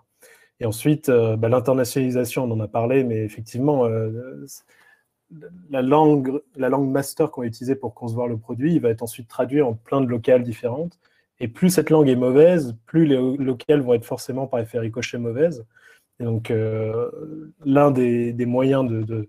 Et 0.60 0.66
ensuite, 0.66 1.10
euh, 1.10 1.36
bah, 1.36 1.50
l'internationalisation, 1.50 2.46
on 2.46 2.52
en 2.52 2.60
a 2.62 2.68
parlé, 2.68 3.04
mais 3.04 3.18
effectivement, 3.24 3.86
euh, 3.86 4.46
la, 5.70 5.82
langue, 5.82 6.40
la 6.56 6.70
langue 6.70 6.90
master 6.90 7.30
qu'on 7.32 7.42
va 7.42 7.48
utiliser 7.48 7.76
pour 7.76 7.94
concevoir 7.94 8.28
le 8.28 8.38
produit, 8.38 8.74
il 8.74 8.82
va 8.82 8.90
être 8.90 9.04
ensuite 9.04 9.28
traduit 9.28 9.62
en 9.62 9.74
plein 9.74 10.02
de 10.02 10.08
locales 10.08 10.44
différentes. 10.44 10.98
Et 11.40 11.50
plus 11.50 11.70
cette 11.70 11.90
langue 11.90 12.08
est 12.08 12.16
mauvaise, 12.16 12.76
plus 12.86 13.06
les 13.06 13.18
locales 13.38 13.82
vont 13.82 13.94
être 13.94 14.06
forcément 14.06 14.48
par 14.48 14.62
effet 14.62 14.80
ricochet 14.80 15.18
mauvaises. 15.18 15.66
Et 16.20 16.24
donc, 16.24 16.52
euh, 16.52 17.54
l'un 17.66 17.92
des, 17.92 18.34
moyens 18.46 18.86
de, 18.86 19.28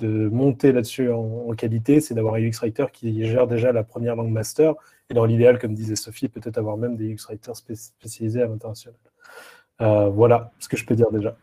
monter 0.00 0.72
là-dessus 0.72 1.10
en, 1.10 1.50
qualité, 1.54 2.00
c'est 2.00 2.14
d'avoir 2.14 2.34
un 2.34 2.40
UX 2.40 2.60
Writer 2.60 2.86
qui 2.92 3.24
gère 3.24 3.46
déjà 3.46 3.72
la 3.72 3.82
première 3.82 4.14
langue 4.16 4.30
master 4.30 4.74
et 5.10 5.14
dans 5.14 5.24
l'idéal, 5.24 5.58
comme 5.58 5.74
disait 5.74 5.96
Sophie, 5.96 6.28
peut-être 6.28 6.58
avoir 6.58 6.76
même 6.76 6.96
des 6.96 7.14
UX-writers 7.14 7.56
spécialisés 7.56 8.42
à 8.42 8.46
l'international. 8.46 8.98
Euh, 9.80 10.08
voilà 10.08 10.52
ce 10.58 10.68
que 10.68 10.76
je 10.76 10.84
peux 10.84 10.94
dire 10.94 11.10
déjà. 11.10 11.36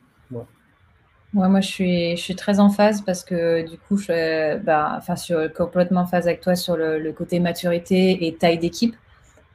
moi, 1.34 1.62
je 1.62 1.68
suis, 1.68 2.16
je 2.16 2.22
suis 2.22 2.36
très 2.36 2.60
en 2.60 2.70
phase 2.70 3.02
parce 3.02 3.24
que 3.24 3.68
du 3.68 3.78
coup, 3.78 3.98
je, 3.98 4.58
bah, 4.60 4.96
enfin, 4.98 5.16
complètement 5.56 6.02
en 6.02 6.06
phase 6.06 6.28
avec 6.28 6.42
toi 6.42 6.56
sur 6.56 6.78
le, 6.78 7.12
côté 7.12 7.40
maturité 7.40 8.28
et 8.28 8.36
taille 8.36 8.60
d'équipe. 8.60 8.96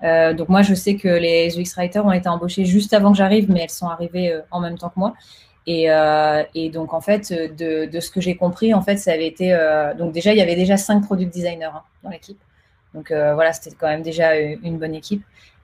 Euh, 0.03 0.33
donc 0.33 0.49
moi, 0.49 0.63
je 0.63 0.75
sais 0.75 0.97
que 0.97 1.09
les 1.09 1.59
UX 1.59 1.75
writers 1.77 2.05
ont 2.05 2.13
été 2.13 2.29
embauchés 2.29 2.65
juste 2.65 2.95
avant 2.95 3.13
que 3.13 3.19
j'arrive, 3.19 3.51
mais 3.51 3.61
elles 3.63 3.71
sont 3.71 3.89
arrivées 3.89 4.33
euh, 4.33 4.41
en 4.51 4.61
même 4.61 4.79
temps 4.79 4.89
que 4.89 4.99
moi. 4.99 5.15
Et, 5.67 5.89
et 6.55 6.71
donc 6.71 6.95
en 6.95 7.01
fait, 7.01 7.33
de, 7.33 8.01
ce 8.01 8.11
que 8.11 8.21
j'ai 8.21 8.35
compris, 8.35 8.75
en 8.75 8.83
fait, 8.83 8.97
ça 8.97 9.13
avait 9.13 9.27
été 9.27 9.57
donc 9.97 10.13
déjà 10.13 10.33
il 10.33 10.39
y 10.39 10.41
avait 10.41 10.57
déjà 10.57 10.77
cinq 10.77 11.03
product 11.03 11.33
designers 11.33 11.67
hein, 11.67 11.83
dans 12.03 12.11
l'équipe. 12.11 12.41
Donc 12.95 13.11
euh, 13.11 13.35
voilà, 13.35 13.53
c'était 13.53 13.77
quand 13.79 13.89
même 13.89 14.03
déjà 14.03 14.37
une 14.37 14.79
bonne 14.79 14.95
équipe. 14.95 15.23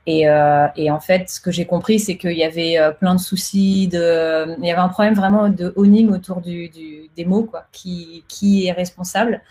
Euh, 0.09 0.69
et, 0.77 0.91
en 0.91 1.01
fait, 1.01 1.29
ce 1.29 1.41
que 1.41 1.51
j'ai 1.51 1.65
compris, 1.65 1.99
c'est 1.99 2.17
qu'il 2.17 2.37
y 2.37 2.45
avait 2.45 2.79
euh, 2.79 2.93
plein 2.93 3.17
de 3.17 3.21
soucis. 3.21 3.85
Il 3.85 3.93
y 3.93 4.71
avait 4.71 4.81
un 4.81 4.89
problème 4.89 5.15
vraiment 5.15 5.49
de 5.49 5.73
owning 5.75 6.11
autour 6.11 6.41
des 6.41 7.25
mots, 7.27 7.43
quoi. 7.43 7.65
Qui, 7.73 8.67
est 8.67 8.73
responsable 8.73 9.43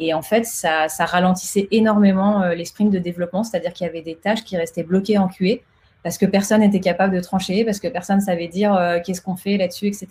Et 0.00 0.12
en 0.12 0.22
fait, 0.22 0.44
ça, 0.44 0.88
ralentissait 1.00 1.68
énormément 1.70 2.48
les 2.48 2.64
sprints 2.64 2.92
de 2.92 2.98
développement, 2.98 3.44
c'est-à-dire 3.44 3.72
qu'il 3.72 3.86
y 3.86 3.88
avait 3.88 4.02
des 4.02 4.16
tâches 4.16 4.42
qui 4.42 4.56
restaient 4.56 4.82
bloquées 4.82 5.18
en 5.18 5.28
QA 5.28 5.56
parce 6.02 6.18
que 6.18 6.26
personne 6.26 6.60
n'était 6.60 6.80
capable 6.80 7.14
de 7.14 7.20
trancher, 7.20 7.64
parce 7.64 7.78
que 7.80 7.88
personne 7.88 8.16
ne 8.16 8.22
savait 8.22 8.48
dire 8.48 9.00
qu'est-ce 9.06 9.22
qu'on 9.22 9.36
fait 9.36 9.56
là-dessus, 9.56 9.86
etc. 9.86 10.08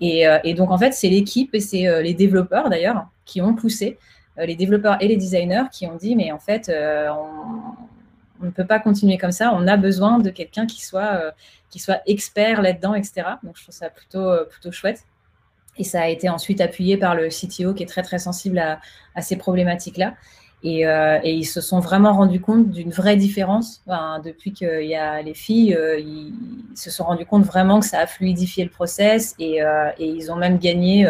Et, 0.00 0.26
et, 0.44 0.54
donc, 0.54 0.70
en 0.70 0.78
fait, 0.78 0.92
c'est 0.92 1.08
l'équipe 1.08 1.54
et 1.54 1.60
c'est 1.60 2.02
les 2.02 2.12
développeurs 2.12 2.68
d'ailleurs 2.68 3.06
qui 3.24 3.40
ont 3.40 3.54
poussé 3.54 3.98
euh, 4.38 4.46
les 4.46 4.54
développeurs 4.54 4.96
et 5.00 5.08
les 5.08 5.16
designers 5.16 5.64
qui 5.72 5.86
ont 5.86 5.96
dit, 5.96 6.14
mais 6.14 6.30
en 6.32 6.38
fait, 6.38 6.68
euh, 6.68 7.08
on, 8.40 8.44
ne 8.44 8.50
peut 8.50 8.66
pas 8.66 8.78
continuer 8.78 9.18
comme 9.18 9.32
ça, 9.32 9.52
on 9.52 9.66
a 9.66 9.76
besoin 9.76 10.20
de 10.20 10.30
quelqu'un 10.30 10.66
qui 10.66 10.84
soit, 10.84 11.14
euh, 11.14 11.30
qui 11.70 11.80
soit 11.80 12.00
expert 12.06 12.62
là-dedans, 12.62 12.94
etc. 12.94 13.22
Donc, 13.42 13.56
je 13.56 13.64
trouve 13.64 13.74
ça 13.74 13.90
plutôt, 13.90 14.30
plutôt 14.48 14.70
chouette. 14.70 15.04
Et 15.78 15.84
ça 15.84 16.02
a 16.02 16.08
été 16.08 16.28
ensuite 16.28 16.60
appuyé 16.60 16.96
par 16.96 17.14
le 17.14 17.28
CTO 17.28 17.72
qui 17.72 17.84
est 17.84 17.86
très, 17.86 18.02
très 18.02 18.18
sensible 18.18 18.58
à, 18.58 19.22
ces 19.22 19.36
problématiques-là. 19.36 20.14
Euh, 20.64 21.20
et, 21.22 21.34
ils 21.34 21.44
se 21.44 21.60
sont 21.60 21.78
vraiment 21.78 22.12
rendus 22.12 22.40
compte 22.40 22.70
d'une 22.70 22.90
vraie 22.90 23.16
différence. 23.16 23.82
depuis 24.24 24.52
qu'il 24.52 24.86
y 24.86 24.96
a 24.96 25.22
les 25.22 25.34
filles, 25.34 25.74
euh, 25.74 25.98
ils, 26.00 26.32
se 26.74 26.90
sont 26.90 27.04
rendus 27.04 27.26
compte 27.26 27.44
vraiment 27.44 27.80
que 27.80 27.86
ça 27.86 28.00
a 28.00 28.06
fluidifié 28.06 28.64
le 28.64 28.70
process 28.70 29.34
et, 29.38 29.62
euh, 29.62 29.90
ils 29.98 30.30
ont 30.32 30.36
même 30.36 30.58
gagné, 30.58 31.04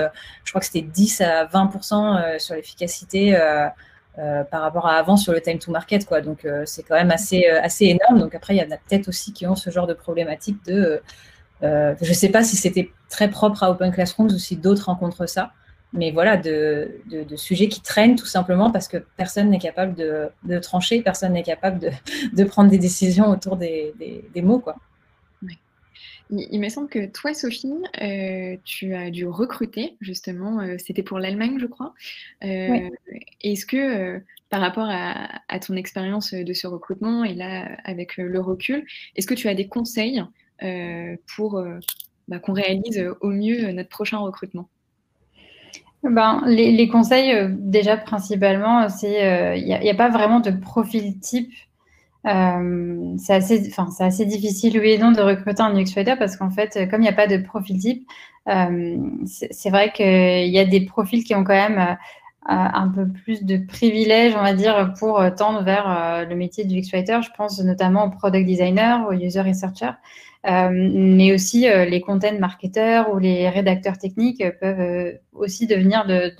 je 0.44 0.52
crois 0.52 0.60
que 0.60 0.66
c'était 0.66 0.82
10 0.82 1.22
à 1.22 1.46
20% 1.46 2.38
sur 2.38 2.54
l'efficacité 2.54 3.38
par 4.16 4.62
rapport 4.62 4.86
à 4.86 4.96
avant 4.96 5.16
sur 5.16 5.32
le 5.32 5.40
time 5.40 5.58
to 5.58 5.70
market. 5.72 6.06
Donc 6.24 6.46
c'est 6.66 6.82
quand 6.82 6.96
même 6.96 7.10
assez, 7.10 7.46
assez 7.46 7.86
énorme. 7.86 8.18
Donc 8.20 8.34
après, 8.34 8.54
il 8.54 8.58
y 8.58 8.62
en 8.62 8.70
a 8.70 8.76
peut-être 8.76 9.08
aussi 9.08 9.32
qui 9.32 9.46
ont 9.46 9.56
ce 9.56 9.70
genre 9.70 9.86
de 9.86 9.94
problématique 9.94 10.62
de... 10.66 11.00
je 11.62 12.08
ne 12.08 12.14
sais 12.14 12.30
pas 12.30 12.42
si 12.42 12.56
c'était 12.56 12.90
très 13.08 13.30
propre 13.30 13.62
à 13.62 13.70
Open 13.70 13.92
Classrooms 13.92 14.30
ou 14.30 14.38
si 14.38 14.56
d'autres 14.56 14.86
rencontrent 14.86 15.26
ça 15.26 15.52
mais 15.92 16.10
voilà, 16.10 16.36
de, 16.36 17.00
de, 17.06 17.36
sujets 17.36 17.68
qui 17.68 17.80
traînent 17.80 18.16
tout 18.16 18.26
simplement 18.26 18.70
parce 18.70 18.88
que 18.88 18.98
personne 19.16 19.50
n'est 19.50 19.58
capable 19.58 19.94
de, 19.94 20.28
de, 20.44 20.58
trancher, 20.58 21.02
personne 21.02 21.32
n'est 21.32 21.42
capable 21.42 21.78
de, 22.32 22.44
prendre 22.44 22.70
des 22.70 22.78
décisions 22.78 23.28
autour 23.30 23.56
des, 23.56 23.94
des, 24.34 24.42
mots. 24.42 24.58
Quoi. 24.58 24.76
Il, 26.30 26.60
me 26.60 26.68
semble 26.68 26.88
que 26.88 27.06
toi, 27.06 27.32
Sophie, 27.32 27.72
euh, 28.02 28.56
tu 28.64 28.94
as 28.94 29.10
dû 29.10 29.26
recruter, 29.26 29.96
justement, 30.02 30.60
euh, 30.60 30.76
c'était 30.76 31.02
pour 31.02 31.18
l'Allemagne, 31.18 31.56
je 31.58 31.66
crois. 31.66 31.94
Euh, 32.44 32.90
est-ce 33.42 33.64
que, 33.64 34.20
par 34.50 34.60
rapport 34.60 34.88
à, 34.90 35.40
à 35.48 35.58
ton 35.58 35.74
expérience 35.74 36.34
de 36.34 36.52
ce 36.52 36.66
recrutement 36.66 37.24
et 37.24 37.32
là, 37.32 37.66
avec 37.84 38.18
le 38.18 38.40
recul, 38.40 38.84
est-ce 39.16 39.26
que 39.26 39.34
tu 39.34 39.48
as 39.48 39.54
des 39.54 39.68
conseils 39.68 40.22
pour 41.36 41.62
bah, 42.28 42.38
qu'on 42.38 42.52
réalise 42.52 43.04
au 43.20 43.28
mieux 43.28 43.70
notre 43.72 43.88
prochain 43.88 44.18
recrutement 44.18 44.68
ben, 46.04 46.42
les, 46.46 46.88
conseils, 46.88 47.32
euh, 47.32 47.48
déjà 47.50 47.96
principalement, 47.96 48.88
c'est 48.88 49.58
il 49.58 49.72
euh, 49.72 49.80
n'y 49.80 49.90
a, 49.90 49.94
pas 49.94 50.08
vraiment 50.08 50.40
de 50.40 50.50
profil 50.50 51.18
type. 51.18 51.52
Euh, 52.26 53.14
c'est 53.18 53.34
assez, 53.34 53.72
assez 54.00 54.26
difficile, 54.26 54.78
oui 54.78 54.90
et 54.90 54.98
non, 54.98 55.12
de 55.12 55.20
recruter 55.20 55.62
un 55.62 55.74
UX 55.74 55.94
Writer 55.96 56.14
parce 56.18 56.36
qu'en 56.36 56.50
fait, 56.50 56.88
comme 56.90 57.00
il 57.00 57.04
n'y 57.04 57.08
a 57.08 57.12
pas 57.12 57.26
de 57.26 57.38
profil 57.38 57.78
type, 57.78 58.08
c'est 59.26 59.70
vrai 59.70 59.92
qu'il 59.92 60.48
y 60.48 60.58
a 60.58 60.64
des 60.64 60.80
profils 60.80 61.24
qui 61.24 61.34
ont 61.34 61.44
quand 61.44 61.54
même 61.54 61.96
un 62.46 62.88
peu 62.88 63.06
plus 63.06 63.44
de 63.44 63.58
privilèges, 63.58 64.34
on 64.36 64.42
va 64.42 64.54
dire, 64.54 64.94
pour 64.98 65.22
tendre 65.36 65.62
vers 65.62 66.26
le 66.28 66.34
métier 66.34 66.64
du 66.64 66.78
UX 66.78 66.90
Writer. 66.92 67.20
Je 67.22 67.30
pense 67.36 67.60
notamment 67.60 68.06
au 68.06 68.10
product 68.10 68.46
designer, 68.46 69.06
au 69.08 69.12
user 69.12 69.42
researcher. 69.42 69.90
Euh, 70.46 70.70
mais 70.70 71.32
aussi 71.32 71.68
euh, 71.68 71.84
les 71.84 72.00
content 72.00 72.38
marketeurs 72.38 73.12
ou 73.12 73.18
les 73.18 73.48
rédacteurs 73.48 73.98
techniques 73.98 74.42
peuvent 74.60 74.80
euh, 74.80 75.12
aussi 75.32 75.66
devenir 75.66 76.06
de, 76.06 76.32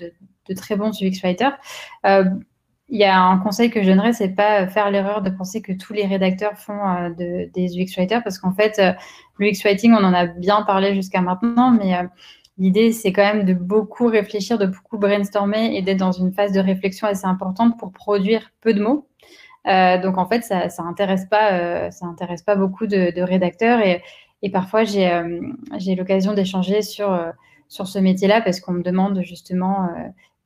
très 0.55 0.75
bons 0.75 0.91
UX 1.01 1.21
writers. 1.21 1.57
il 2.05 2.97
y 2.97 3.03
a 3.03 3.21
un 3.21 3.37
conseil 3.37 3.69
que 3.69 3.83
je 3.83 3.89
donnerais, 3.89 4.13
c'est 4.13 4.29
pas 4.29 4.67
faire 4.67 4.89
l'erreur 4.89 5.21
de 5.21 5.29
penser 5.29 5.61
que 5.61 5.73
tous 5.73 5.93
les 5.93 6.07
rédacteurs 6.07 6.57
font 6.57 7.13
des 7.17 7.77
UX 7.77 7.95
writers, 7.97 8.23
parce 8.23 8.39
qu'en 8.39 8.51
fait, 8.51 8.81
le 9.37 9.47
UX 9.47 9.61
writing, 9.63 9.93
on 9.93 10.03
en 10.03 10.13
a 10.13 10.25
bien 10.25 10.63
parlé 10.63 10.95
jusqu'à 10.95 11.21
maintenant, 11.21 11.69
mais 11.69 11.95
L'idée, 12.59 12.91
c'est 12.91 13.13
quand 13.13 13.23
même 13.23 13.45
de 13.45 13.53
beaucoup 13.53 14.07
réfléchir, 14.07 14.57
de 14.57 14.65
beaucoup 14.65 14.97
brainstormer 14.97 15.77
et 15.77 15.81
d'être 15.81 15.97
dans 15.97 16.11
une 16.11 16.33
phase 16.33 16.51
de 16.51 16.59
réflexion 16.59 17.07
assez 17.07 17.25
importante 17.25 17.79
pour 17.79 17.93
produire 17.93 18.51
peu 18.59 18.73
de 18.73 18.83
mots. 18.83 19.08
Euh, 19.67 20.01
donc 20.01 20.17
en 20.17 20.25
fait, 20.25 20.41
ça, 20.41 20.69
ça 20.69 20.83
intéresse 20.83 21.25
pas, 21.25 21.53
euh, 21.53 21.91
ça 21.91 22.05
intéresse 22.05 22.43
pas 22.43 22.55
beaucoup 22.55 22.87
de, 22.87 23.21
rédacteurs 23.21 23.79
et, 23.81 24.01
parfois 24.51 24.81
euh, 24.81 25.41
j'ai 25.77 25.95
l'occasion 25.95 26.33
d'échanger 26.33 26.81
sur 26.81 27.17
sur 27.67 27.87
ce 27.87 27.99
métier-là 27.99 28.41
parce 28.41 28.61
qu'on 28.61 28.71
me 28.71 28.83
demande 28.83 29.21
justement 29.21 29.89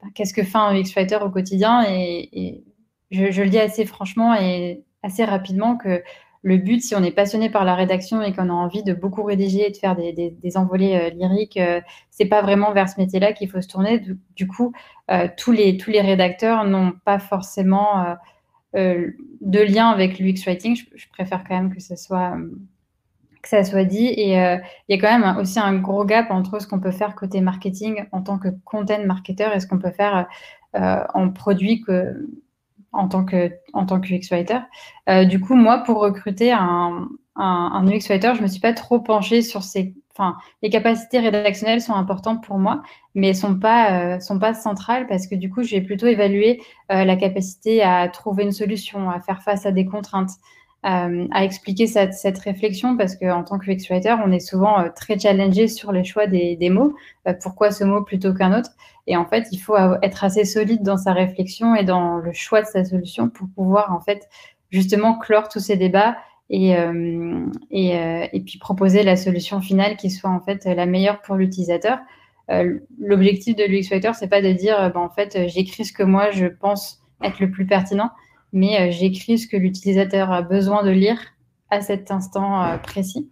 ben, 0.01 0.09
qu'est-ce 0.15 0.33
que 0.33 0.43
fait 0.43 0.57
un 0.57 0.73
UX 0.75 0.93
writer 0.95 1.19
au 1.21 1.29
quotidien? 1.29 1.85
Et, 1.87 2.63
je, 3.11 3.43
le 3.43 3.49
dis 3.49 3.59
assez 3.59 3.85
franchement 3.85 4.33
et 4.33 4.83
assez 5.03 5.23
rapidement 5.23 5.77
que 5.77 6.01
le 6.41 6.57
but, 6.57 6.81
si 6.81 6.95
on 6.95 7.03
est 7.03 7.11
passionné 7.11 7.49
par 7.49 7.63
la 7.63 7.75
rédaction 7.75 8.21
et 8.23 8.33
qu'on 8.33 8.49
a 8.49 8.53
envie 8.53 8.83
de 8.83 8.93
beaucoup 8.93 9.23
rédiger 9.23 9.67
et 9.67 9.71
de 9.71 9.77
faire 9.77 9.95
des, 9.95 10.57
envolées 10.57 10.95
euh, 10.95 11.09
lyriques, 11.11 11.57
euh, 11.57 11.79
c'est 12.09 12.25
pas 12.25 12.41
vraiment 12.41 12.73
vers 12.73 12.89
ce 12.89 12.99
métier-là 12.99 13.33
qu'il 13.33 13.49
faut 13.49 13.61
se 13.61 13.67
tourner. 13.67 14.03
Du, 14.35 14.47
coup, 14.47 14.73
tous, 15.37 15.51
les, 15.51 15.77
tous 15.77 15.91
les 15.91 16.01
rédacteurs 16.01 16.65
n'ont 16.65 16.93
pas 17.05 17.19
forcément 17.19 18.17
de 18.73 19.59
lien 19.59 19.89
avec 19.89 20.19
l'UX 20.19 20.45
writing. 20.45 20.75
Je, 20.75 21.07
préfère 21.09 21.43
quand 21.47 21.55
même 21.55 21.73
que 21.73 21.79
ça 21.81 21.95
soit 21.95 22.35
que 23.41 23.49
ça 23.49 23.63
soit 23.63 23.83
dit. 23.83 24.07
Et 24.07 24.33
il 24.33 24.33
y 24.89 24.93
a 24.93 24.97
quand 24.97 25.19
même 25.19 25.37
aussi 25.37 25.59
un 25.59 25.75
gros 25.75 26.05
gap 26.05 26.31
entre 26.31 26.59
ce 26.59 26.67
qu'on 26.67 26.79
peut 26.79 26.91
faire 26.91 27.15
côté 27.15 27.41
marketing 27.41 28.05
en 28.11 28.21
tant 28.21 28.39
que 28.39 28.47
content 28.63 29.05
marketer 29.05 29.47
et 29.53 29.59
ce 29.59 29.67
qu'on 29.67 29.79
peut 29.79 29.91
faire 29.91 30.27
en 30.73 31.29
produit 31.29 31.81
que 31.81 32.15
en 32.93 33.07
tant 33.07 33.25
que, 33.25 33.51
en 33.73 33.85
tant 33.85 33.99
que 33.99 34.13
UX 34.13 34.29
writer. 34.31 34.59
Euh, 35.09 35.25
du 35.25 35.39
coup, 35.41 35.55
moi, 35.55 35.79
pour 35.79 35.99
recruter 35.99 36.51
un, 36.51 37.09
un, 37.35 37.87
UX 37.87 38.07
writer, 38.09 38.31
je 38.33 38.39
ne 38.39 38.43
me 38.43 38.47
suis 38.47 38.61
pas 38.61 38.73
trop 38.73 38.99
penchée 38.99 39.41
sur 39.41 39.63
ces. 39.63 39.93
Enfin, 40.15 40.37
les 40.61 40.69
capacités 40.69 41.19
rédactionnelles 41.19 41.81
sont 41.81 41.95
importantes 41.95 42.43
pour 42.43 42.59
moi, 42.59 42.83
mais 43.15 43.29
elles 43.29 43.35
sont, 43.35 43.57
pas, 43.57 44.15
euh, 44.15 44.19
sont 44.19 44.37
pas 44.37 44.53
centrales 44.53 45.07
parce 45.07 45.25
que 45.25 45.33
du 45.33 45.49
coup, 45.49 45.63
je 45.63 45.71
vais 45.75 45.81
plutôt 45.81 46.05
évaluer 46.05 46.61
euh, 46.91 47.03
la 47.03 47.15
capacité 47.15 47.81
à 47.81 48.07
trouver 48.09 48.43
une 48.43 48.51
solution, 48.51 49.09
à 49.09 49.19
faire 49.21 49.41
face 49.41 49.65
à 49.65 49.71
des 49.71 49.85
contraintes, 49.87 50.29
euh, 50.85 51.25
à 51.31 51.43
expliquer 51.43 51.87
cette, 51.87 52.37
réflexion 52.37 52.95
parce 52.95 53.15
qu'en 53.15 53.43
tant 53.43 53.57
que 53.57 53.71
on 54.23 54.31
est 54.31 54.39
souvent 54.39 54.87
très 54.95 55.17
challengé 55.17 55.67
sur 55.67 55.91
les 55.91 56.03
choix 56.03 56.27
des, 56.27 56.57
des 56.57 56.69
mots. 56.69 56.93
Pourquoi 57.41 57.71
ce 57.71 57.83
mot 57.83 58.03
plutôt 58.03 58.35
qu'un 58.35 58.55
autre 58.55 58.69
Et 59.07 59.17
en 59.17 59.25
fait, 59.25 59.47
il 59.51 59.57
faut 59.57 59.77
être 60.03 60.23
assez 60.23 60.45
solide 60.45 60.83
dans 60.83 60.97
sa 60.97 61.13
réflexion 61.13 61.73
et 61.73 61.85
dans 61.85 62.17
le 62.17 62.33
choix 62.33 62.61
de 62.61 62.67
sa 62.67 62.85
solution 62.85 63.29
pour 63.29 63.47
pouvoir 63.55 63.91
en 63.91 63.99
fait 63.99 64.29
justement 64.69 65.17
clore 65.17 65.49
tous 65.49 65.59
ces 65.59 65.77
débats 65.77 66.17
et, 66.55 66.75
et, 67.71 67.89
et 68.31 68.39
puis 68.41 68.59
proposer 68.59 69.01
la 69.01 69.15
solution 69.15 69.59
finale 69.59 69.97
qui 69.97 70.11
soit 70.11 70.29
en 70.29 70.39
fait 70.39 70.65
la 70.65 70.85
meilleure 70.85 71.21
pour 71.21 71.35
l'utilisateur. 71.35 71.97
L'objectif 72.99 73.55
de 73.55 73.63
l'UX 73.63 73.89
Writer, 73.89 74.11
c'est 74.13 74.27
pas 74.27 74.41
de 74.41 74.51
dire 74.51 74.91
ben, 74.93 75.01
en 75.01 75.09
fait 75.09 75.47
j'écris 75.47 75.85
ce 75.85 75.93
que 75.93 76.03
moi 76.03 76.29
je 76.31 76.45
pense 76.45 77.03
être 77.23 77.39
le 77.39 77.49
plus 77.49 77.65
pertinent, 77.65 78.11
mais 78.51 78.79
euh, 78.79 78.91
j'écris 78.91 79.39
ce 79.39 79.47
que 79.47 79.57
l'utilisateur 79.57 80.31
a 80.31 80.41
besoin 80.41 80.83
de 80.83 80.91
lire 80.91 81.19
à 81.69 81.81
cet 81.81 82.11
instant 82.11 82.63
euh, 82.63 82.77
précis. 82.77 83.29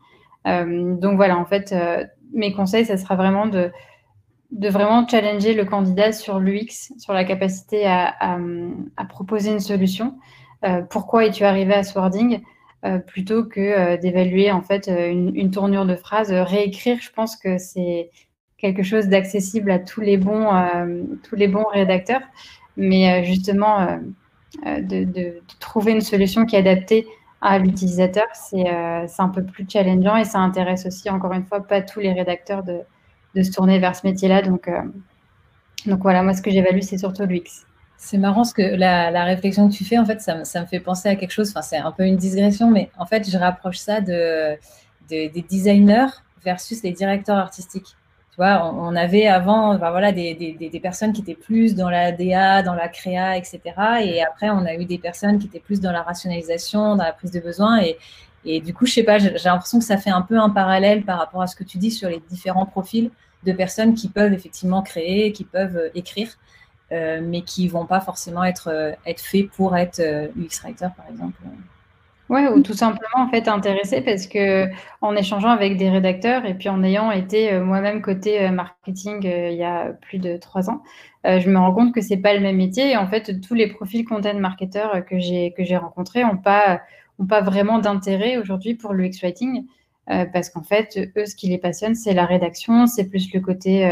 Euh, 0.48 0.96
donc 0.96 1.16
voilà, 1.16 1.38
en 1.38 1.46
fait, 1.46 1.76
mes 2.34 2.54
conseils, 2.54 2.86
ça 2.86 2.98
sera 2.98 3.16
vraiment 3.16 3.46
de, 3.46 3.72
vraiment 4.52 5.08
challenger 5.08 5.54
le 5.54 5.66
candidat 5.66 6.12
sur 6.12 6.40
l'UX, 6.40 6.94
sur 6.98 7.14
la 7.14 7.24
capacité 7.24 7.86
à, 7.86 8.16
proposer 9.08 9.52
une 9.52 9.60
solution. 9.60 10.16
pourquoi 10.90 11.26
es-tu 11.26 11.44
arrivé 11.44 11.74
à 11.76 11.84
ce 11.84 11.98
wording? 11.98 12.42
Plutôt 13.06 13.44
que 13.44 13.96
d'évaluer 13.98 14.52
en 14.52 14.62
fait 14.62 14.88
une, 14.88 15.36
une, 15.36 15.52
tournure 15.52 15.86
de 15.86 15.96
phrase. 15.96 16.32
réécrire, 16.32 16.98
je 17.00 17.12
pense 17.12 17.36
que 17.36 17.58
c'est 17.58 18.10
quelque 18.58 18.84
chose 18.84 19.08
d'accessible 19.08 19.70
à 19.70 19.80
tous 19.80 20.02
les 20.02 20.18
bons, 20.18 20.50
tous 21.24 21.36
les 21.36 21.48
bons 21.48 21.66
rédacteurs. 21.66 22.22
Mais 22.78 23.24
justement, 23.24 24.00
euh, 24.66 24.82
de, 24.82 25.42
trouver 25.60 25.94
une 25.94 26.02
solution 26.02 26.46
qui 26.46 26.56
est 26.56 26.60
adaptée 26.60 27.08
à 27.40 27.58
l'utilisateur, 27.58 28.28
euh, 28.54 29.06
c'est 29.08 29.22
un 29.22 29.30
peu 29.30 29.44
plus 29.44 29.66
challengeant 29.68 30.18
et 30.18 30.26
ça 30.26 30.40
intéresse 30.40 30.86
aussi, 30.86 31.10
encore 31.10 31.32
une 31.32 31.46
fois, 31.46 31.62
pas 31.62 31.82
tous 31.82 32.02
les 32.02 32.12
rédacteurs 32.12 32.62
de, 32.64 32.82
de 33.36 33.44
se 33.44 33.52
tourner 33.52 33.80
vers 33.80 33.96
ce 33.96 34.06
métier-là. 34.06 34.42
Donc, 34.42 34.68
euh, 34.68 34.82
donc 35.86 36.02
voilà, 36.02 36.22
moi, 36.22 36.34
ce 36.34 36.42
que 36.42 36.52
j'évalue, 36.52 36.82
c'est 36.82 36.98
surtout 36.98 37.24
l'UX. 37.24 37.66
C'est 38.04 38.18
marrant 38.18 38.44
ce 38.44 38.56
que 38.56 38.64
la, 38.64 39.24
réflexion 39.26 39.70
que 39.70 39.74
tu 39.76 39.86
fais, 39.86 40.00
en 40.00 40.06
fait, 40.06 40.22
ça, 40.22 40.36
me 40.36 40.66
fait 40.66 40.80
penser 40.80 41.08
à 41.08 41.16
quelque 41.16 41.32
chose. 41.32 41.52
Enfin, 41.52 41.62
c'est 41.62 41.78
un 41.78 41.92
peu 41.92 42.04
une 42.04 42.18
digression, 42.18 42.72
mais 42.72 42.90
en 42.98 43.06
fait, 43.06 43.30
je 43.30 43.38
rapproche 43.38 43.78
ça 43.78 44.02
de, 44.02 44.56
de 45.10 45.32
des 45.32 45.46
designers 45.48 46.08
versus 46.44 46.82
les 46.82 46.94
directeurs 46.94 47.38
artistiques. 47.38 47.96
Tu 48.32 48.38
vois, 48.38 48.74
on, 48.74 48.96
avait 48.96 49.28
avant 49.28 49.78
voilà, 49.78 50.12
des, 50.12 50.80
personnes 50.82 51.14
qui 51.14 51.22
étaient 51.22 51.36
plus 51.36 51.76
dans 51.76 51.92
la 51.92 52.12
DA, 52.12 52.64
dans 52.64 52.74
la 52.74 52.88
créa, 52.88 53.38
etc. 53.38 53.60
Et 54.04 54.24
après, 54.24 54.50
on 54.50 54.66
a 54.66 54.74
eu 54.74 54.86
des 54.86 54.98
personnes 54.98 55.38
qui 55.38 55.46
étaient 55.46 55.60
plus 55.60 55.80
dans 55.80 55.92
la 55.92 56.02
rationalisation, 56.02 56.96
dans 56.96 57.04
la 57.04 57.14
prise 57.14 57.32
de 57.32 57.40
besoin. 57.40 57.82
Et, 57.84 57.98
et 58.46 58.62
du 58.62 58.74
coup, 58.74 58.88
je 58.88 58.94
sais 58.94 59.04
pas, 59.04 59.20
j'ai 59.20 59.30
l'impression 59.46 59.78
que 59.78 59.86
ça 59.86 59.98
fait 59.98 60.10
un 60.10 60.24
peu 60.24 60.40
un 60.40 60.50
parallèle 60.50 61.04
par 61.04 61.20
rapport 61.20 61.44
à 61.44 61.48
ce 61.48 61.56
que 61.56 61.64
tu 61.64 61.78
dis 61.78 61.92
sur 61.92 62.10
les 62.10 62.20
différents 62.32 62.66
profils 62.66 63.12
de 63.44 63.52
personnes 63.52 63.94
qui 63.94 64.08
peuvent 64.08 64.34
effectivement 64.34 64.82
créer, 64.82 65.32
qui 65.32 65.44
peuvent 65.44 65.78
euh, 65.78 65.90
écrire, 65.96 66.30
euh, 66.92 67.22
mais 67.24 67.42
qui 67.42 67.68
vont 67.68 67.86
pas 67.86 68.02
forcément 68.02 68.44
être, 68.44 68.70
euh, 68.70 68.92
être 69.06 69.22
faits 69.22 69.50
pour 69.52 69.76
être 69.76 70.02
UX 70.36 70.62
writer, 70.64 70.88
par 70.96 71.08
exemple. 71.10 71.42
Ouais, 72.32 72.48
ou 72.48 72.62
tout 72.62 72.74
simplement 72.74 73.26
en 73.26 73.28
fait 73.28 73.50
intéressé 73.50 74.00
parce 74.00 74.26
que 74.26 74.68
en 75.02 75.18
échangeant 75.18 75.50
avec 75.50 75.76
des 75.76 75.90
rédacteurs 75.90 76.46
et 76.46 76.54
puis 76.54 76.70
en 76.70 76.82
ayant 76.82 77.12
été 77.12 77.52
euh, 77.52 77.62
moi-même 77.62 78.02
côté 78.02 78.42
euh, 78.42 78.52
marketing 78.52 79.28
euh, 79.28 79.50
il 79.50 79.58
y 79.58 79.66
a 79.66 79.88
plus 79.90 80.18
de 80.18 80.38
trois 80.38 80.70
ans, 80.70 80.82
je 81.26 81.50
me 81.50 81.58
rends 81.58 81.74
compte 81.74 81.94
que 81.94 82.00
c'est 82.00 82.16
pas 82.16 82.34
le 82.34 82.40
même 82.40 82.56
métier 82.56 82.96
en 82.96 83.06
fait 83.06 83.42
tous 83.42 83.54
les 83.54 83.68
profils 83.68 84.06
content 84.06 84.34
marketeurs 84.40 85.06
que 85.06 85.20
j'ai 85.20 85.52
que 85.52 85.66
j'ai 85.66 85.76
rencontrés 85.76 86.24
ont 86.24 86.38
pas 86.38 86.80
ont 87.20 87.26
pas 87.26 87.42
vraiment 87.42 87.80
d'intérêt 87.80 88.38
aujourd'hui 88.38 88.76
pour 88.76 88.94
le 88.94 89.08
X 89.08 89.22
writing 89.22 89.66
parce 90.08 90.50
qu'en 90.50 90.64
fait 90.64 91.12
eux 91.18 91.26
ce 91.26 91.36
qui 91.36 91.48
les 91.48 91.58
passionne 91.58 91.96
c'est 91.96 92.14
la 92.14 92.26
rédaction, 92.26 92.88
c'est 92.88 93.10
plus 93.10 93.34
le 93.34 93.42
côté 93.42 93.92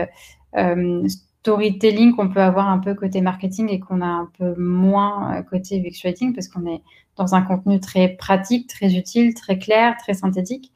storytelling 1.42 2.16
qu'on 2.16 2.30
peut 2.30 2.42
avoir 2.42 2.70
un 2.70 2.80
peu 2.80 2.96
côté 2.96 3.22
marketing 3.22 3.70
et 3.70 3.80
qu'on 3.80 4.02
a 4.02 4.06
un 4.06 4.30
peu 4.38 4.56
moins 4.58 5.42
côté 5.44 5.80
UX 5.80 6.04
writing 6.04 6.34
parce 6.34 6.48
qu'on 6.48 6.66
est 6.66 6.82
dans 7.16 7.36
un 7.36 7.42
contenu 7.42 7.80
très 7.80 8.10
pratique, 8.10 8.68
très 8.68 8.96
utile, 8.96 9.34
très 9.34 9.60
clair, 9.60 9.96
très 9.98 10.14
synthétique. 10.14 10.72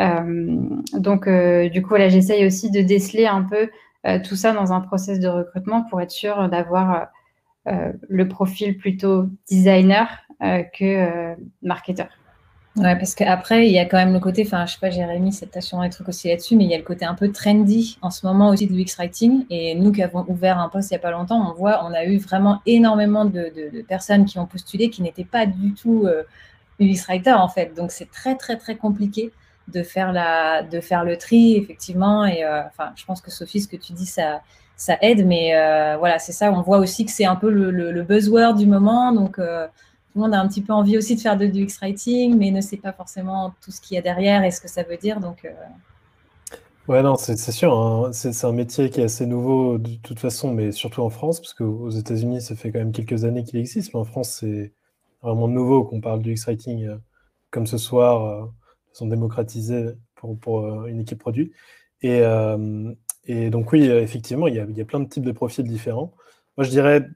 Euh, 0.00 0.56
donc, 0.94 1.26
euh, 1.26 1.68
du 1.68 1.82
coup, 1.82 1.94
là, 1.94 2.08
j'essaye 2.08 2.46
aussi 2.46 2.70
de 2.70 2.80
déceler 2.80 3.26
un 3.26 3.42
peu 3.42 3.70
euh, 4.06 4.18
tout 4.26 4.34
ça 4.34 4.52
dans 4.52 4.72
un 4.72 4.80
process 4.80 5.20
de 5.20 5.28
recrutement 5.28 5.82
pour 5.84 6.00
être 6.00 6.10
sûr 6.10 6.48
d'avoir 6.48 7.08
le 7.64 8.26
profil 8.26 8.76
plutôt 8.76 9.26
designer 9.48 10.08
que 10.40 11.36
marketeur. 11.62 12.08
Ouais, 12.76 12.96
parce 12.96 13.14
qu'après, 13.14 13.66
il 13.66 13.72
y 13.72 13.78
a 13.78 13.84
quand 13.84 13.98
même 13.98 14.14
le 14.14 14.20
côté, 14.20 14.44
enfin, 14.46 14.64
je 14.64 14.72
sais 14.72 14.78
pas, 14.80 14.88
Jérémy, 14.88 15.32
c'est 15.32 15.46
peut-être 15.46 15.74
un 15.74 15.88
truc 15.90 16.08
aussi 16.08 16.28
là-dessus, 16.28 16.56
mais 16.56 16.64
il 16.64 16.70
y 16.70 16.74
a 16.74 16.78
le 16.78 16.84
côté 16.84 17.04
un 17.04 17.14
peu 17.14 17.30
trendy 17.30 17.98
en 18.00 18.10
ce 18.10 18.24
moment 18.26 18.48
aussi 18.48 18.66
de 18.66 18.72
l'UX 18.72 18.96
Writing. 18.96 19.44
Et 19.50 19.74
nous 19.74 19.92
qui 19.92 20.02
avons 20.02 20.24
ouvert 20.28 20.58
un 20.58 20.70
poste 20.70 20.90
il 20.90 20.94
n'y 20.94 20.96
a 20.96 21.00
pas 21.00 21.10
longtemps, 21.10 21.50
on 21.50 21.52
voit, 21.52 21.84
on 21.84 21.92
a 21.92 22.04
eu 22.06 22.16
vraiment 22.16 22.62
énormément 22.64 23.26
de, 23.26 23.52
personnes 23.86 24.24
qui 24.24 24.38
ont 24.38 24.46
postulé 24.46 24.88
qui 24.88 25.02
n'étaient 25.02 25.24
pas 25.24 25.44
du 25.44 25.74
tout 25.74 26.04
euh, 26.06 26.22
UX 26.80 27.04
Writer 27.08 27.32
en 27.32 27.48
fait. 27.48 27.74
Donc 27.76 27.90
c'est 27.90 28.10
très, 28.10 28.36
très, 28.36 28.56
très 28.56 28.76
compliqué 28.76 29.32
de 29.68 29.82
faire, 29.82 30.12
la, 30.12 30.62
de 30.62 30.80
faire 30.80 31.04
le 31.04 31.16
tri, 31.16 31.56
effectivement. 31.56 32.24
Et 32.24 32.44
euh, 32.44 32.62
enfin, 32.66 32.92
je 32.96 33.04
pense 33.04 33.20
que 33.20 33.30
Sophie, 33.30 33.60
ce 33.60 33.68
que 33.68 33.76
tu 33.76 33.92
dis, 33.92 34.06
ça, 34.06 34.40
ça 34.76 34.96
aide. 35.00 35.26
Mais 35.26 35.54
euh, 35.54 35.96
voilà, 35.98 36.18
c'est 36.18 36.32
ça, 36.32 36.50
on 36.52 36.62
voit 36.62 36.78
aussi 36.78 37.04
que 37.04 37.12
c'est 37.12 37.24
un 37.24 37.36
peu 37.36 37.50
le, 37.50 37.70
le, 37.70 38.02
buzzword 38.02 38.54
du 38.54 38.66
moment. 38.66 39.12
Donc, 39.12 39.38
euh, 39.38 39.66
tout 40.12 40.18
le 40.18 40.24
monde 40.24 40.34
a 40.34 40.40
un 40.40 40.48
petit 40.48 40.60
peu 40.60 40.74
envie 40.74 40.98
aussi 40.98 41.16
de 41.16 41.20
faire 41.22 41.38
du 41.38 41.46
X-Writing, 41.46 42.36
mais 42.36 42.50
ne 42.50 42.60
sait 42.60 42.76
pas 42.76 42.92
forcément 42.92 43.54
tout 43.62 43.70
ce 43.70 43.80
qu'il 43.80 43.94
y 43.94 43.98
a 43.98 44.02
derrière 44.02 44.44
et 44.44 44.50
ce 44.50 44.60
que 44.60 44.68
ça 44.68 44.82
veut 44.82 44.98
dire. 44.98 45.20
Donc, 45.20 45.46
euh. 45.46 45.52
Ouais, 46.86 47.02
non, 47.02 47.16
c'est 47.16 47.36
sûr. 47.38 47.72
Hein. 47.72 48.12
C'est 48.12 48.44
un 48.44 48.52
métier 48.52 48.90
qui 48.90 49.00
est 49.00 49.04
assez 49.04 49.24
nouveau 49.24 49.78
de 49.78 49.94
toute 50.02 50.18
façon, 50.18 50.52
mais 50.52 50.70
surtout 50.70 51.00
en 51.00 51.08
France, 51.08 51.40
parce 51.40 51.54
qu'aux 51.54 51.88
États-Unis, 51.88 52.42
ça 52.42 52.54
fait 52.54 52.70
quand 52.70 52.80
même 52.80 52.92
quelques 52.92 53.24
années 53.24 53.42
qu'il 53.42 53.58
existe, 53.58 53.94
mais 53.94 54.00
en 54.00 54.04
France, 54.04 54.40
c'est 54.40 54.74
vraiment 55.22 55.48
nouveau 55.48 55.84
qu'on 55.84 56.02
parle 56.02 56.20
du 56.20 56.32
X-Writing 56.32 56.84
euh, 56.84 56.98
comme 57.50 57.66
ce 57.66 57.78
soir, 57.78 58.26
euh, 58.26 58.44
de 58.44 58.90
façon 58.92 59.06
démocratisée 59.06 59.92
pour, 60.40 60.86
une 60.86 61.00
équipe 61.00 61.20
produit. 61.20 61.52
Et, 62.02 62.22
et 63.24 63.50
donc, 63.50 63.72
oui, 63.72 63.84
effectivement, 63.86 64.46
il 64.46 64.54
y, 64.54 64.58
il 64.58 64.76
y, 64.76 64.80
a, 64.80 64.84
plein 64.84 65.00
de 65.00 65.08
types 65.08 65.24
de 65.24 65.32
profils 65.32 65.64
différents. 65.64 66.12
Moi, 66.56 66.64
je 66.64 66.70
dirais 66.70 67.08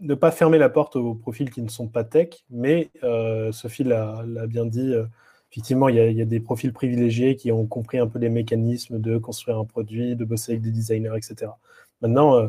ne 0.00 0.14
pas 0.14 0.30
fermer 0.30 0.58
la 0.58 0.68
porte 0.68 0.96
aux 0.96 1.14
profils 1.14 1.50
qui 1.50 1.62
ne 1.62 1.68
sont 1.68 1.88
pas 1.88 2.04
tech, 2.04 2.44
mais 2.50 2.90
euh, 3.04 3.52
Sophie 3.52 3.84
l'a 3.84 4.24
bien 4.48 4.66
dit, 4.66 4.92
euh, 4.92 5.04
effectivement, 5.50 5.88
il 5.88 5.96
y, 5.96 6.22
a, 6.22 6.24
des 6.24 6.40
profils 6.40 6.72
privilégiés 6.72 7.36
qui 7.36 7.52
ont 7.52 7.66
compris 7.66 7.98
un 7.98 8.06
peu 8.06 8.18
les 8.18 8.30
mécanismes 8.30 8.98
de 9.00 9.18
construire 9.18 9.58
un 9.58 9.64
produit, 9.64 10.16
de 10.16 10.24
bosser 10.24 10.52
avec 10.52 10.62
des 10.62 10.70
designers, 10.70 11.16
etc. 11.16 11.52
Maintenant, 12.00 12.38
il 12.38 12.46
euh, 12.46 12.48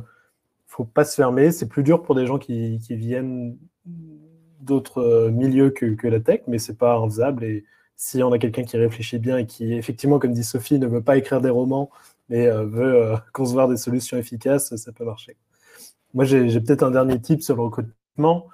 faut 0.67 0.85
pas 0.85 1.05
se 1.05 1.15
fermer. 1.15 1.51
C'est 1.51 1.67
plus 1.67 1.83
dur 1.83 2.01
pour 2.01 2.15
des 2.15 2.25
gens 2.25 2.39
qui, 2.39 2.79
viennent 2.89 3.57
d'autres 4.61 5.29
milieux 5.31 5.69
que, 5.71 6.07
la 6.07 6.19
tech, 6.19 6.41
mais 6.47 6.57
c'est 6.57 6.77
pas 6.77 6.95
infaisable. 6.97 7.43
Et 7.43 7.65
si 7.97 8.23
on 8.23 8.31
a 8.31 8.39
quelqu'un 8.39 8.63
qui 8.63 8.77
réfléchit 8.77 9.19
bien 9.19 9.37
et 9.37 9.45
qui, 9.45 9.73
effectivement, 9.73 10.19
comme 10.19 10.33
dit 10.33 10.43
Sophie, 10.43 10.79
ne 10.79 10.87
veut 10.87 11.03
pas 11.03 11.17
écrire 11.17 11.41
des 11.41 11.49
romans, 11.49 11.91
mais 12.29 12.47
veut 12.49 13.15
concevoir 13.33 13.67
des 13.67 13.77
solutions 13.77 14.17
efficaces, 14.17 14.75
ça 14.75 14.91
peut 14.93 15.05
marcher. 15.05 15.37
Moi, 16.13 16.25
j'ai 16.25 16.59
peut-être 16.61 16.83
un 16.83 16.91
dernier 16.91 17.19
tip 17.19 17.41
sur 17.41 17.55
le 17.55 17.63
recrutement. 17.63 18.47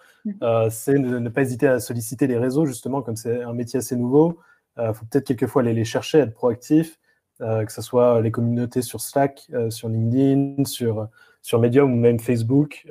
Euh, 0.44 0.70
c'est 0.70 0.98
ne, 0.98 1.20
ne, 1.20 1.30
pas 1.30 1.42
hésiter 1.42 1.68
à 1.68 1.80
solliciter 1.80 2.28
les 2.28 2.38
réseaux, 2.38 2.66
justement, 2.66 3.02
comme 3.02 3.16
c'est 3.16 3.42
un 3.44 3.54
métier 3.54 3.80
assez 3.80 3.96
nouveau. 3.96 4.40
Il 4.78 4.82
euh, 4.82 4.94
faut 4.94 5.06
peut-être 5.06 5.26
quelquefois 5.26 5.62
aller 5.62 5.74
les 5.74 5.86
chercher, 5.86 6.20
être 6.20 6.34
proactif, 6.34 7.00
euh, 7.42 7.66
que 7.66 7.72
ce 7.72 7.82
soit 7.82 8.22
les 8.22 8.32
communautés 8.32 8.82
sur 8.82 9.02
Slack, 9.02 9.50
sur 9.70 9.90
LinkedIn, 9.90 10.66
sur, 10.66 11.08
sur 11.42 11.60
Medium 11.60 11.94
ou 11.94 11.96
même 11.96 12.20
Facebook. 12.20 12.88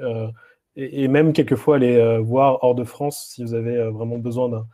Et, 0.76 1.04
et, 1.04 1.08
même 1.08 1.32
quelquefois 1.32 1.76
aller 1.76 2.18
voir 2.18 2.62
hors 2.62 2.74
de 2.74 2.84
France 2.84 3.28
si 3.30 3.42
vous 3.42 3.54
avez 3.54 3.90
vraiment 3.90 4.18
besoin 4.18 4.48
d'un 4.48 4.66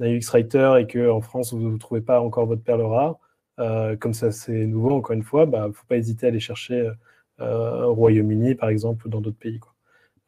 UX 0.00 0.30
Writer 0.32 0.76
et 0.80 0.86
qu'en 0.86 1.20
France, 1.20 1.52
vous 1.52 1.70
ne 1.70 1.78
trouvez 1.78 2.00
pas 2.00 2.20
encore 2.20 2.46
votre 2.46 2.62
perle 2.62 2.82
rare. 2.82 3.16
comme 3.98 4.14
ça, 4.14 4.30
c'est 4.32 4.66
nouveau, 4.66 4.92
encore 4.92 5.14
une 5.14 5.22
fois, 5.22 5.44
il 5.44 5.50
bah, 5.50 5.68
ne 5.68 5.72
faut 5.72 5.86
pas 5.88 5.96
hésiter 5.96 6.26
à 6.26 6.28
aller 6.28 6.40
chercher 6.40 6.90
au 7.40 7.94
Royaume-Uni, 7.94 8.54
par 8.54 8.68
exemple, 8.68 9.06
ou 9.06 9.10
dans 9.10 9.20
d'autres 9.20 9.38
pays. 9.38 9.60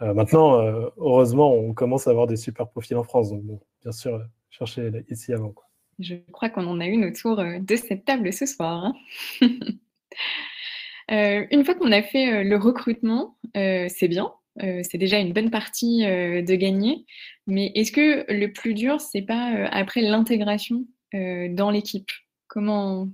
Euh, 0.03 0.15
maintenant, 0.15 0.61
euh, 0.61 0.89
heureusement, 0.97 1.55
on 1.55 1.75
commence 1.75 2.09
à 2.09 2.11
avoir 2.11 2.27
des 2.27 2.37
super 2.37 2.69
profils 2.69 2.97
en 2.97 3.05
France. 3.05 3.33
Bon, 3.33 3.61
bien 3.83 3.93
sûr, 3.93 4.15
euh, 4.15 4.25
cherchez 4.51 4.91
ici 5.09 5.33
avant. 5.33 5.55
Je 5.99 6.17
crois 6.33 6.49
qu'on 6.49 6.67
en 6.67 6.81
a 6.81 6.87
une 6.87 7.05
autour 7.05 7.37
de 7.37 7.77
cette 7.77 8.05
table 8.05 8.33
ce 8.33 8.47
soir. 8.47 8.93
Hein. 9.41 9.41
une 11.51 11.65
fois 11.65 11.75
qu'on 11.75 11.93
a 11.93 12.03
fait 12.03 12.43
le 12.43 12.57
recrutement, 12.57 13.37
c'est 13.55 14.09
bien. 14.09 14.33
c'est 14.57 14.99
déjà 14.99 15.19
une 15.19 15.35
bonne 15.35 15.51
partie 15.51 16.01
de 16.01 16.55
gagner. 16.55 17.05
Mais 17.47 17.71
est-ce 17.75 17.93
que 17.93 18.25
le 18.33 18.53
plus 18.53 18.75
dur, 18.75 19.01
c'est 19.01 19.23
pas 19.23 19.69
après 19.71 20.01
l'intégration 20.01 20.87
dans 21.13 21.71
l'équipe? 21.71 22.11
Comment, 22.49 23.09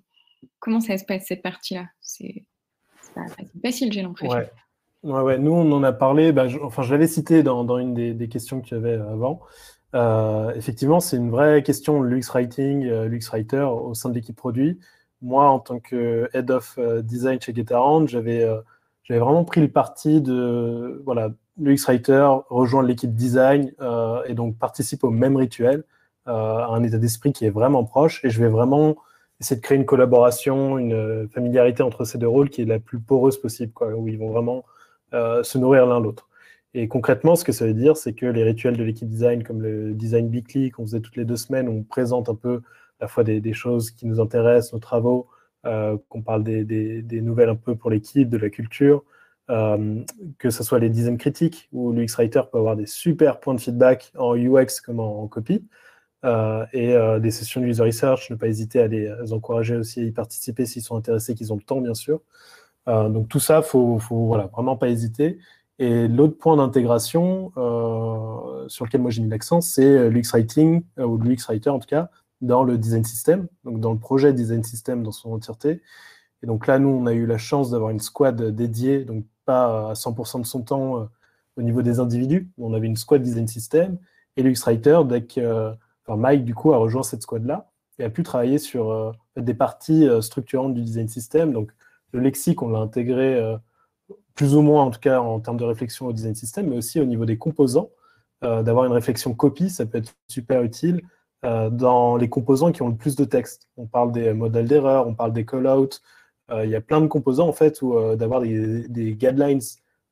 comment 0.61 0.81
ça 0.81 0.97
se 0.97 1.05
passe 1.05 1.27
cette 1.27 1.43
partie-là? 1.43 1.89
Pas 3.15 3.27
facile, 3.63 3.93
j'ai 3.93 4.03
l'impression. 4.03 4.39
Ouais, 5.05 5.21
ouais, 5.21 5.39
nous, 5.39 5.53
on 5.53 5.71
en 5.73 5.83
a 5.85 5.93
parlé, 5.93 6.33
bah, 6.33 6.47
enfin, 6.63 6.83
je 6.83 6.93
l'avais 6.93 7.07
cité 7.07 7.43
dans, 7.43 7.79
une 7.79 7.95
des, 7.95 8.29
questions 8.29 8.61
que 8.61 8.67
tu 8.67 8.75
avais 8.75 8.95
avant. 8.95 9.41
Euh, 9.95 10.53
effectivement, 10.55 11.01
c'est 11.01 11.17
une 11.17 11.31
vraie 11.31 11.63
question 11.63 12.03
l'UX 12.03 12.31
Writing, 12.35 12.87
euh, 12.87 13.07
l'UX 13.09 13.31
Writer 13.31 13.63
au 13.63 13.95
sein 13.95 14.09
de 14.09 14.15
l'équipe 14.15 14.37
produit. 14.37 14.79
Moi, 15.23 15.49
en 15.49 15.61
tant 15.61 15.79
que 15.79 16.29
Head 16.35 16.51
of 16.51 16.77
euh, 16.79 17.01
Design 17.03 17.41
chez 17.41 17.55
GetAround, 17.55 18.09
j'avais 18.09 18.43
euh, 18.43 18.61
vraiment 19.09 19.45
pris 19.45 19.61
le 19.61 19.69
parti 19.69 20.21
de 20.21 21.01
voilà, 21.07 21.31
l'UX 21.59 21.87
Writer 21.87 22.29
rejoindre 22.51 22.89
l'équipe 22.89 23.15
design 23.15 23.73
et 24.27 24.35
donc 24.35 24.59
participe 24.59 25.03
au 25.03 25.11
même 25.11 25.37
rituel, 25.37 25.85
à 26.27 26.67
un 26.67 26.83
état 26.83 26.99
d'esprit 26.99 27.33
qui 27.33 27.47
est 27.47 27.51
vraiment 27.51 27.85
proche. 27.85 28.23
Et 28.25 28.31
je 28.31 28.39
vais 28.39 28.49
vraiment 28.49 28.97
essayer 29.41 29.57
de 29.57 29.65
créer 29.65 29.79
une 29.79 29.87
collaboration, 29.87 30.79
une 30.79 31.29
familiarité 31.29 31.83
entre 31.83 32.05
ces 32.05 32.19
deux 32.19 32.29
rôles 32.29 32.51
qui 32.51 32.63
est 32.63 32.65
la 32.65 32.81
plus 32.81 32.99
poreuse 32.99 33.41
possible, 33.41 33.73
où 33.97 34.09
ils 34.09 34.19
vont 34.19 34.31
vraiment 34.31 34.65
euh, 35.15 35.43
se 35.43 35.57
nourrir 35.59 35.87
l'un 35.87 36.01
l'autre. 36.01 36.29
Et 36.75 36.87
concrètement, 36.87 37.35
ce 37.35 37.45
que 37.45 37.53
ça 37.53 37.67
veut 37.67 37.75
dire, 37.75 37.97
c'est 37.97 38.13
que 38.13 38.27
les 38.27 38.45
rituels 38.45 38.77
de 38.77 38.85
l'équipe 38.85 39.09
design, 39.09 39.43
comme 39.43 39.63
le 39.63 39.95
design 39.95 40.29
weekly 40.29 40.71
qu'on 40.71 40.85
faisait 40.85 41.01
toutes 41.01 41.17
les 41.17 41.25
deux 41.25 41.37
semaines, 41.37 41.69
on 41.69 41.83
présente 41.83 42.29
un 42.29 42.35
peu 42.35 42.61
à 43.01 43.05
la 43.05 43.09
fois 43.09 43.25
des, 43.25 43.53
choses 43.55 43.91
qui 43.91 44.07
nous 44.07 44.21
intéressent, 44.21 44.75
nos 44.75 44.81
travaux, 44.81 45.29
euh, 45.65 45.97
qu'on 46.09 46.21
parle 46.23 46.45
des, 46.45 47.23
nouvelles 47.23 47.49
un 47.49 47.57
peu 47.57 47.75
pour 47.75 47.91
l'équipe, 47.91 48.29
de 48.29 48.37
la 48.37 48.51
culture, 48.51 49.03
euh, 49.51 50.05
que 50.39 50.51
ce 50.51 50.63
soit 50.63 50.79
les 50.79 50.91
design 50.91 51.17
critiques, 51.17 51.69
où 51.73 51.93
l'UX 51.93 52.15
Writer 52.19 52.43
peut 52.53 52.59
avoir 52.59 52.77
des 52.77 52.87
super 52.87 53.41
points 53.41 53.55
de 53.55 53.61
feedback 53.61 54.13
en 54.19 54.37
UX 54.37 54.81
comme 54.85 55.01
en, 55.01 55.27
copie, 55.27 55.65
et 56.25 56.97
des 57.21 57.31
sessions 57.31 57.61
de 57.61 57.67
user 57.67 57.83
research, 57.83 58.31
ne 58.31 58.37
pas 58.37 58.49
hésiter 58.49 58.81
à 58.81 58.89
les 58.89 59.33
encourager 59.33 59.77
aussi 59.77 60.01
à 60.01 60.03
y 60.05 60.11
participer 60.11 60.67
s'ils 60.67 60.83
sont 60.83 60.97
intéressés, 60.97 61.35
qu'ils 61.35 61.53
ont 61.53 61.57
le 61.57 61.63
temps, 61.63 61.81
bien 61.81 61.95
sûr. 61.95 62.21
Euh, 62.89 63.09
donc 63.09 63.29
tout 63.29 63.41
ça, 63.41 63.63
faut, 63.63 63.99
faut 63.99 64.27
voilà, 64.27 64.47
vraiment 64.47 64.77
pas 64.77 64.89
hésiter. 64.89 65.39
Et 65.79 66.09
l'autre 66.09 66.37
point 66.39 66.57
d'intégration 66.57 67.53
euh, 67.57 68.69
sur 68.69 68.85
lequel 68.85 69.01
moi 69.01 69.11
j'ai 69.11 69.23
mis 69.23 69.29
l'accent, 69.29 69.61
c'est 69.61 70.11
l'UX 70.11 70.31
Writing, 70.33 70.83
euh, 70.99 71.05
ou 71.05 71.19
l'UX 71.19 71.45
Writer 71.49 71.71
en 71.71 71.79
tout 71.79 71.87
cas, 71.87 72.11
dans 72.41 72.65
le 72.65 72.79
design 72.79 73.05
system, 73.05 73.47
donc 73.65 73.81
dans 73.81 73.93
le 73.93 73.99
projet 73.99 74.33
design 74.33 74.65
system 74.65 75.03
dans 75.03 75.13
son 75.13 75.33
entièreté. 75.33 75.83
Et 76.43 76.47
donc 76.47 76.67
là, 76.67 76.79
nous, 76.79 76.89
on 76.89 77.07
a 77.07 77.13
eu 77.13 77.27
la 77.27 77.39
chance 77.39 77.71
d'avoir 77.71 77.91
une 77.91 78.01
squad 78.01 78.41
dédiée, 78.55 79.05
donc 79.05 79.25
pas 79.45 79.91
à 79.91 79.93
100% 79.95 80.41
de 80.41 80.47
son 80.47 80.63
temps 80.63 81.09
au 81.57 81.63
niveau 81.63 81.83
des 81.83 82.01
individus. 82.01 82.49
On 82.59 82.75
avait 82.75 82.87
une 82.87 82.97
squad 82.97 83.23
design 83.23 83.49
system 83.49 83.99
et 84.37 84.43
l'UX 84.43 84.63
Writer, 84.65 85.01
dès 85.05 85.25
que 85.25 85.73
Mike, 86.17 86.45
du 86.45 86.55
coup, 86.55 86.73
a 86.73 86.79
rejoint 86.79 87.03
cette 87.03 87.23
squad-là 87.23 87.71
et 87.99 88.05
a 88.05 88.11
pu 88.11 88.23
travailler 88.23 88.59
sur 88.59 89.13
des 89.37 89.55
parties 89.55 90.09
structurantes 90.21 90.75
du 90.75 90.83
design 90.83 91.09
system, 91.09 91.53
donc 91.53 91.73
le 92.13 92.21
lexique, 92.21 92.63
on 92.63 92.69
l'a 92.69 92.79
intégré 92.79 93.35
euh, 93.35 93.57
plus 94.35 94.55
ou 94.55 94.63
moins, 94.63 94.85
en 94.85 94.91
tout 94.91 95.01
cas 95.01 95.21
en 95.21 95.41
termes 95.41 95.57
de 95.57 95.65
réflexion 95.65 96.07
au 96.07 96.13
design 96.13 96.35
system, 96.35 96.69
mais 96.69 96.77
aussi 96.77 97.01
au 97.01 97.05
niveau 97.05 97.25
des 97.25 97.39
composants. 97.39 97.91
Euh, 98.45 98.63
d'avoir 98.63 98.85
une 98.85 98.93
réflexion 98.93 99.35
copie, 99.35 99.69
ça 99.69 99.85
peut 99.85 99.99
être 99.99 100.15
super 100.29 100.63
utile 100.63 101.03
euh, 101.45 101.71
dans 101.71 102.17
les 102.17 102.29
composants 102.29 102.71
qui 102.71 102.83
ont 102.83 102.89
le 102.89 102.95
plus 102.95 103.17
de 103.17 103.25
texte. 103.25 103.69
On 103.77 103.87
parle 103.87 104.13
des 104.13 104.33
modèles 104.33 104.69
d'erreur, 104.69 105.09
on 105.09 105.15
parle 105.15 105.33
des 105.33 105.45
call-outs. 105.45 106.01
il 106.65 106.71
y 106.71 106.77
a 106.77 106.81
plein 106.81 107.01
de 107.01 107.09
composants, 107.09 107.49
en 107.49 107.53
fait, 107.53 107.83
où 107.83 107.95
d'avoir 108.17 108.41
des, 108.41 108.89
des, 108.89 109.13
guidelines 109.15 109.61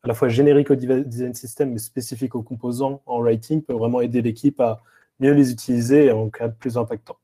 à 0.03 0.09
la 0.09 0.15
fois 0.15 0.29
génériques 0.29 0.71
au 0.71 0.75
design 0.75 1.35
system, 1.35 1.73
mais 1.73 1.79
spécifiques 1.79 2.35
aux 2.35 2.43
composants 2.43 3.01
en 3.07 3.21
writing 3.21 3.63
peut 3.63 3.73
vraiment 3.73 4.01
aider 4.03 4.21
l'équipe 4.23 4.61
à 4.61 4.83
mieux 5.21 5.33
les 5.33 5.53
utiliser 5.53 6.13
en 6.13 6.31
cas 6.31 6.49
de 6.49 6.55
plus 6.55 6.79
impactant. 6.79 7.17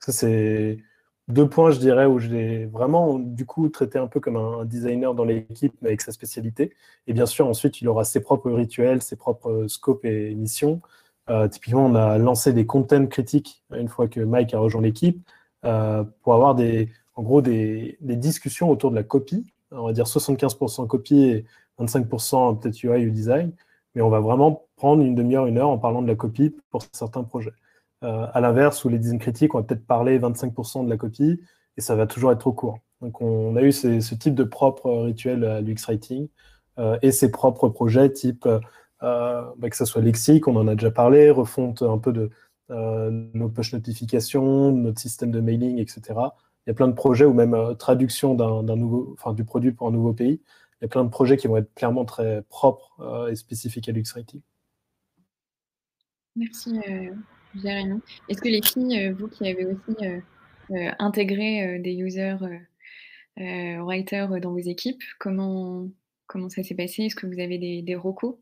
Ça, 0.00 0.12
c'est 0.12 0.78
deux 1.28 1.48
points, 1.48 1.70
je 1.70 1.78
dirais, 1.78 2.06
où 2.06 2.18
je 2.18 2.28
l'ai 2.28 2.66
vraiment, 2.66 3.18
du 3.18 3.46
coup, 3.46 3.68
traité 3.68 3.98
un 3.98 4.06
peu 4.06 4.20
comme 4.20 4.36
un, 4.36 4.64
designer 4.64 5.14
dans 5.14 5.24
l'équipe, 5.24 5.74
mais 5.82 5.88
avec 5.88 6.00
sa 6.00 6.12
spécialité. 6.12 6.74
Et 7.06 7.12
bien 7.12 7.26
sûr, 7.26 7.46
ensuite, 7.48 7.80
il 7.80 7.88
aura 7.88 8.04
ses 8.04 8.20
propres 8.20 8.50
rituels, 8.50 9.02
ses 9.02 9.16
propres 9.16 9.66
scopes 9.68 10.04
et 10.04 10.34
missions. 10.34 10.80
Euh, 11.28 11.48
typiquement, 11.48 11.86
on 11.86 11.94
a 11.96 12.18
lancé 12.18 12.52
des 12.52 12.66
content 12.66 13.06
critiques 13.06 13.64
une 13.74 13.88
fois 13.88 14.06
que 14.08 14.20
Mike 14.20 14.54
a 14.54 14.58
rejoint 14.60 14.82
l'équipe 14.82 15.28
euh, 15.64 16.04
pour 16.22 16.34
avoir 16.34 16.54
des, 16.54 16.90
en 17.16 17.22
gros 17.22 17.42
des, 17.42 17.98
des, 18.00 18.16
discussions 18.16 18.70
autour 18.70 18.90
de 18.92 18.96
la 18.96 19.02
copie. 19.02 19.52
On 19.72 19.86
va 19.86 19.92
dire 19.92 20.04
75% 20.04 20.86
copie 20.86 21.24
et 21.24 21.44
25% 21.80 22.60
peut-être 22.60 22.82
UI 22.84 23.08
ou 23.08 23.10
design. 23.10 23.52
Mais 23.94 24.02
on 24.02 24.10
va 24.10 24.20
vraiment 24.20 24.65
prendre 24.76 25.02
une 25.02 25.14
demi-heure, 25.14 25.46
une 25.46 25.58
heure 25.58 25.70
en 25.70 25.78
parlant 25.78 26.02
de 26.02 26.06
la 26.06 26.14
copie 26.14 26.54
pour 26.70 26.82
certains 26.92 27.24
projets. 27.24 27.52
Euh, 28.04 28.26
à 28.32 28.40
l'inverse, 28.40 28.84
où 28.84 28.88
les 28.88 28.98
design 28.98 29.18
critiques, 29.18 29.54
on 29.54 29.58
va 29.58 29.64
peut-être 29.64 29.86
parler 29.86 30.18
25% 30.18 30.84
de 30.84 30.90
la 30.90 30.96
copie 30.96 31.40
et 31.76 31.80
ça 31.80 31.96
va 31.96 32.06
toujours 32.06 32.30
être 32.30 32.38
trop 32.38 32.52
court. 32.52 32.78
Donc, 33.00 33.20
on 33.20 33.56
a 33.56 33.62
eu 33.62 33.72
ce 33.72 34.14
type 34.14 34.34
de 34.34 34.44
propre 34.44 34.90
rituel 34.90 35.44
à 35.44 35.60
l'UX 35.60 35.86
Writing 35.86 36.28
euh, 36.78 36.98
et 37.02 37.10
ses 37.10 37.30
propres 37.30 37.68
projets, 37.68 38.12
type 38.12 38.46
euh, 38.46 38.60
bah, 39.56 39.70
que 39.70 39.76
ce 39.76 39.84
soit 39.84 40.02
lexique, 40.02 40.46
on 40.48 40.56
en 40.56 40.68
a 40.68 40.74
déjà 40.74 40.90
parlé, 40.90 41.30
refonte 41.30 41.82
un 41.82 41.98
peu 41.98 42.12
de 42.12 42.30
nos 42.68 43.48
push 43.48 43.72
notifications, 43.72 44.72
notre 44.72 45.00
système 45.00 45.30
de 45.30 45.40
mailing, 45.40 45.78
etc. 45.78 46.02
Il 46.66 46.70
y 46.70 46.70
a 46.70 46.74
plein 46.74 46.88
de 46.88 46.94
projets 46.94 47.24
ou 47.24 47.32
même 47.32 47.76
traduction 47.78 48.34
nouveau, 48.34 49.14
enfin, 49.16 49.32
du 49.34 49.44
produit 49.44 49.70
pour 49.70 49.86
un 49.86 49.92
nouveau 49.92 50.12
pays. 50.12 50.40
Il 50.80 50.84
y 50.84 50.86
a 50.86 50.88
plein 50.88 51.04
de 51.04 51.08
projets 51.08 51.36
qui 51.36 51.46
vont 51.46 51.58
être 51.58 51.72
clairement 51.74 52.04
très 52.04 52.42
propres 52.48 53.28
et 53.30 53.36
spécifiques 53.36 53.88
à 53.88 53.92
l'UX 53.92 54.12
Writing. 54.14 54.42
Merci. 56.36 56.80
Est-ce 58.28 58.40
que 58.40 58.48
les 58.48 58.62
filles, 58.62 59.08
euh, 59.08 59.14
vous 59.18 59.28
qui 59.28 59.48
avez 59.48 59.66
aussi 59.66 59.96
euh, 60.02 60.20
euh, 60.72 60.90
intégré 60.98 61.78
des 61.78 61.94
users 61.94 62.36
writers 63.36 64.40
dans 64.40 64.52
vos 64.52 64.58
équipes, 64.58 65.02
comment, 65.18 65.88
ça 66.48 66.62
s'est 66.62 66.74
passé? 66.74 67.04
Est-ce 67.04 67.16
que 67.16 67.26
vous 67.26 67.40
avez 67.40 67.58
des, 67.58 67.82
des 67.82 67.94
recos? 67.94 68.36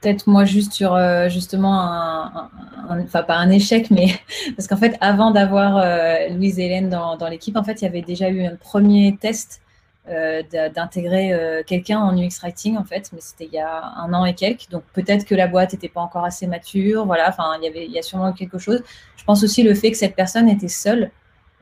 Peut-être 0.00 0.28
moi 0.28 0.44
juste 0.44 0.72
sur 0.72 0.96
justement 1.28 1.80
un, 1.82 2.50
enfin 2.88 3.24
pas 3.24 3.36
un 3.36 3.50
échec, 3.50 3.90
mais 3.90 4.06
parce 4.56 4.68
qu'en 4.68 4.76
fait 4.76 4.96
avant 5.00 5.32
d'avoir 5.32 5.84
Louise 6.30 6.58
Hélène 6.58 6.88
dans, 6.88 7.16
dans 7.16 7.28
l'équipe, 7.28 7.56
en 7.56 7.64
fait 7.64 7.82
il 7.82 7.84
y 7.84 7.88
avait 7.88 8.02
déjà 8.02 8.30
eu 8.30 8.44
un 8.44 8.56
premier 8.56 9.16
test 9.20 9.60
euh, 9.60 9.71
d'intégrer 10.08 11.32
euh, 11.32 11.62
quelqu'un 11.64 12.00
en 12.00 12.16
UX 12.16 12.40
Writing, 12.42 12.76
en 12.76 12.84
fait, 12.84 13.10
mais 13.12 13.20
c'était 13.20 13.44
il 13.44 13.52
y 13.52 13.60
a 13.60 13.84
un 13.96 14.12
an 14.12 14.24
et 14.24 14.34
quelques. 14.34 14.68
Donc 14.68 14.82
peut-être 14.92 15.24
que 15.24 15.34
la 15.34 15.46
boîte 15.46 15.72
n'était 15.72 15.88
pas 15.88 16.00
encore 16.00 16.24
assez 16.24 16.46
mature. 16.48 17.06
Voilà, 17.06 17.28
enfin, 17.28 17.52
il 17.58 17.64
y, 17.64 17.68
avait, 17.68 17.86
il 17.86 17.92
y 17.92 17.98
a 17.98 18.02
sûrement 18.02 18.32
quelque 18.32 18.58
chose. 18.58 18.82
Je 19.16 19.24
pense 19.24 19.44
aussi 19.44 19.62
le 19.62 19.74
fait 19.74 19.92
que 19.92 19.96
cette 19.96 20.16
personne 20.16 20.48
était 20.48 20.68
seule, 20.68 21.12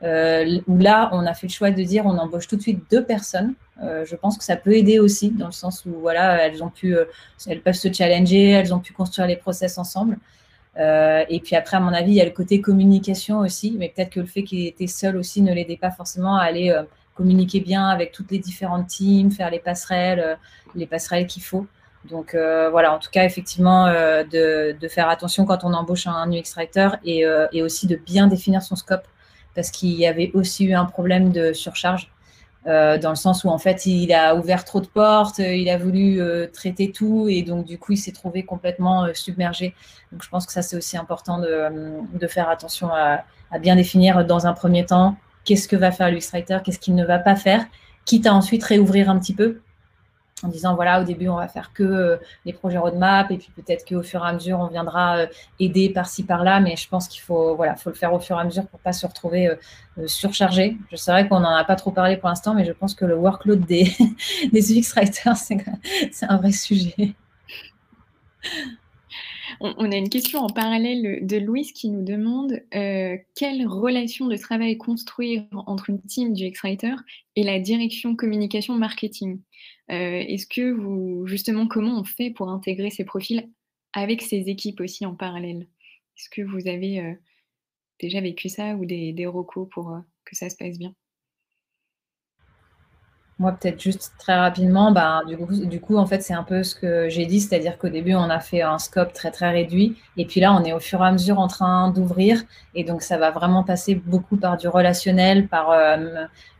euh, 0.03 0.59
où 0.67 0.77
là, 0.79 1.09
on 1.11 1.25
a 1.27 1.35
fait 1.35 1.45
le 1.47 1.51
choix 1.51 1.69
de 1.69 1.83
dire 1.83 2.07
on 2.07 2.17
embauche 2.17 2.47
tout 2.47 2.55
de 2.55 2.61
suite 2.61 2.83
deux 2.89 3.05
personnes. 3.05 3.53
je 3.79 4.15
pense 4.15 4.37
que 4.37 4.43
ça 4.43 4.55
peut 4.55 4.73
aider 4.73 4.99
aussi, 4.99 5.29
dans 5.29 5.47
le 5.47 5.51
sens 5.51 5.85
où 5.85 5.91
voilà, 5.99 6.43
elles, 6.43 6.63
ont 6.63 6.69
pu, 6.69 6.95
elles 7.47 7.61
peuvent 7.61 7.73
se 7.73 7.93
challenger, 7.93 8.49
elles 8.49 8.73
ont 8.73 8.79
pu 8.79 8.93
construire 8.93 9.27
les 9.27 9.37
process 9.37 9.77
ensemble. 9.77 10.17
et 10.77 11.41
puis 11.43 11.55
après, 11.55 11.77
à 11.77 11.79
mon 11.79 11.93
avis, 11.93 12.11
il 12.11 12.15
y 12.15 12.21
a 12.21 12.25
le 12.25 12.31
côté 12.31 12.61
communication 12.61 13.39
aussi, 13.39 13.75
mais 13.77 13.89
peut-être 13.89 14.09
que 14.09 14.19
le 14.19 14.25
fait 14.25 14.43
qu'il 14.43 14.65
était 14.65 14.87
seul 14.87 15.15
aussi 15.17 15.43
ne 15.43 15.53
l'aidait 15.53 15.77
pas 15.77 15.91
forcément 15.91 16.37
à 16.37 16.43
aller 16.43 16.75
communiquer 17.15 17.59
bien 17.59 17.87
avec 17.87 18.11
toutes 18.11 18.31
les 18.31 18.39
différentes 18.39 18.87
teams, 18.87 19.31
faire 19.31 19.49
les 19.49 19.59
passerelles, 19.59 20.37
les 20.75 20.87
passerelles 20.87 21.27
qu'il 21.27 21.43
faut. 21.43 21.67
Donc 22.09 22.35
voilà, 22.35 22.93
en 22.93 22.99
tout 22.99 23.11
cas, 23.11 23.25
effectivement, 23.25 23.87
de, 23.87 24.75
de, 24.79 24.87
faire 24.87 25.07
attention 25.07 25.45
quand 25.45 25.63
on 25.63 25.73
embauche 25.73 26.07
un 26.07 26.31
UX 26.31 26.55
Writer 26.55 26.89
et, 27.03 27.61
aussi 27.61 27.85
de 27.85 27.95
bien 27.95 28.27
définir 28.27 28.63
son 28.63 28.75
scope 28.75 29.07
parce 29.55 29.69
qu'il 29.71 29.91
y 29.91 30.07
avait 30.07 30.31
aussi 30.33 30.65
eu 30.65 30.73
un 30.73 30.85
problème 30.85 31.31
de 31.31 31.53
surcharge. 31.53 32.11
Euh, 32.67 32.99
dans 32.99 33.09
le 33.09 33.15
sens 33.15 33.43
où 33.43 33.49
en 33.49 33.57
fait 33.57 33.87
il 33.87 34.13
a 34.13 34.35
ouvert 34.35 34.63
trop 34.65 34.81
de 34.81 34.87
portes, 34.87 35.39
euh, 35.39 35.55
il 35.55 35.67
a 35.67 35.79
voulu 35.79 36.21
euh, 36.21 36.45
traiter 36.45 36.91
tout 36.91 37.27
et 37.27 37.41
donc 37.41 37.65
du 37.65 37.79
coup 37.79 37.93
il 37.93 37.97
s'est 37.97 38.11
trouvé 38.11 38.45
complètement 38.45 39.07
submergé. 39.15 39.73
Donc 40.11 40.21
je 40.21 40.29
pense 40.29 40.45
que 40.45 40.53
ça 40.53 40.61
c'est 40.61 40.77
aussi 40.77 40.95
important 40.95 41.39
de, 41.39 42.27
faire 42.27 42.49
attention 42.49 42.89
à, 42.93 43.23
bien 43.59 43.75
définir 43.75 44.25
dans 44.25 44.45
un 44.45 44.53
premier 44.53 44.85
temps 44.85 45.15
qu'est-ce 45.45 45.67
que 45.67 45.75
va 45.75 45.91
faire 45.91 46.07
l'Illustrator, 46.07 46.61
qu'est-ce 46.63 46.79
qu'il 46.79 46.95
ne 46.95 47.05
va 47.05 47.19
pas 47.19 47.35
faire, 47.35 47.65
quitte 48.05 48.27
à 48.27 48.33
ensuite 48.33 48.63
réouvrir 48.63 49.09
un 49.09 49.19
petit 49.19 49.33
peu 49.33 49.61
en 50.43 50.47
disant 50.47 50.75
voilà 50.75 51.01
au 51.01 51.03
début 51.03 51.27
on 51.29 51.35
va 51.35 51.47
faire 51.47 51.71
que 51.73 51.83
euh, 51.83 52.17
les 52.45 52.53
projets 52.53 52.77
roadmap 52.77 53.29
et 53.31 53.37
puis 53.37 53.51
peut-être 53.55 53.87
qu'au 53.87 54.01
fur 54.01 54.23
et 54.25 54.27
à 54.27 54.33
mesure 54.33 54.59
on 54.59 54.67
viendra 54.67 55.17
euh, 55.17 55.27
aider 55.59 55.89
par-ci 55.89 56.23
par-là 56.23 56.59
mais 56.59 56.75
je 56.75 56.87
pense 56.87 57.07
qu'il 57.07 57.21
faut 57.21 57.55
voilà 57.55 57.75
faut 57.75 57.89
le 57.89 57.95
faire 57.95 58.13
au 58.13 58.19
fur 58.19 58.37
et 58.37 58.41
à 58.41 58.43
mesure 58.43 58.65
pour 58.67 58.79
pas 58.79 58.93
se 58.93 59.05
retrouver 59.05 59.47
euh, 59.47 59.55
surchargé. 60.07 60.77
Je 60.91 60.95
sais 60.95 61.27
qu'on 61.27 61.41
n'en 61.41 61.55
a 61.55 61.63
pas 61.63 61.75
trop 61.75 61.91
parlé 61.91 62.17
pour 62.17 62.29
l'instant 62.29 62.53
mais 62.53 62.65
je 62.65 62.71
pense 62.71 62.95
que 62.95 63.05
le 63.05 63.15
workload 63.15 63.65
des, 63.65 63.91
des 64.51 64.79
UX 64.79 64.93
writers 64.95 65.37
c'est 65.37 66.25
un 66.27 66.37
vrai 66.37 66.51
sujet 66.51 67.13
on, 69.63 69.91
a 69.91 69.95
une 69.95 70.09
question 70.09 70.39
en 70.39 70.49
parallèle 70.49 71.25
de 71.25 71.37
Louise 71.37 71.71
qui 71.71 71.89
nous 71.89 72.03
demande 72.03 72.61
quelle 72.71 73.67
relation 73.67 74.27
de 74.27 74.35
travail 74.35 74.77
construire 74.77 75.45
entre 75.51 75.89
une 75.89 76.01
team 76.01 76.33
du 76.33 76.45
X-Writer 76.45 76.95
et 77.35 77.43
la 77.43 77.59
direction 77.59 78.15
communication 78.15 78.75
marketing? 78.75 79.39
Euh, 79.91 80.23
est-ce 80.25 80.47
que 80.47 80.71
vous, 80.71 81.27
justement, 81.27 81.67
comment 81.67 81.99
on 81.99 82.03
fait 82.05 82.31
pour 82.31 82.49
intégrer 82.49 82.89
ces 82.89 83.03
profils 83.03 83.49
avec 83.93 84.21
ces 84.21 84.49
équipes 84.49 84.79
aussi 84.79 85.05
en 85.05 85.15
parallèle? 85.15 85.67
Est-ce 86.17 86.29
que 86.29 86.41
vous 86.41 86.67
avez 86.67 86.99
euh, 86.99 87.13
déjà 87.99 88.21
vécu 88.21 88.47
ça 88.47 88.75
ou 88.75 88.85
des, 88.85 89.11
des 89.11 89.25
recos 89.25 89.67
pour 89.69 89.91
euh, 89.91 89.99
que 90.23 90.35
ça 90.35 90.49
se 90.49 90.55
passe 90.55 90.79
bien? 90.79 90.95
Moi, 93.41 93.53
peut-être 93.53 93.81
juste 93.81 94.13
très 94.19 94.35
rapidement, 94.35 94.91
bah, 94.91 95.21
du, 95.27 95.35
coup, 95.35 95.65
du 95.65 95.81
coup, 95.81 95.97
en 95.97 96.05
fait, 96.05 96.21
c'est 96.21 96.33
un 96.33 96.43
peu 96.43 96.63
ce 96.63 96.75
que 96.75 97.09
j'ai 97.09 97.25
dit, 97.25 97.41
c'est-à-dire 97.41 97.77
qu'au 97.77 97.89
début, 97.89 98.13
on 98.13 98.29
a 98.29 98.39
fait 98.39 98.61
un 98.61 98.77
scope 98.77 99.13
très, 99.13 99.31
très 99.31 99.49
réduit. 99.49 99.97
Et 100.15 100.25
puis 100.25 100.39
là, 100.39 100.53
on 100.53 100.63
est 100.63 100.73
au 100.73 100.79
fur 100.79 101.01
et 101.03 101.07
à 101.07 101.11
mesure 101.11 101.39
en 101.39 101.47
train 101.47 101.89
d'ouvrir. 101.89 102.43
Et 102.75 102.83
donc, 102.83 103.01
ça 103.01 103.17
va 103.17 103.31
vraiment 103.31 103.63
passer 103.63 103.95
beaucoup 103.95 104.37
par 104.37 104.57
du 104.57 104.67
relationnel, 104.67 105.47
par 105.47 105.71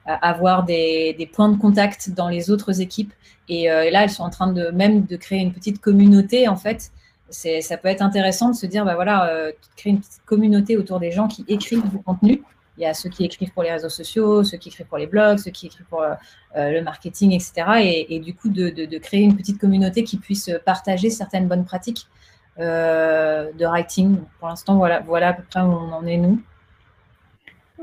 avoir 0.05 0.63
des, 0.63 1.29
points 1.33 1.49
de 1.49 1.57
contact 1.57 2.09
dans 2.09 2.29
les 2.29 2.49
autres 2.49 2.81
équipes. 2.81 3.13
Et, 3.49 3.71
euh, 3.71 3.89
là, 3.91 4.03
elles 4.03 4.09
sont 4.09 4.23
en 4.23 4.29
train 4.29 4.51
de 4.51 4.69
même 4.71 5.05
de 5.05 5.15
créer 5.15 5.39
une 5.39 5.53
petite 5.53 5.79
communauté, 5.79 6.47
en 6.47 6.55
fait. 6.55 6.91
Ça 7.29 7.77
peut 7.77 7.87
être 7.87 8.01
intéressant 8.01 8.49
de 8.49 8.55
se 8.55 8.65
dire, 8.65 8.83
bah 8.83 8.95
voilà, 8.95 9.29
euh, 9.29 9.51
créer 9.77 9.93
une 9.93 9.99
petite 9.99 10.21
communauté 10.25 10.77
autour 10.77 10.99
des 10.99 11.11
gens 11.11 11.27
qui 11.27 11.45
écrivent 11.47 11.87
du 11.89 11.97
contenu. 11.99 12.43
Il 12.77 12.83
y 12.83 12.85
a 12.85 12.93
ceux 12.93 13.09
qui 13.09 13.25
écrivent 13.25 13.51
pour 13.51 13.63
les 13.63 13.71
réseaux 13.71 13.89
sociaux, 13.89 14.43
ceux 14.43 14.57
qui 14.57 14.69
écrivent 14.69 14.87
pour 14.87 14.97
les 14.97 15.07
blogs, 15.07 15.39
ceux 15.39 15.51
qui 15.51 15.67
écrivent 15.67 15.85
pour 15.89 16.01
euh, 16.01 16.15
le 16.55 16.81
marketing, 16.81 17.33
etc. 17.33 18.05
Et, 18.09 18.19
du 18.19 18.33
coup, 18.33 18.49
de, 18.49 18.97
créer 18.97 19.21
une 19.21 19.35
petite 19.35 19.59
communauté 19.59 20.03
qui 20.03 20.17
puisse 20.17 20.49
partager 20.65 21.09
certaines 21.09 21.47
bonnes 21.47 21.65
pratiques 21.65 22.07
de 22.57 23.65
writing. 23.65 24.17
Pour 24.39 24.49
l'instant, 24.49 24.77
voilà, 24.77 25.27
à 25.27 25.33
peu 25.33 25.43
près 25.43 25.61
où 25.61 25.65
on 25.65 25.91
en 25.91 26.05
est 26.05 26.17
nous. 26.17 26.41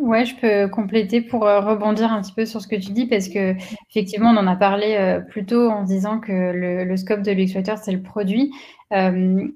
Ouais, 0.00 0.24
je 0.24 0.36
peux 0.36 0.68
compléter 0.68 1.20
pour 1.20 1.44
euh, 1.46 1.60
rebondir 1.60 2.12
un 2.12 2.22
petit 2.22 2.32
peu 2.32 2.46
sur 2.46 2.60
ce 2.60 2.68
que 2.68 2.76
tu 2.76 2.92
dis 2.92 3.06
parce 3.06 3.28
que 3.28 3.54
effectivement, 3.90 4.30
on 4.30 4.36
en 4.36 4.46
a 4.46 4.54
parlé 4.54 4.94
euh, 4.96 5.20
plus 5.20 5.44
tôt 5.44 5.68
en 5.70 5.82
disant 5.82 6.20
que 6.20 6.32
le, 6.32 6.96
scope 6.96 7.22
de 7.22 7.32
l'X-Writer, 7.32 7.74
c'est 7.82 7.90
le 7.92 8.02
produit. 8.02 8.52
Euh, 8.92 9.48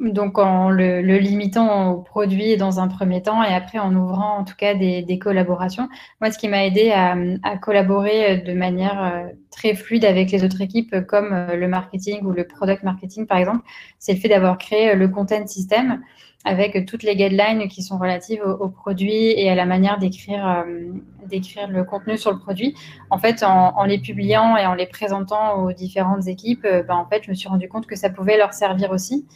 donc 0.00 0.38
en 0.38 0.70
le, 0.70 1.00
limitant 1.00 1.90
au 1.90 2.00
produit 2.00 2.56
dans 2.56 2.80
un 2.80 2.88
premier 2.88 3.22
temps 3.22 3.42
et 3.42 3.52
après 3.52 3.78
en 3.78 3.94
ouvrant 3.94 4.38
en 4.38 4.44
tout 4.44 4.56
cas 4.56 4.74
des, 4.74 5.18
collaborations. 5.18 5.88
Moi, 6.20 6.30
ce 6.30 6.38
qui 6.38 6.48
m'a 6.48 6.64
aidé 6.64 6.90
à, 6.90 7.56
collaborer 7.58 8.38
de 8.38 8.52
manière 8.54 9.28
très 9.50 9.74
fluide 9.74 10.04
avec 10.04 10.30
les 10.30 10.44
autres 10.44 10.60
équipes 10.60 11.06
comme 11.06 11.46
le 11.52 11.68
marketing 11.68 12.22
ou 12.22 12.32
le 12.32 12.46
product 12.46 12.82
marketing 12.82 13.26
par 13.26 13.38
exemple, 13.38 13.64
c'est 13.98 14.14
le 14.14 14.18
fait 14.18 14.28
d'avoir 14.28 14.58
créé 14.58 14.94
le 14.94 15.08
content 15.08 15.46
system 15.46 16.00
avec 16.44 16.86
toutes 16.86 17.02
les 17.02 17.14
guidelines 17.14 17.68
qui 17.68 17.82
sont 17.82 17.98
relatives 17.98 18.42
au, 18.42 18.68
produit 18.68 19.30
et 19.30 19.48
à 19.48 19.54
la 19.54 19.64
manière 19.64 19.98
d'écrire 19.98 20.46
euh, 20.46 21.68
le 21.68 21.82
contenu 21.82 22.18
sur 22.18 22.32
le 22.32 22.38
produit. 22.38 22.74
En 23.10 23.18
fait, 23.18 23.42
en, 23.42 23.84
les 23.84 23.98
publiant 23.98 24.56
et 24.56 24.66
en 24.66 24.74
les 24.74 24.86
présentant 24.86 25.62
aux 25.62 25.72
différentes 25.72 26.26
équipes, 26.26 26.64
euh, 26.64 26.82
ben, 26.82 26.96
en 26.96 27.06
fait, 27.06 27.22
je 27.24 27.30
me 27.30 27.34
suis 27.34 27.48
rendu 27.48 27.68
compte 27.68 27.86
que 27.86 27.96
ça 27.96 28.10
pouvait 28.10 28.36
leur 28.36 28.54
servir 28.54 28.90
aussi. 28.90 29.26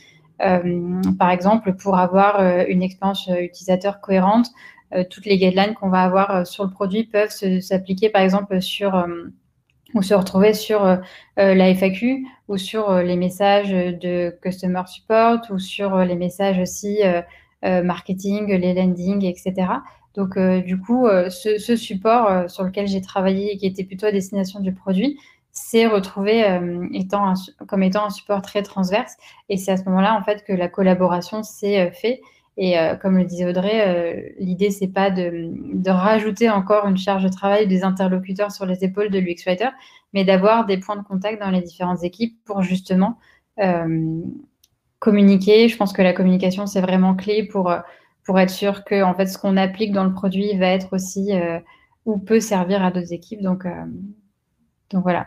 Euh, 0.42 1.00
par 1.18 1.30
exemple, 1.30 1.74
pour 1.74 1.98
avoir 1.98 2.40
une 2.68 2.82
expérience 2.82 3.28
utilisateur 3.28 4.00
cohérente, 4.00 4.48
toutes 5.10 5.26
les 5.26 5.36
guidelines 5.36 5.74
qu'on 5.74 5.88
va 5.88 6.02
avoir 6.02 6.46
sur 6.46 6.64
le 6.64 6.70
produit 6.70 7.04
peuvent 7.04 7.30
s'appliquer, 7.60 8.08
par 8.08 8.22
exemple, 8.22 8.60
sur 8.62 9.06
ou 9.94 10.02
se 10.02 10.14
retrouver 10.14 10.52
sur 10.52 10.84
euh, 10.84 10.96
euh, 11.38 11.54
la 11.54 11.74
FAQ 11.74 12.26
ou 12.48 12.56
sur 12.56 12.90
euh, 12.90 13.02
les 13.02 13.16
messages 13.16 13.70
de 13.70 14.36
customer 14.42 14.82
support 14.86 15.40
ou 15.50 15.58
sur 15.58 15.96
les 15.98 16.16
messages 16.16 16.58
aussi 16.58 17.00
marketing, 17.62 18.46
les 18.46 18.74
landings, 18.74 19.24
etc. 19.24 19.54
Donc, 20.14 20.38
du 20.38 20.78
coup, 20.78 21.08
ce, 21.30 21.76
support 21.76 22.48
sur 22.48 22.62
lequel 22.62 22.86
j'ai 22.86 23.00
travaillé 23.00 23.52
et 23.52 23.56
qui 23.56 23.66
était 23.66 23.82
plutôt 23.82 24.06
à 24.06 24.12
destination 24.12 24.60
du 24.60 24.72
produit, 24.72 25.18
s'est 25.56 25.86
retrouvé 25.86 26.44
étant 26.92 27.34
comme 27.66 27.82
étant 27.82 28.06
un 28.06 28.10
support 28.10 28.42
très 28.42 28.62
transverse. 28.62 29.16
Et 29.48 29.56
c'est 29.56 29.72
à 29.72 29.76
ce 29.76 29.84
moment-là, 29.84 30.14
en 30.14 30.22
fait, 30.22 30.44
que 30.44 30.52
la 30.52 30.68
collaboration 30.68 31.42
s'est 31.42 31.90
faite. 31.92 32.20
Et 32.58 32.78
euh, 32.78 32.96
comme 32.96 33.18
le 33.18 33.24
disait 33.24 33.46
Audrey, 33.46 33.86
euh, 33.86 34.28
l'idée, 34.38 34.70
c'est 34.70 34.88
pas 34.88 35.10
de, 35.10 35.50
rajouter 35.90 36.48
encore 36.48 36.86
une 36.86 36.96
charge 36.96 37.22
de 37.22 37.28
travail 37.28 37.66
des 37.66 37.84
interlocuteurs 37.84 38.50
sur 38.50 38.64
les 38.64 38.82
épaules 38.82 39.10
de 39.10 39.18
l'UX 39.18 39.44
Writer, 39.46 39.68
mais 40.14 40.24
d'avoir 40.24 40.64
des 40.64 40.78
points 40.78 40.96
de 40.96 41.02
contact 41.02 41.40
dans 41.40 41.50
les 41.50 41.60
différentes 41.60 42.02
équipes 42.02 42.38
pour 42.44 42.62
justement 42.62 43.18
euh, 43.60 44.20
communiquer. 45.00 45.68
Je 45.68 45.76
pense 45.76 45.92
que 45.92 46.02
la 46.02 46.14
communication, 46.14 46.66
c'est 46.66 46.80
vraiment 46.80 47.14
clé 47.14 47.44
pour, 47.44 47.74
pour 48.24 48.40
être 48.40 48.50
sûr 48.50 48.84
que 48.84 49.02
en 49.02 49.14
fait, 49.14 49.26
ce 49.26 49.36
qu'on 49.38 49.58
applique 49.58 49.92
dans 49.92 50.04
le 50.04 50.12
produit 50.12 50.56
va 50.56 50.68
être 50.68 50.94
aussi 50.94 51.32
ou 52.06 52.18
peut 52.18 52.40
servir 52.40 52.82
à 52.82 52.90
d'autres 52.90 53.12
équipes. 53.12 53.42
Donc, 53.42 53.66
donc 54.90 55.02
voilà. 55.02 55.26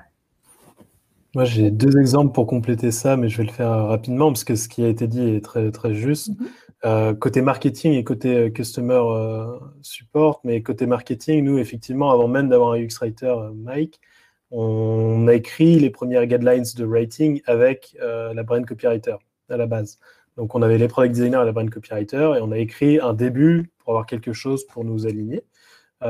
Moi, 1.35 1.45
j'ai 1.45 1.69
deux 1.69 1.99
exemples 1.99 2.33
pour 2.33 2.47
compléter 2.47 2.91
ça, 2.91 3.15
mais 3.15 3.29
je 3.29 3.37
vais 3.37 3.43
le 3.43 3.51
faire 3.51 3.69
rapidement 3.69 4.27
parce 4.27 4.43
que 4.43 4.55
ce 4.55 4.67
qui 4.67 4.83
a 4.83 4.87
été 4.87 5.07
dit 5.07 5.29
est 5.29 5.43
très, 5.43 5.71
très 5.71 5.93
juste. 5.93 6.31
Mm-hmm. 6.31 6.47
Euh, 6.85 7.13
côté 7.13 7.41
marketing 7.41 7.93
et 7.93 8.05
côté 8.05 8.37
euh, 8.37 8.49
customer 8.49 9.01
euh, 9.03 9.59
support, 9.81 10.39
mais 10.45 10.63
côté 10.63 10.85
marketing, 10.85 11.43
nous, 11.43 11.57
effectivement, 11.57 12.11
avant 12.11 12.29
même 12.29 12.47
d'avoir 12.47 12.71
un 12.73 12.81
UX 12.81 12.99
Writer, 13.01 13.35
Mike, 13.53 13.99
on 14.51 15.27
a 15.27 15.33
écrit 15.33 15.77
les 15.77 15.89
premières 15.89 16.25
guidelines 16.25 16.63
de 16.75 16.85
writing 16.85 17.41
avec 17.45 17.95
la 17.99 18.41
brand 18.41 18.65
copywriter 18.65 19.15
à 19.49 19.57
la 19.57 19.67
base. 19.67 19.99
Donc, 20.37 20.55
on 20.55 20.63
avait 20.63 20.79
les 20.79 20.87
product 20.87 21.13
designers 21.13 21.41
et 21.41 21.45
la 21.45 21.51
brand 21.51 21.69
copywriter 21.69 22.33
et 22.37 22.41
on 22.41 22.51
a 22.51 22.57
écrit 22.57 22.99
un 22.99 23.13
début 23.13 23.71
pour 23.77 23.93
avoir 23.93 24.07
quelque 24.07 24.33
chose 24.33 24.65
pour 24.65 24.85
nous 24.85 25.05
aligner. 25.05 25.43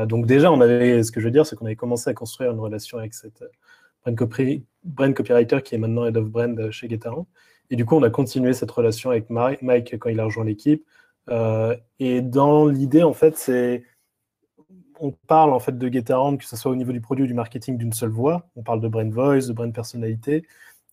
donc, 0.05 0.25
déjà, 0.25 0.53
on 0.53 0.61
avait, 0.61 1.03
ce 1.03 1.11
que 1.11 1.19
je 1.19 1.25
veux 1.25 1.31
dire, 1.31 1.45
c'est 1.45 1.57
qu'on 1.57 1.65
avait 1.65 1.75
commencé 1.75 2.09
à 2.09 2.13
construire 2.13 2.51
une 2.51 2.59
relation 2.59 2.97
avec 2.97 3.13
cette 3.13 3.43
brand, 4.05 4.15
brand 4.83 5.13
copywriter 5.13 5.61
qui 5.63 5.75
est 5.75 5.77
maintenant 5.77 6.05
head 6.05 6.17
of 6.17 6.29
brand 6.29 6.71
chez 6.71 6.89
Getaran. 6.89 7.27
Et 7.69 7.75
du 7.75 7.85
coup, 7.85 7.95
on 7.95 8.03
a 8.03 8.09
continué 8.09 8.53
cette 8.53 8.71
relation 8.71 9.11
avec 9.11 9.29
Mike 9.29 9.97
quand 9.99 10.09
il 10.09 10.19
a 10.19 10.25
rejoint 10.25 10.45
l'équipe. 10.45 10.85
Euh, 11.29 11.75
et 11.99 12.21
dans 12.21 12.67
l'idée, 12.67 13.03
en 13.03 13.13
fait, 13.13 13.37
c'est 13.37 13.83
on 15.01 15.11
parle 15.27 15.53
en 15.53 15.59
fait 15.59 15.77
de 15.77 15.87
GetAround, 15.87 16.37
que 16.39 16.45
ce 16.45 16.57
soit 16.57 16.71
au 16.71 16.75
niveau 16.75 16.91
du 16.91 17.01
produit 17.01 17.23
ou 17.23 17.27
du 17.27 17.33
marketing, 17.33 17.77
d'une 17.77 17.93
seule 17.93 18.09
voix. 18.09 18.49
On 18.55 18.63
parle 18.63 18.81
de 18.81 18.87
brand 18.87 19.09
voice, 19.11 19.47
de 19.47 19.53
brand 19.53 19.73
personnalité. 19.73 20.45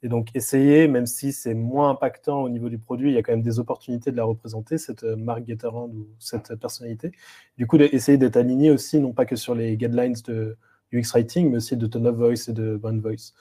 Et 0.02 0.08
donc, 0.08 0.28
essayer, 0.34 0.86
même 0.88 1.06
si 1.06 1.32
c'est 1.32 1.54
moins 1.54 1.90
impactant 1.90 2.42
au 2.42 2.48
niveau 2.48 2.68
du 2.68 2.78
produit, 2.78 3.10
il 3.10 3.14
y 3.14 3.18
a 3.18 3.22
quand 3.22 3.32
même 3.32 3.42
des 3.42 3.58
opportunités 3.58 4.12
de 4.12 4.16
la 4.16 4.24
représenter, 4.24 4.78
cette 4.78 5.02
marque 5.02 5.46
GetAround 5.46 5.94
ou 5.94 6.08
cette 6.18 6.54
personnalité. 6.56 7.12
Du 7.56 7.66
coup, 7.66 7.78
essayer 7.78 8.18
d'être 8.18 8.36
aligné 8.36 8.70
aussi, 8.70 9.00
non 9.00 9.12
pas 9.12 9.24
que 9.24 9.36
sur 9.36 9.54
les 9.54 9.76
guidelines 9.76 10.14
de 10.26 10.56
UX 10.92 11.10
Writing, 11.12 11.50
mais 11.50 11.56
aussi 11.56 11.76
de 11.76 11.86
tone 11.86 12.06
of 12.06 12.16
voice 12.16 12.48
et 12.48 12.52
de 12.52 12.76
brand 12.76 13.00
voice. 13.00 13.32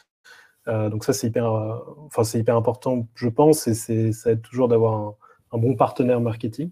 Euh, 0.67 0.89
donc 0.89 1.03
ça, 1.03 1.13
c'est 1.13 1.27
hyper, 1.27 1.51
euh, 1.51 2.23
c'est 2.23 2.39
hyper 2.39 2.55
important, 2.55 3.07
je 3.15 3.27
pense, 3.29 3.67
et 3.67 3.73
c'est, 3.73 4.11
ça 4.11 4.31
aide 4.31 4.41
toujours 4.41 4.67
d'avoir 4.67 5.15
un, 5.51 5.57
bon 5.57 5.75
partenaire 5.75 6.19
marketing. 6.19 6.71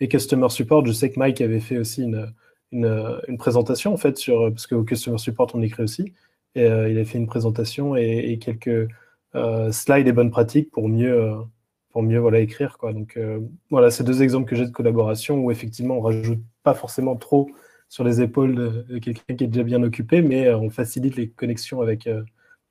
Et 0.00 0.08
Customer 0.08 0.48
Support, 0.48 0.86
je 0.86 0.92
sais 0.92 1.10
que 1.10 1.18
Mike 1.18 1.40
avait 1.40 1.60
fait 1.60 1.78
aussi 1.78 2.02
une, 2.02 2.32
une, 2.72 3.38
présentation, 3.38 3.92
en 3.92 3.96
fait, 3.96 4.18
sur, 4.18 4.50
parce 4.50 4.66
qu'au 4.66 4.82
Customer 4.82 5.18
Support, 5.18 5.48
on 5.54 5.62
écrit 5.62 5.82
aussi, 5.82 6.12
et 6.56 6.64
euh, 6.64 6.88
il 6.90 6.98
a 6.98 7.04
fait 7.04 7.18
une 7.18 7.26
présentation 7.26 7.96
et, 7.96 8.38
quelques 8.40 8.88
slides 9.72 10.06
et 10.06 10.12
bonnes 10.12 10.30
pratiques 10.30 10.70
pour 10.70 10.88
mieux, 10.88 11.34
pour 11.90 12.02
mieux 12.02 12.18
voilà, 12.18 12.40
écrire. 12.40 12.78
Quoi. 12.78 12.92
Donc 12.92 13.18
voilà, 13.70 13.90
c'est 13.90 14.04
deux 14.04 14.22
exemples 14.22 14.48
que 14.48 14.56
j'ai 14.56 14.64
de 14.64 14.70
collaboration 14.70 15.38
où 15.38 15.50
effectivement, 15.50 15.98
on 15.98 16.00
rajoute 16.00 16.40
pas 16.62 16.74
forcément 16.74 17.16
trop 17.16 17.50
sur 17.88 18.04
les 18.04 18.20
épaules 18.20 18.84
de 18.88 18.98
quelqu'un 18.98 19.34
qui 19.36 19.44
est 19.44 19.48
déjà 19.48 19.64
bien 19.64 19.82
occupé, 19.82 20.22
mais 20.22 20.52
on 20.54 20.70
facilite 20.70 21.16
les 21.16 21.30
connexions 21.30 21.80
avec 21.80 22.08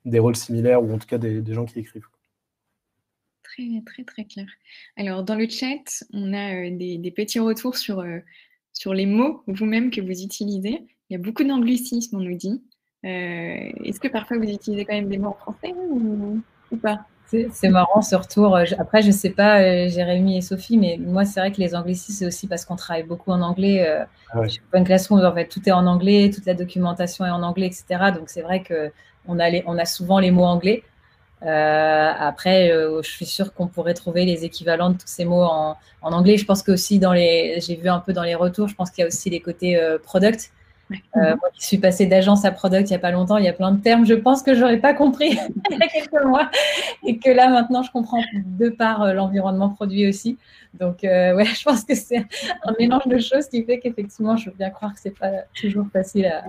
des 0.04 0.18
rôles 0.18 0.36
similaires 0.36 0.82
ou 0.82 0.92
en 0.92 0.98
tout 0.98 1.06
cas 1.06 1.18
des, 1.18 1.54
gens 1.54 1.64
qui 1.64 1.78
écrivent. 1.78 2.06
Très, 3.42 3.82
très, 3.86 4.04
très 4.04 4.24
clair. 4.24 4.46
Alors, 4.96 5.22
dans 5.22 5.36
le 5.36 5.48
chat, 5.48 6.04
on 6.12 6.32
a 6.32 6.70
des, 6.70 7.12
petits 7.14 7.38
retours 7.38 7.76
sur, 7.76 8.04
sur 8.72 8.94
les 8.94 9.06
mots 9.06 9.42
vous-même 9.46 9.90
que 9.90 10.00
vous 10.00 10.22
utilisez. 10.22 10.86
Il 11.08 11.12
y 11.12 11.16
a 11.16 11.18
beaucoup 11.18 11.44
d'anglicisme, 11.44 12.16
on 12.16 12.20
nous 12.20 12.36
dit. 12.36 12.62
Est-ce 13.02 14.00
que 14.00 14.08
parfois 14.08 14.38
vous 14.38 14.50
utilisez 14.50 14.84
quand 14.84 14.94
même 14.94 15.08
des 15.08 15.18
mots 15.18 15.28
en 15.28 15.52
français 15.52 15.74
ou 16.70 16.76
pas? 16.76 17.06
C'est 17.52 17.68
marrant 17.68 18.02
ce 18.02 18.14
retour. 18.16 18.56
Après, 18.78 19.02
je 19.02 19.08
ne 19.08 19.12
sais 19.12 19.30
pas, 19.30 19.60
euh, 19.60 19.88
Jérémy 19.88 20.36
et 20.36 20.40
Sophie, 20.40 20.76
mais 20.76 20.98
moi, 21.00 21.24
c'est 21.24 21.40
vrai 21.40 21.52
que 21.52 21.60
les 21.60 21.74
anglicismes, 21.74 22.12
c'est 22.18 22.26
aussi 22.26 22.46
parce 22.46 22.64
qu'on 22.64 22.76
travaille 22.76 23.02
beaucoup 23.02 23.30
en 23.30 23.40
anglais. 23.40 23.86
Euh, 23.86 24.04
Je 24.44 24.48
suis 24.48 24.60
pas 24.70 24.78
une 24.78 24.84
classe 24.84 25.10
où 25.10 25.18
en 25.18 25.34
fait, 25.34 25.48
tout 25.48 25.66
est 25.66 25.72
en 25.72 25.86
anglais, 25.86 26.30
toute 26.32 26.46
la 26.46 26.54
documentation 26.54 27.24
est 27.24 27.30
en 27.30 27.42
anglais, 27.42 27.66
etc. 27.66 28.12
Donc, 28.14 28.28
c'est 28.28 28.42
vrai 28.42 28.62
qu'on 29.26 29.38
a, 29.38 29.50
on 29.66 29.78
a 29.78 29.84
souvent 29.84 30.18
les 30.18 30.30
mots 30.30 30.44
anglais. 30.44 30.82
Euh, 31.42 32.12
après, 32.18 32.70
je 32.70 33.08
suis 33.08 33.26
sûre 33.26 33.52
qu'on 33.52 33.66
pourrait 33.66 33.94
trouver 33.94 34.24
les 34.24 34.44
équivalents 34.44 34.90
de 34.90 34.94
tous 34.94 35.06
ces 35.06 35.24
mots 35.24 35.44
en, 35.44 35.76
anglais. 36.00 36.38
Je 36.38 36.44
pense 36.46 36.62
que 36.62 36.72
aussi 36.72 36.98
dans 36.98 37.12
les, 37.12 37.60
j'ai 37.60 37.76
vu 37.76 37.88
un 37.88 38.00
peu 38.00 38.12
dans 38.12 38.22
les 38.22 38.34
retours, 38.34 38.68
je 38.68 38.74
pense 38.74 38.90
qu'il 38.90 39.02
y 39.02 39.04
a 39.04 39.08
aussi 39.08 39.28
les 39.30 39.40
côtés 39.40 39.78
product. 40.02 40.50
Euh, 40.90 41.36
moi 41.36 41.48
qui 41.54 41.64
suis 41.66 41.78
passée 41.78 42.06
d'agence 42.06 42.44
à 42.44 42.50
product 42.50 42.90
il 42.90 42.92
n'y 42.92 42.96
a 42.96 43.00
pas 43.00 43.10
longtemps, 43.10 43.38
il 43.38 43.44
y 43.44 43.48
a 43.48 43.52
plein 43.52 43.72
de 43.72 43.80
termes, 43.80 44.04
je 44.04 44.14
pense 44.14 44.42
que 44.42 44.54
je 44.54 44.60
n'aurais 44.60 44.78
pas 44.78 44.92
compris 44.92 45.38
il 45.70 45.78
y 45.78 45.82
a 45.82 45.88
quelques 45.88 46.24
mois 46.24 46.50
et 47.04 47.18
que 47.18 47.30
là 47.30 47.48
maintenant 47.48 47.82
je 47.82 47.90
comprends 47.90 48.22
de 48.34 48.68
par 48.68 49.02
euh, 49.02 49.12
l'environnement 49.14 49.70
produit 49.70 50.06
aussi. 50.06 50.36
Donc 50.78 51.04
euh, 51.04 51.34
ouais, 51.34 51.44
je 51.58 51.64
pense 51.64 51.84
que 51.84 51.94
c'est 51.94 52.24
un 52.64 52.74
mélange 52.78 53.06
de 53.06 53.18
choses 53.18 53.48
qui 53.48 53.64
fait 53.64 53.78
qu'effectivement 53.78 54.36
je 54.36 54.50
veux 54.50 54.56
bien 54.56 54.70
croire 54.70 54.92
que 54.92 55.00
ce 55.00 55.08
n'est 55.08 55.14
pas 55.14 55.30
toujours 55.58 55.86
facile 55.92 56.26
à, 56.26 56.44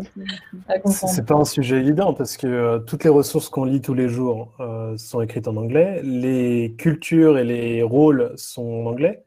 à 0.67 0.79
comprendre. 0.79 1.13
C'est 1.13 1.25
pas 1.25 1.35
un 1.35 1.45
sujet 1.45 1.77
évident 1.77 2.13
parce 2.13 2.35
que 2.35 2.79
toutes 2.79 3.03
les 3.03 3.09
ressources 3.09 3.49
qu'on 3.49 3.65
lit 3.65 3.81
tous 3.81 3.93
les 3.93 4.09
jours 4.09 4.51
sont 4.97 5.21
écrites 5.21 5.47
en 5.47 5.55
anglais, 5.55 6.01
les 6.03 6.75
cultures 6.77 7.37
et 7.37 7.43
les 7.43 7.83
rôles 7.83 8.33
sont 8.35 8.63
en 8.63 8.85
anglais. 8.87 9.23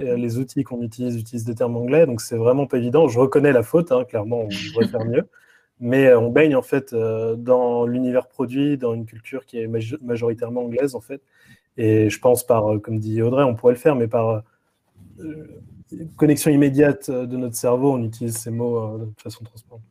Euh, 0.00 0.16
les 0.16 0.38
outils 0.38 0.64
qu'on 0.64 0.80
utilise 0.82 1.16
utilisent 1.16 1.44
des 1.44 1.54
termes 1.54 1.76
anglais, 1.76 2.06
donc 2.06 2.20
c'est 2.20 2.36
vraiment 2.36 2.66
pas 2.66 2.78
évident. 2.78 3.08
Je 3.08 3.18
reconnais 3.18 3.52
la 3.52 3.62
faute, 3.62 3.92
hein, 3.92 4.04
clairement, 4.04 4.42
on 4.42 4.48
devrait 4.48 4.88
faire 4.88 5.04
mieux. 5.04 5.28
Mais 5.80 6.06
euh, 6.06 6.18
on 6.18 6.30
baigne 6.30 6.56
en 6.56 6.62
fait 6.62 6.92
euh, 6.92 7.36
dans 7.36 7.86
l'univers 7.86 8.28
produit, 8.28 8.78
dans 8.78 8.94
une 8.94 9.04
culture 9.04 9.44
qui 9.44 9.58
est 9.58 9.66
majoritairement 9.66 10.62
anglaise 10.62 10.94
en 10.94 11.00
fait. 11.00 11.20
Et 11.76 12.10
je 12.10 12.18
pense 12.20 12.46
par, 12.46 12.80
comme 12.82 12.98
dit 12.98 13.22
Audrey, 13.22 13.44
on 13.44 13.54
pourrait 13.54 13.74
le 13.74 13.78
faire, 13.78 13.96
mais 13.96 14.08
par 14.08 14.42
connexion 16.16 16.50
immédiate 16.50 17.10
de 17.10 17.36
notre 17.36 17.56
cerveau, 17.56 17.92
on 17.92 18.02
utilise 18.02 18.36
ces 18.36 18.50
mots 18.50 18.98
de 18.98 19.08
façon 19.22 19.44
transparente. 19.44 19.82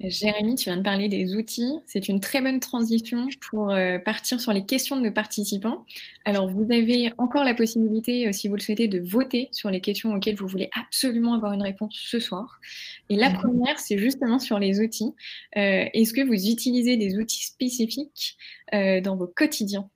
Jérémy, 0.00 0.54
tu 0.54 0.64
viens 0.64 0.76
de 0.76 0.82
parler 0.82 1.08
des 1.08 1.34
outils. 1.34 1.80
C'est 1.86 2.08
une 2.08 2.20
très 2.20 2.40
bonne 2.40 2.60
transition 2.60 3.26
pour 3.50 3.70
euh, 3.70 3.98
partir 3.98 4.40
sur 4.40 4.52
les 4.52 4.64
questions 4.64 4.96
de 4.96 5.02
nos 5.02 5.10
participants. 5.10 5.84
Alors, 6.24 6.48
vous 6.48 6.70
avez 6.70 7.12
encore 7.18 7.42
la 7.42 7.54
possibilité, 7.54 8.28
euh, 8.28 8.32
si 8.32 8.46
vous 8.46 8.54
le 8.54 8.60
souhaitez, 8.60 8.86
de 8.86 9.00
voter 9.00 9.48
sur 9.50 9.70
les 9.70 9.80
questions 9.80 10.14
auxquelles 10.14 10.36
vous 10.36 10.46
voulez 10.46 10.70
absolument 10.78 11.34
avoir 11.34 11.52
une 11.52 11.62
réponse 11.62 11.96
ce 11.98 12.20
soir. 12.20 12.60
Et 13.08 13.16
la 13.16 13.30
mhm. 13.30 13.38
première, 13.38 13.78
c'est 13.80 13.98
justement 13.98 14.38
sur 14.38 14.60
les 14.60 14.80
outils. 14.80 15.14
Euh, 15.56 15.86
est-ce 15.92 16.12
que 16.12 16.24
vous 16.24 16.48
utilisez 16.48 16.96
des 16.96 17.16
outils 17.16 17.44
spécifiques 17.44 18.36
dans 18.72 19.16
vos 19.16 19.26
quotidiens? 19.26 19.88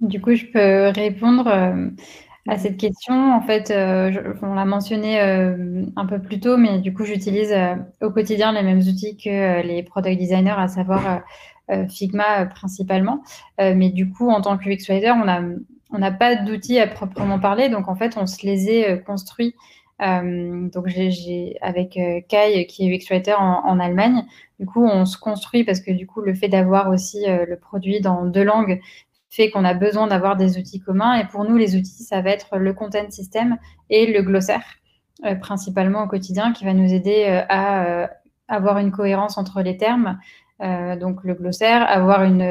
Du 0.00 0.20
coup, 0.20 0.34
je 0.34 0.46
peux 0.46 0.88
répondre 0.88 1.90
à 2.48 2.58
cette 2.58 2.76
question. 2.76 3.32
En 3.34 3.40
fait, 3.40 3.70
euh, 3.70 4.34
on 4.42 4.54
l'a 4.54 4.64
mentionné 4.64 5.20
euh, 5.20 5.84
un 5.96 6.06
peu 6.06 6.20
plus 6.20 6.40
tôt, 6.40 6.56
mais 6.56 6.78
du 6.78 6.94
coup, 6.94 7.04
j'utilise 7.04 7.52
euh, 7.52 7.76
au 8.00 8.10
quotidien 8.10 8.52
les 8.52 8.62
mêmes 8.62 8.80
outils 8.80 9.16
que 9.16 9.62
les 9.62 9.82
product 9.82 10.18
designers, 10.18 10.56
à 10.56 10.68
savoir 10.68 11.20
Figma 11.88 12.46
principalement. 12.46 13.22
mais 13.58 13.90
du 13.90 14.10
coup, 14.10 14.28
en 14.28 14.40
tant 14.40 14.58
que 14.58 14.68
UX 14.68 14.88
Writer, 14.88 15.12
on 15.12 15.24
n'a 15.24 15.42
on 15.92 16.16
pas 16.16 16.34
d'outils 16.34 16.80
à 16.80 16.88
proprement 16.88 17.38
parler. 17.38 17.68
Donc, 17.68 17.88
en 17.88 17.94
fait, 17.94 18.16
on 18.16 18.26
se 18.26 18.44
les 18.44 18.68
est 18.68 19.04
construits. 19.04 19.54
donc, 20.00 20.88
j'ai 20.88 21.56
avec 21.60 21.90
Kai, 22.28 22.66
qui 22.66 22.88
est 22.88 22.96
UX 22.96 23.06
Writer 23.10 23.34
en, 23.34 23.62
en, 23.64 23.78
Allemagne. 23.78 24.24
Du 24.58 24.66
coup, 24.66 24.84
on 24.84 25.04
se 25.04 25.16
construit 25.16 25.62
parce 25.62 25.78
que 25.78 25.92
du 25.92 26.08
coup, 26.08 26.22
le 26.22 26.34
fait 26.34 26.48
d'avoir 26.48 26.88
aussi 26.88 27.24
le 27.26 27.56
produit 27.56 28.00
dans 28.00 28.24
deux 28.24 28.44
langues 28.44 28.80
fait 29.30 29.50
qu'on 29.50 29.64
a 29.64 29.74
besoin 29.74 30.08
d'avoir 30.08 30.36
des 30.36 30.58
outils 30.58 30.80
communs. 30.80 31.14
Et 31.14 31.26
pour 31.26 31.44
nous, 31.44 31.56
les 31.56 31.76
outils, 31.76 32.02
ça 32.02 32.20
va 32.20 32.30
être 32.30 32.58
le 32.58 32.74
content 32.74 33.08
system 33.10 33.56
et 33.88 34.12
le 34.12 34.22
glossaire, 34.22 34.64
euh, 35.24 35.36
principalement 35.36 36.02
au 36.02 36.08
quotidien, 36.08 36.52
qui 36.52 36.64
va 36.64 36.74
nous 36.74 36.92
aider 36.92 37.24
euh, 37.28 37.42
à 37.48 37.84
euh, 37.84 38.06
avoir 38.48 38.78
une 38.78 38.90
cohérence 38.90 39.38
entre 39.38 39.62
les 39.62 39.76
termes. 39.76 40.18
donc 41.00 41.24
le 41.24 41.34
glossaire, 41.34 41.88
avoir 41.88 42.22
une, 42.24 42.42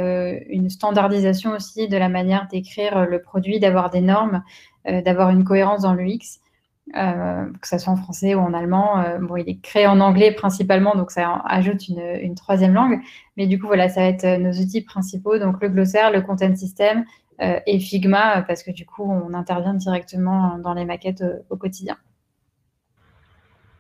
une, 0.50 0.70
standardisation 0.70 1.52
aussi 1.52 1.88
de 1.88 1.98
la 1.98 2.10
manière 2.10 2.48
d'écrire 2.50 3.06
le 3.06 3.22
produit, 3.22 3.60
d'avoir 3.60 3.92
des 3.92 4.02
normes, 4.02 4.42
d'avoir 4.86 5.30
une 5.30 5.44
cohérence 5.44 5.82
dans 5.82 5.94
l'UX. 5.94 6.40
Euh, 6.98 7.46
que 7.62 7.68
ce 7.68 7.78
soit 7.78 7.94
en 7.94 7.96
français 7.96 8.34
ou 8.34 8.40
en 8.40 8.54
allemand. 8.54 9.00
Euh, 9.02 9.20
bon, 9.20 9.38
il 9.38 9.48
est 9.48 9.60
créé 9.60 9.86
en 9.86 10.00
anglais 10.00 10.32
principalement, 10.32 10.96
donc 10.96 11.12
ça 11.12 11.42
ajoute 11.46 11.88
une, 11.88 12.34
troisième 12.34 12.74
langue. 12.74 13.00
Mais 13.38 13.46
du 13.46 13.60
coup, 13.60 13.68
voilà, 13.68 13.90
ça 13.90 14.02
va 14.02 14.08
être 14.08 14.24
euh, 14.26 14.38
nos 14.38 14.52
outils 14.54 14.82
principaux, 14.82 15.38
donc 15.38 15.62
le 15.62 15.70
glossaire, 15.70 16.12
le 16.12 16.22
content 16.22 16.56
system 16.56 17.06
et 17.42 17.80
Figma, 17.80 18.42
parce 18.42 18.64
que 18.64 18.72
du 18.72 18.86
coup, 18.86 19.10
on 19.10 19.34
intervient 19.34 19.74
directement 19.74 20.58
dans 20.58 20.74
les 20.74 20.84
maquettes 20.84 21.24
au, 21.50 21.56
quotidien. 21.56 21.96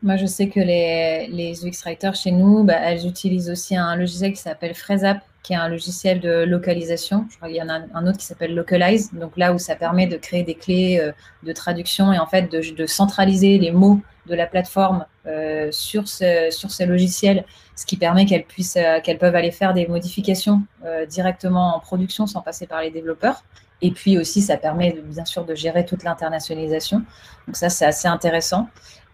Moi, 0.01 0.15
je 0.15 0.25
sais 0.27 0.47
que 0.47 0.61
les, 0.61 1.27
les 1.27 1.65
UX 1.65 1.83
writers 1.83 2.15
chez 2.15 2.31
nous, 2.31 2.63
bah, 2.63 2.77
elles 2.81 3.05
utilisent 3.05 3.49
aussi 3.49 3.75
un 3.75 3.97
logiciel 3.97 4.31
qui 4.31 4.39
s'appelle 4.39 4.73
Phraseup, 4.75 5.17
qui 5.43 5.53
est 5.53 5.57
un 5.57 5.69
logiciel 5.69 6.19
de 6.19 6.43
localisation. 6.43 7.25
Je 7.29 7.37
crois 7.37 7.47
qu'il 7.47 7.57
y 7.57 7.61
en 7.61 7.69
a 7.69 7.79
un 7.93 8.07
autre 8.07 8.17
qui 8.17 8.25
s'appelle 8.25 8.53
Localize, 8.53 9.13
donc 9.13 9.37
là 9.37 9.53
où 9.53 9.57
ça 9.57 9.75
permet 9.75 10.07
de 10.07 10.17
créer 10.17 10.43
des 10.43 10.55
clés 10.55 10.99
euh, 10.99 11.11
de 11.43 11.53
traduction 11.53 12.11
et 12.11 12.19
en 12.19 12.27
fait 12.27 12.51
de, 12.51 12.85
centraliser 12.85 13.57
les 13.57 13.71
mots 13.71 13.99
de 14.25 14.35
la 14.35 14.47
plateforme 14.47 15.05
euh, 15.25 15.69
sur, 15.71 16.07
ce, 16.07 16.49
sur 16.51 16.71
ces 16.71 16.85
logiciels, 16.85 17.45
ce 17.75 17.85
qui 17.85 17.97
permet 17.97 18.25
qu'elles 18.25 18.45
puissent, 18.45 18.77
euh, 18.77 18.99
qu'elles 19.01 19.17
peuvent 19.17 19.35
aller 19.35 19.51
faire 19.51 19.73
des 19.73 19.87
modifications 19.87 20.61
directement 21.07 21.75
en 21.75 21.79
production 21.79 22.25
sans 22.27 22.41
passer 22.41 22.67
par 22.67 22.81
les 22.81 22.91
développeurs. 22.91 23.43
Et 23.81 23.91
puis 23.91 24.17
aussi, 24.17 24.41
ça 24.41 24.57
permet 24.57 24.97
bien 25.03 25.25
sûr 25.25 25.45
de 25.45 25.55
gérer 25.55 25.85
toute 25.85 26.03
l'internationalisation. 26.03 27.03
Donc 27.47 27.55
ça, 27.55 27.69
c'est 27.69 27.85
assez 27.85 28.07
intéressant. 28.07 28.67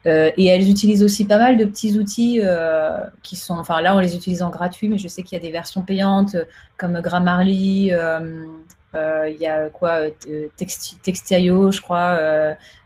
Euh, 0.05 0.31
et 0.37 0.45
elles 0.45 0.69
utilisent 0.69 1.03
aussi 1.03 1.25
pas 1.25 1.39
mal 1.39 1.57
de 1.57 1.65
petits 1.65 1.97
outils 1.97 2.39
euh, 2.43 2.99
qui 3.23 3.35
sont, 3.35 3.55
enfin 3.55 3.81
là 3.81 3.95
on 3.95 3.99
les 3.99 4.15
utilise 4.15 4.43
en 4.43 4.51
gratuit, 4.51 4.87
mais 4.87 4.99
je 4.99 5.07
sais 5.07 5.23
qu'il 5.23 5.35
y 5.35 5.41
a 5.41 5.43
des 5.43 5.51
versions 5.51 5.81
payantes 5.81 6.35
euh, 6.35 6.45
comme 6.77 7.01
Grammarly, 7.01 7.91
il 9.27 9.37
y 9.41 9.47
a 9.47 9.69
quoi, 9.69 10.01
Textio, 10.55 11.71
je 11.71 11.81
crois, 11.81 12.19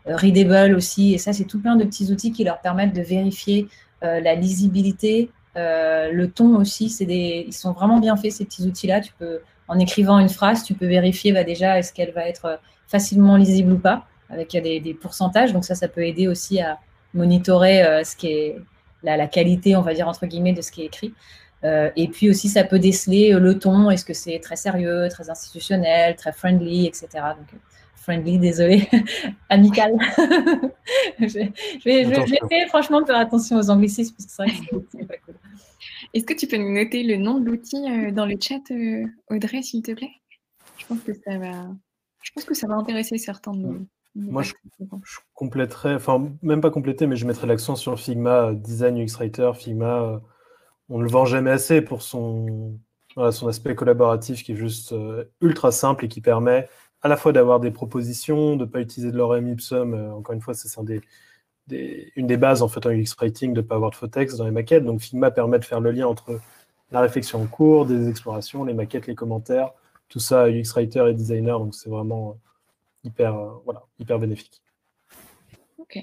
Readable 0.06 0.74
aussi, 0.74 1.14
et 1.14 1.18
ça 1.18 1.32
c'est 1.32 1.44
tout 1.44 1.60
plein 1.60 1.76
de 1.76 1.84
petits 1.84 2.10
outils 2.10 2.32
qui 2.32 2.42
leur 2.42 2.60
permettent 2.60 2.94
de 2.94 3.02
vérifier 3.02 3.68
la 4.02 4.34
lisibilité, 4.34 5.30
le 5.54 6.26
ton 6.26 6.56
aussi, 6.56 6.88
c'est 6.88 7.04
des, 7.04 7.44
ils 7.46 7.52
sont 7.52 7.72
vraiment 7.72 8.00
bien 8.00 8.16
faits 8.16 8.32
ces 8.32 8.44
petits 8.44 8.66
outils-là. 8.66 9.00
Tu 9.02 9.12
peux, 9.18 9.40
en 9.68 9.78
écrivant 9.78 10.18
une 10.18 10.28
phrase, 10.28 10.64
tu 10.64 10.74
peux 10.74 10.86
vérifier 10.86 11.32
bah, 11.32 11.44
déjà 11.44 11.78
est-ce 11.78 11.92
qu'elle 11.92 12.12
va 12.12 12.26
être 12.26 12.58
facilement 12.88 13.36
lisible 13.36 13.72
ou 13.72 13.78
pas, 13.78 14.06
avec 14.30 14.50
des, 14.50 14.80
des 14.80 14.94
pourcentages. 14.94 15.52
Donc 15.52 15.64
ça, 15.64 15.76
ça 15.76 15.86
peut 15.86 16.04
aider 16.04 16.26
aussi 16.26 16.60
à, 16.60 16.78
monitorer 17.14 17.82
euh, 17.82 18.04
ce 18.04 18.16
qui 18.16 18.28
est 18.28 18.56
la, 19.02 19.26
qualité, 19.26 19.76
on 19.76 19.82
va 19.82 19.94
dire, 19.94 20.08
entre 20.08 20.26
guillemets, 20.26 20.52
de 20.52 20.62
ce 20.62 20.70
qui 20.70 20.82
est 20.82 20.86
écrit. 20.86 21.14
Euh, 21.64 21.90
et 21.96 22.08
puis 22.08 22.30
aussi, 22.30 22.48
ça 22.48 22.64
peut 22.64 22.78
déceler 22.78 23.34
euh, 23.34 23.38
le 23.38 23.58
ton. 23.58 23.90
Est-ce 23.90 24.04
que 24.04 24.14
c'est 24.14 24.38
très 24.40 24.56
sérieux, 24.56 25.08
très 25.10 25.30
institutionnel, 25.30 26.16
très 26.16 26.32
friendly, 26.32 26.86
etc. 26.86 27.08
Donc, 27.36 27.60
friendly, 27.96 28.38
désolé, 28.38 28.88
amical. 29.48 29.92
je, 31.18 31.48
vais, 31.84 32.02
essayer 32.02 32.66
franchement 32.68 33.00
de 33.02 33.06
faire 33.06 33.18
attention 33.18 33.56
aux 33.58 33.70
anglicismes 33.70 34.14
parce 34.16 34.26
que 34.26 34.32
c'est 34.32 34.42
vrai 34.42 34.66
que 34.70 34.86
c'est 34.90 35.06
pas 35.06 35.16
cool. 35.26 35.34
Est-ce 36.14 36.24
que 36.24 36.34
tu 36.34 36.46
peux 36.46 36.56
nous 36.56 36.74
noter 36.74 37.02
le 37.02 37.16
nom 37.16 37.38
de 37.38 37.46
l'outil 37.46 38.12
dans 38.12 38.26
le 38.26 38.36
chat, 38.40 38.60
Audrey, 39.28 39.62
s'il 39.62 39.82
te 39.82 39.92
plaît? 39.92 40.10
Je 40.78 40.86
pense 40.86 41.00
que 41.00 41.12
ça 41.12 41.38
va. 41.38 41.68
Je 42.22 42.32
pense 42.32 42.44
que 42.44 42.54
ça 42.54 42.66
va 42.66 42.74
intéresser 42.74 43.16
certains 43.18 43.52
de 43.52 43.58
nous. 43.58 43.86
Moi, 44.16 44.42
je, 44.42 44.54
compléterais, 45.34 45.94
enfin, 45.94 46.32
même 46.42 46.60
pas 46.60 46.70
compléter, 46.70 47.06
mais 47.06 47.16
je 47.16 47.26
mettrais 47.26 47.46
l'accent 47.46 47.76
sur 47.76 47.98
Figma, 47.98 48.48
euh, 48.48 48.54
Design 48.54 48.98
UX 48.98 49.16
Writer. 49.16 49.52
Figma, 49.54 50.02
euh, 50.02 50.18
on 50.88 50.98
ne 50.98 51.04
le 51.04 51.10
vend 51.10 51.24
jamais 51.26 51.50
assez 51.50 51.80
pour 51.80 52.02
son, 52.02 52.78
son 53.16 53.48
aspect 53.48 53.74
collaboratif 53.74 54.42
qui 54.42 54.52
est 54.52 54.56
juste 54.56 54.92
euh, 54.92 55.24
ultra 55.40 55.70
simple 55.70 56.06
et 56.06 56.08
qui 56.08 56.20
permet 56.20 56.68
à 57.02 57.08
la 57.08 57.16
fois 57.16 57.32
d'avoir 57.32 57.60
des 57.60 57.70
propositions, 57.70 58.56
de 58.56 58.64
ne 58.64 58.70
pas 58.70 58.80
utiliser 58.80 59.12
de 59.12 59.16
l'orem 59.16 59.48
ipsum. 59.48 59.94
encore 60.12 60.34
une 60.34 60.42
fois, 60.42 60.54
c'est 60.54 60.68
une 62.16 62.26
des 62.26 62.36
bases 62.36 62.62
en 62.62 62.68
fait 62.68 62.84
en 62.84 62.90
UX 62.90 63.14
Writing 63.18 63.54
de 63.54 63.60
ne 63.60 63.66
pas 63.66 63.76
avoir 63.76 63.90
de 63.90 63.96
faux 63.96 64.08
texte 64.08 64.36
dans 64.36 64.44
les 64.44 64.50
maquettes. 64.50 64.84
Donc 64.84 65.00
Figma 65.00 65.30
permet 65.30 65.58
de 65.58 65.64
faire 65.64 65.80
le 65.80 65.92
lien 65.92 66.08
entre 66.08 66.40
la 66.90 67.00
réflexion 67.00 67.40
en 67.40 67.46
cours, 67.46 67.86
des 67.86 68.08
explorations, 68.08 68.64
les 68.64 68.74
maquettes, 68.74 69.06
les 69.06 69.14
commentaires, 69.14 69.72
tout 70.08 70.18
ça 70.18 70.48
UX 70.50 70.72
Writer 70.74 71.06
et 71.08 71.14
designer. 71.14 71.58
Donc 71.58 71.74
c'est 71.74 71.88
vraiment 71.88 72.36
hyper, 73.04 73.34
euh, 73.34 73.58
voilà, 73.64 73.82
hyper 73.98 74.18
bénéfique. 74.18 74.62
Ok. 75.78 75.98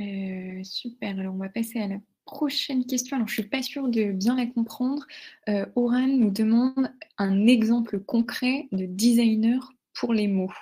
Euh, 0.00 0.62
super, 0.64 1.18
alors 1.18 1.34
on 1.34 1.38
va 1.38 1.48
passer 1.48 1.80
à 1.80 1.88
la 1.88 1.96
prochaine 2.26 2.84
question. 2.84 3.16
Alors 3.16 3.28
je 3.28 3.32
ne 3.32 3.42
suis 3.42 3.50
pas 3.50 3.62
sûre 3.62 3.88
de 3.88 4.12
bien 4.12 4.36
la 4.36 4.46
comprendre. 4.46 5.06
Euh, 5.48 5.64
Oran 5.74 6.06
nous 6.06 6.30
demande 6.30 6.92
un 7.16 7.46
exemple 7.46 8.00
concret 8.00 8.68
de 8.72 8.84
designer 8.84 9.72
pour 9.94 10.12
les 10.12 10.28
mots. 10.28 10.52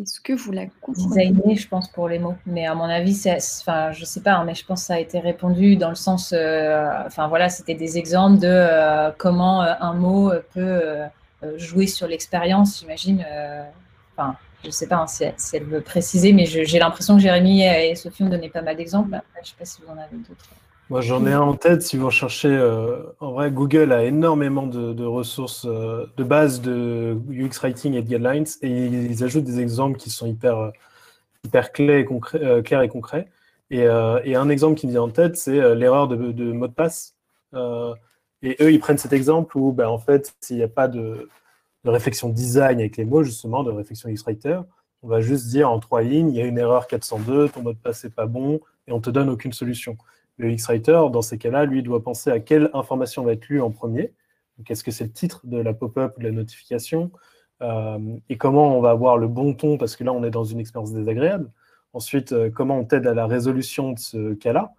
Est-ce 0.00 0.20
que 0.20 0.32
vous 0.32 0.52
la 0.52 0.66
comprenez? 0.80 1.32
Designer, 1.32 1.56
je 1.56 1.66
pense, 1.66 1.90
pour 1.90 2.08
les 2.08 2.20
mots. 2.20 2.36
Mais 2.46 2.66
à 2.66 2.74
mon 2.76 2.84
avis, 2.84 3.14
c'est, 3.14 3.34
enfin, 3.34 3.90
je 3.90 4.00
ne 4.00 4.04
sais 4.04 4.22
pas, 4.22 4.34
hein, 4.34 4.44
mais 4.44 4.54
je 4.54 4.64
pense 4.64 4.82
que 4.82 4.86
ça 4.86 4.94
a 4.94 5.00
été 5.00 5.18
répondu 5.18 5.74
dans 5.74 5.88
le 5.88 5.96
sens, 5.96 6.32
euh, 6.32 6.88
enfin 7.04 7.26
voilà, 7.26 7.48
c'était 7.48 7.74
des 7.74 7.98
exemples 7.98 8.38
de 8.38 8.46
euh, 8.46 9.10
comment 9.18 9.62
un 9.62 9.94
mot 9.94 10.30
peut 10.52 11.00
jouer 11.56 11.86
sur 11.86 12.06
l'expérience, 12.06 12.80
j'imagine. 12.80 13.24
Enfin, 14.16 14.36
je 14.62 14.68
ne 14.68 14.72
sais 14.72 14.86
pas 14.86 14.96
hein, 14.96 15.06
si, 15.06 15.24
elle 15.56 15.64
veut 15.64 15.80
préciser, 15.80 16.32
mais 16.32 16.46
j'ai 16.46 16.78
l'impression 16.78 17.16
que 17.16 17.22
Jérémy 17.22 17.62
et 17.62 17.94
Sophie 17.94 18.24
ont 18.24 18.28
donné 18.28 18.48
pas 18.48 18.62
mal 18.62 18.76
d'exemples. 18.76 19.20
je 19.34 19.40
ne 19.40 19.44
sais 19.44 19.54
pas 19.58 19.64
si 19.64 19.80
vous 19.82 19.88
en 19.88 19.98
avez 19.98 20.16
d'autres. 20.16 20.50
Moi, 20.90 21.02
j'en 21.02 21.26
ai 21.26 21.32
un 21.34 21.42
en 21.42 21.54
tête. 21.54 21.82
Si 21.82 21.98
vous 21.98 22.06
recherchez, 22.06 22.48
euh, 22.48 23.02
en 23.20 23.32
vrai, 23.32 23.50
Google 23.50 23.92
a 23.92 24.04
énormément 24.04 24.66
de, 24.66 25.04
ressources 25.04 25.66
euh, 25.66 26.06
de 26.16 26.24
base 26.24 26.62
de 26.62 27.18
UX 27.30 27.60
Writing 27.60 27.94
et 27.94 28.02
de 28.02 28.08
guidelines, 28.08 28.46
et 28.62 28.86
ils, 28.86 29.22
ajoutent 29.22 29.44
des 29.44 29.60
exemples 29.60 29.98
qui 29.98 30.08
sont 30.08 30.26
hyper, 30.26 30.58
euh, 30.58 30.70
hyper 31.44 31.72
clairs 31.72 31.98
et 32.82 32.88
concrets. 32.88 33.28
Et, 33.70 33.86
un 33.86 34.48
exemple 34.48 34.78
qui 34.78 34.86
me 34.86 34.92
vient 34.92 35.02
en 35.02 35.10
tête, 35.10 35.36
c'est 35.36 35.74
l'erreur 35.74 36.08
de, 36.08 36.16
mot 36.52 36.68
de 36.68 36.72
passe. 36.72 37.14
Et 38.42 38.56
eux, 38.60 38.72
ils 38.72 38.80
prennent 38.80 38.98
cet 38.98 39.12
exemple 39.12 39.56
où, 39.58 39.72
ben, 39.72 39.88
en 39.88 39.98
fait, 39.98 40.34
s'il 40.40 40.56
n'y 40.56 40.62
a 40.62 40.68
pas 40.68 40.88
de, 40.88 41.28
réflexion 41.84 42.28
design 42.28 42.80
avec 42.80 42.98
les 42.98 43.06
mots, 43.06 43.22
justement, 43.22 43.62
de 43.64 43.70
réflexion 43.70 44.10
X-Writer. 44.10 44.60
On 45.02 45.08
va 45.08 45.22
juste 45.22 45.46
dire 45.46 45.70
en 45.70 45.78
trois 45.78 46.02
lignes, 46.02 46.28
il 46.28 46.36
y 46.36 46.42
a 46.42 46.44
une 46.44 46.58
erreur 46.58 46.86
402, 46.86 47.48
ton 47.48 47.62
mot 47.62 47.72
de 47.72 47.78
passe 47.78 48.04
n'est 48.04 48.10
pas 48.10 48.26
bon, 48.26 48.60
et 48.86 48.92
on 48.92 49.00
te 49.00 49.08
donne 49.08 49.30
aucune 49.30 49.54
solution. 49.54 49.96
Le 50.36 50.50
X-Writer, 50.50 51.04
dans 51.10 51.22
ces 51.22 51.38
cas-là, 51.38 51.64
lui, 51.64 51.82
doit 51.82 52.02
penser 52.02 52.30
à 52.30 52.40
quelle 52.40 52.70
information 52.74 53.24
va 53.24 53.32
être 53.32 53.48
lue 53.48 53.62
en 53.62 53.70
premier. 53.70 54.12
Est-ce 54.68 54.84
que 54.84 54.90
c'est 54.90 55.04
le 55.04 55.12
titre 55.12 55.40
de 55.44 55.58
la 55.58 55.72
pop-up 55.72 56.14
ou 56.16 56.20
de 56.20 56.26
la 56.26 56.32
notification? 56.32 57.10
Euh, 57.62 57.98
Et 58.28 58.36
comment 58.36 58.76
on 58.76 58.80
va 58.82 58.90
avoir 58.90 59.16
le 59.16 59.28
bon 59.28 59.54
ton, 59.54 59.78
parce 59.78 59.96
que 59.96 60.04
là, 60.04 60.12
on 60.12 60.22
est 60.24 60.30
dans 60.30 60.44
une 60.44 60.60
expérience 60.60 60.92
désagréable. 60.92 61.50
Ensuite, 61.92 62.32
euh, 62.32 62.50
comment 62.50 62.78
on 62.78 62.84
t'aide 62.84 63.06
à 63.06 63.14
la 63.14 63.26
résolution 63.26 63.92
de 63.92 63.98
ce 63.98 64.34
cas-là? 64.34 64.74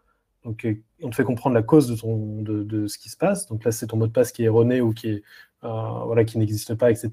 Euh, 0.65 0.75
on 1.03 1.09
te 1.09 1.15
fait 1.15 1.23
comprendre 1.23 1.55
la 1.55 1.63
cause 1.63 1.87
de, 1.87 2.87
ce 2.87 2.97
qui 2.97 3.09
se 3.09 3.17
passe. 3.17 3.47
Donc 3.47 3.63
là, 3.63 3.71
c'est 3.71 3.87
ton 3.87 3.97
mot 3.97 4.07
de 4.07 4.11
passe 4.11 4.31
qui 4.31 4.43
est 4.43 4.45
erroné 4.45 4.81
ou 4.81 4.93
qui 4.93 5.21
euh, 5.63 6.23
n'existe 6.35 6.75
pas, 6.75 6.91
etc. 6.91 7.09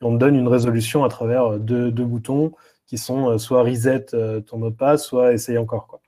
Et 0.00 0.04
on 0.04 0.14
te 0.14 0.18
donne 0.18 0.36
une 0.36 0.48
résolution 0.48 1.04
à 1.04 1.08
travers 1.08 1.58
deux, 1.58 1.90
boutons 1.90 2.52
qui 2.86 2.98
sont 2.98 3.30
euh, 3.30 3.38
soit 3.38 3.62
reset 3.62 4.06
euh, 4.14 4.40
ton 4.40 4.58
mot 4.58 4.70
de 4.70 4.74
passe, 4.74 5.04
soit 5.04 5.32
essaye 5.32 5.58
encore. 5.58 6.00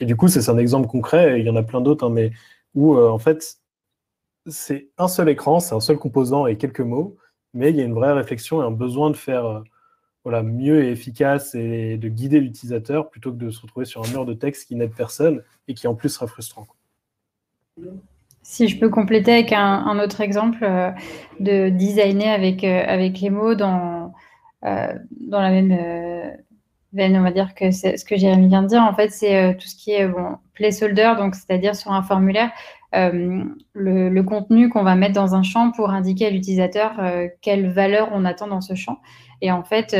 Et 0.00 0.04
du 0.04 0.16
coup, 0.16 0.26
c'est 0.26 0.48
un 0.50 0.58
exemple 0.58 0.88
concret, 0.88 1.38
il 1.38 1.46
y 1.46 1.50
en 1.50 1.54
a 1.54 1.62
plein 1.62 1.80
d'autres, 1.80 2.04
hein, 2.04 2.10
mais 2.10 2.32
où 2.74 2.98
en 2.98 3.18
fait, 3.18 3.58
c'est 4.46 4.88
un 4.98 5.06
seul 5.06 5.28
écran, 5.28 5.60
c'est 5.60 5.76
un 5.76 5.80
seul 5.80 5.96
composant 5.96 6.48
et 6.48 6.56
quelques 6.56 6.80
mots, 6.80 7.16
mais 7.54 7.70
il 7.70 7.76
y 7.76 7.80
a 7.80 7.84
une 7.84 7.94
vraie 7.94 8.12
réflexion 8.12 8.60
et 8.60 8.66
un 8.66 8.72
besoin 8.72 9.10
de 9.10 9.16
faire 9.16 9.62
voilà, 10.28 10.42
mieux 10.42 10.84
et 10.84 10.90
efficace 10.90 11.54
et 11.54 11.96
de 11.96 12.08
guider 12.10 12.38
l'utilisateur 12.38 13.08
plutôt 13.08 13.32
que 13.32 13.38
de 13.38 13.48
se 13.48 13.62
retrouver 13.62 13.86
sur 13.86 14.04
un 14.04 14.10
mur 14.10 14.26
de 14.26 14.34
texte 14.34 14.68
qui 14.68 14.76
n'aide 14.76 14.92
personne 14.94 15.42
et 15.68 15.72
qui 15.72 15.86
en 15.86 15.94
plus 15.94 16.10
sera 16.10 16.26
frustrant. 16.26 16.66
Si 18.42 18.68
je 18.68 18.78
peux 18.78 18.90
compléter 18.90 19.32
avec 19.32 19.54
un, 19.54 19.98
autre 19.98 20.20
exemple 20.20 20.58
euh, 20.64 20.90
de 21.40 21.70
designer 21.70 22.34
avec, 22.34 22.62
euh, 22.62 22.84
avec 22.86 23.18
les 23.20 23.30
mots 23.30 23.54
dans, 23.54 24.12
euh, 24.66 24.92
dans 25.18 25.40
la 25.40 25.48
même 25.48 26.36
veine, 26.92 27.16
on 27.16 27.22
va 27.22 27.30
dire 27.30 27.54
que 27.54 27.70
ce 27.70 28.04
que 28.04 28.18
Jérémy 28.18 28.48
vient 28.48 28.62
de 28.62 28.68
dire. 28.68 28.82
En 28.82 28.92
fait, 28.92 29.08
c'est 29.08 29.56
tout 29.58 29.66
ce 29.66 29.76
qui 29.76 29.92
est 29.92 30.06
placeholder, 30.52 31.14
donc 31.16 31.36
c'est-à-dire 31.36 31.74
sur 31.74 31.92
un 31.92 32.02
formulaire, 32.02 32.50
le, 32.92 34.20
contenu 34.20 34.68
qu'on 34.68 34.82
va 34.82 34.94
mettre 34.94 35.14
dans 35.14 35.34
un 35.34 35.42
champ 35.42 35.70
pour 35.70 35.88
indiquer 35.88 36.26
à 36.26 36.30
l'utilisateur 36.30 37.00
quelle 37.40 37.70
valeur 37.70 38.10
on 38.12 38.26
attend 38.26 38.48
dans 38.48 38.60
ce 38.60 38.74
champ. 38.74 38.98
Et 39.40 39.50
en 39.52 39.62
fait, 39.62 39.96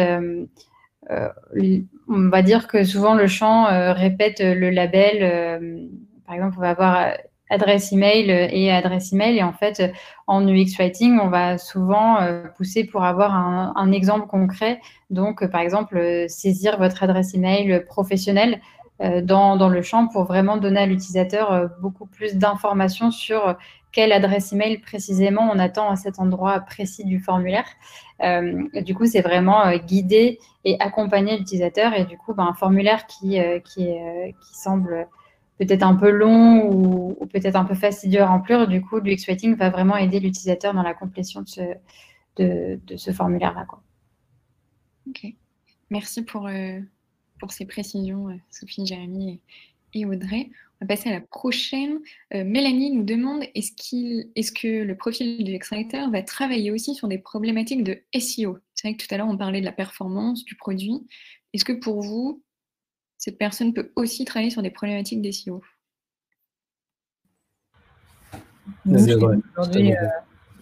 on 1.08 2.28
va 2.28 2.42
dire 2.42 2.68
que 2.68 2.84
souvent 2.84 3.14
le 3.14 3.26
champ 3.26 3.66
répète 3.94 4.40
le 4.40 4.70
label. 4.70 5.80
par 6.26 6.34
exemple, 6.34 6.56
on 6.58 6.60
va 6.60 6.70
avoir 6.70 7.12
adresse 7.50 7.92
email 7.92 8.30
et 8.30 8.70
adresse 8.70 9.12
email. 9.12 9.38
Et 9.38 9.42
en 9.42 9.52
fait, 9.52 9.92
en 10.26 10.46
UX 10.46 10.76
Writing, 10.78 11.18
on 11.20 11.28
va 11.28 11.58
souvent 11.58 12.20
euh, 12.20 12.44
pousser 12.56 12.84
pour 12.84 13.04
avoir 13.04 13.34
un, 13.34 13.92
exemple 13.92 14.26
concret. 14.26 14.80
Donc, 15.10 15.46
par 15.50 15.60
exemple, 15.60 15.96
euh, 15.96 16.28
saisir 16.28 16.78
votre 16.78 17.02
adresse 17.02 17.34
email 17.34 17.84
professionnelle 17.86 18.54
euh, 18.54 18.60
dans, 19.00 19.56
dans, 19.56 19.68
le 19.68 19.82
champ 19.82 20.08
pour 20.08 20.24
vraiment 20.24 20.56
donner 20.56 20.80
à 20.80 20.86
l'utilisateur 20.86 21.70
beaucoup 21.80 22.06
plus 22.06 22.34
d'informations 22.34 23.12
sur 23.12 23.56
quelle 23.92 24.10
adresse 24.10 24.52
email 24.52 24.78
précisément 24.78 25.48
on 25.52 25.58
attend 25.58 25.88
à 25.88 25.96
cet 25.96 26.18
endroit 26.18 26.58
précis 26.60 27.04
du 27.04 27.20
formulaire. 27.20 27.66
du 28.20 28.94
coup, 28.96 29.06
c'est 29.06 29.20
vraiment 29.20 29.76
guider 29.76 30.38
et 30.64 30.76
accompagner 30.80 31.38
l'utilisateur. 31.38 31.94
Et 31.94 32.06
du 32.06 32.18
coup, 32.18 32.34
ben, 32.34 32.46
un 32.46 32.54
formulaire 32.54 33.06
qui, 33.06 33.38
qui, 33.64 33.88
semble 34.52 35.06
peut-être 35.58 35.82
un 35.82 35.94
peu 35.94 36.10
long 36.10 36.68
ou, 36.70 37.26
peut-être 37.26 37.56
un 37.56 37.64
peu 37.64 37.74
fastidieux 37.74 38.22
à 38.22 38.26
remplir. 38.26 38.66
Du 38.66 38.80
coup, 38.80 38.98
l'UX 38.98 39.26
Writing 39.26 39.56
va 39.56 39.70
vraiment 39.70 39.96
aider 39.96 40.20
l'utilisateur 40.20 40.72
dans 40.72 40.82
la 40.82 40.94
complétion 40.94 41.42
de 41.42 41.48
ce, 41.48 41.62
de, 42.36 42.96
ce 42.96 43.10
formulaire-là. 43.10 43.66
Ok. 45.08 45.26
Merci 45.90 46.22
pour, 46.22 46.46
euh, 46.46 46.80
pour 47.38 47.52
ces 47.52 47.66
précisions, 47.66 48.28
euh, 48.28 48.34
Sophie, 48.50 48.86
Jérémy 48.86 49.40
et, 49.94 50.04
Audrey. 50.04 50.50
On 50.80 50.84
va 50.84 50.94
passer 50.94 51.08
à 51.08 51.12
la 51.12 51.20
prochaine. 51.20 51.98
Euh, 52.34 52.44
Mélanie 52.44 52.92
nous 52.92 53.04
demande 53.04 53.42
est-ce, 53.54 53.72
qu'il, 53.72 54.28
est-ce 54.36 54.52
que 54.52 54.84
le 54.84 54.96
profil 54.96 55.42
du 55.42 55.58
Writer 55.70 56.04
va 56.10 56.22
travailler 56.22 56.70
aussi 56.70 56.94
sur 56.94 57.08
des 57.08 57.18
problématiques 57.18 57.82
de 57.82 57.98
SEO 58.14 58.58
C'est 58.74 58.88
vrai 58.88 58.96
que 58.96 59.04
tout 59.04 59.12
à 59.12 59.18
l'heure, 59.18 59.28
on 59.28 59.36
parlait 59.36 59.60
de 59.60 59.66
la 59.66 59.72
performance 59.72 60.44
du 60.44 60.54
produit. 60.54 61.06
Est-ce 61.52 61.64
que 61.64 61.72
pour 61.72 62.02
vous, 62.02 62.42
cette 63.18 63.36
personne 63.36 63.74
peut 63.74 63.90
aussi 63.96 64.24
travailler 64.24 64.50
sur 64.50 64.62
des 64.62 64.70
problématiques 64.70 65.20
d'SEO. 65.20 65.60
Aujourd'hui, 68.86 69.92
euh, 69.92 70.06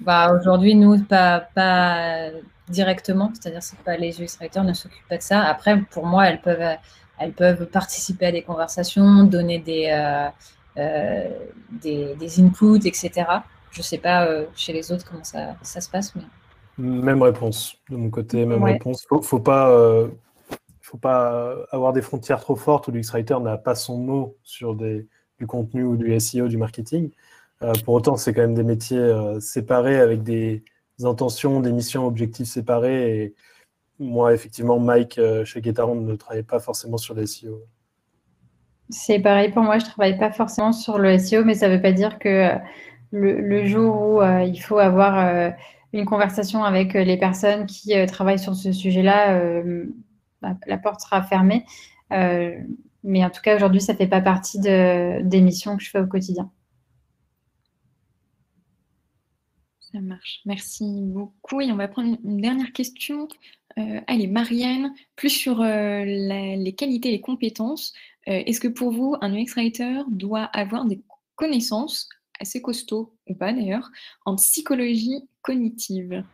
bah, 0.00 0.32
aujourd'hui, 0.32 0.74
nous, 0.74 1.02
pas, 1.04 1.40
pas 1.54 2.30
directement, 2.68 3.32
c'est-à-dire 3.34 3.60
que 3.60 3.84
pas 3.84 3.96
les 3.96 4.12
writers 4.12 4.64
ne 4.64 4.72
s'occupent 4.72 5.08
pas 5.08 5.18
de 5.18 5.22
ça. 5.22 5.42
Après, 5.42 5.80
pour 5.90 6.06
moi, 6.06 6.26
elles 6.28 6.40
peuvent, 6.40 6.76
elles 7.18 7.32
peuvent 7.32 7.66
participer 7.66 8.26
à 8.26 8.32
des 8.32 8.42
conversations, 8.42 9.24
donner 9.24 9.58
des, 9.58 9.88
euh, 9.90 10.28
euh, 10.78 11.28
des, 11.70 12.40
inputs, 12.40 12.86
etc. 12.86 13.10
Je 13.70 13.80
ne 13.80 13.84
sais 13.84 13.98
pas 13.98 14.28
chez 14.54 14.72
les 14.72 14.90
autres 14.90 15.04
comment 15.08 15.24
ça, 15.24 15.56
ça 15.62 15.80
se 15.80 15.88
passe. 15.88 16.14
Mais... 16.14 16.22
Même 16.78 17.22
réponse 17.22 17.76
de 17.90 17.96
mon 17.96 18.10
côté, 18.10 18.44
même 18.44 18.64
réponse. 18.64 19.06
Faut, 19.08 19.22
faut 19.22 19.40
pas 19.40 19.70
il 20.50 20.90
ne 20.90 20.90
faut 20.92 20.98
pas 20.98 21.56
avoir 21.72 21.92
des 21.92 22.02
frontières 22.02 22.40
trop 22.40 22.54
fortes 22.54 22.86
où 22.86 22.92
l'UX-Writer 22.92 23.40
n'a 23.40 23.58
pas 23.58 23.74
son 23.74 23.98
mot 23.98 24.36
sur 24.44 24.76
des, 24.76 25.08
du 25.38 25.46
contenu 25.46 25.84
ou 25.84 25.96
du 25.96 26.18
SEO, 26.18 26.48
du 26.48 26.56
marketing. 26.56 27.10
Euh, 27.62 27.72
pour 27.84 27.94
autant, 27.94 28.16
c'est 28.16 28.32
quand 28.32 28.42
même 28.42 28.54
des 28.54 28.62
métiers 28.62 28.98
euh, 28.98 29.40
séparés 29.40 29.98
avec 29.98 30.22
des, 30.22 30.62
intentions, 31.04 31.60
des 31.60 31.72
missions, 31.72 32.06
objectifs 32.06 32.48
séparés. 32.48 33.34
Moi, 33.98 34.34
effectivement, 34.34 34.78
Mike 34.78 35.18
euh, 35.18 35.44
chez 35.44 35.62
Getaron 35.62 35.96
ne 35.96 36.14
travaille 36.16 36.42
pas 36.42 36.60
forcément 36.60 36.96
sur 36.96 37.14
le 37.14 37.26
SEO. 37.26 37.62
C'est 38.88 39.18
pareil 39.18 39.50
pour 39.50 39.62
moi, 39.62 39.78
je 39.78 39.84
ne 39.84 39.90
travaille 39.90 40.18
pas 40.18 40.30
forcément 40.30 40.72
sur 40.72 40.98
le 40.98 41.18
SEO, 41.18 41.44
mais 41.44 41.54
ça 41.54 41.68
ne 41.68 41.74
veut 41.74 41.82
pas 41.82 41.92
dire 41.92 42.18
que 42.18 42.52
le, 43.10 43.40
le 43.40 43.66
jour 43.66 44.00
où 44.00 44.22
il 44.22 44.58
faut 44.58 44.78
avoir 44.78 45.52
une 45.92 46.04
conversation 46.04 46.62
avec 46.62 46.92
les 46.94 47.16
personnes 47.16 47.66
qui 47.66 47.94
travaillent 48.06 48.38
sur 48.38 48.54
ce 48.54 48.70
sujet-là, 48.70 49.62
la 50.66 50.78
porte 50.78 51.00
sera 51.00 51.22
fermée. 51.22 51.64
Euh, 52.12 52.56
mais 53.02 53.24
en 53.24 53.30
tout 53.30 53.40
cas, 53.40 53.54
aujourd'hui, 53.54 53.80
ça 53.80 53.92
ne 53.92 53.98
fait 53.98 54.06
pas 54.06 54.20
partie 54.20 54.58
des 54.58 55.40
missions 55.40 55.76
que 55.76 55.82
je 55.82 55.90
fais 55.90 56.00
au 56.00 56.06
quotidien. 56.06 56.50
Ça 59.92 60.00
marche. 60.00 60.40
Merci 60.44 60.84
beaucoup. 60.84 61.60
Et 61.60 61.70
on 61.70 61.76
va 61.76 61.88
prendre 61.88 62.16
une 62.24 62.40
dernière 62.40 62.72
question. 62.72 63.28
Euh, 63.78 64.00
allez, 64.06 64.26
Marianne, 64.26 64.92
plus 65.16 65.30
sur 65.30 65.60
euh, 65.60 66.04
les 66.04 66.74
qualités 66.76 67.08
et 67.08 67.12
les 67.12 67.20
compétences. 67.20 67.92
Est-ce 68.26 68.58
que 68.58 68.66
pour 68.66 68.90
vous, 68.90 69.14
un 69.20 69.32
UX 69.32 69.54
Writer 69.54 70.00
doit 70.08 70.42
avoir 70.42 70.84
des 70.84 71.00
connaissances 71.36 72.08
assez 72.40 72.60
costauds, 72.60 73.14
ou 73.28 73.34
pas 73.34 73.52
d'ailleurs, 73.52 73.88
en 74.24 74.34
psychologie 74.36 75.28
cognitive? 75.42 76.24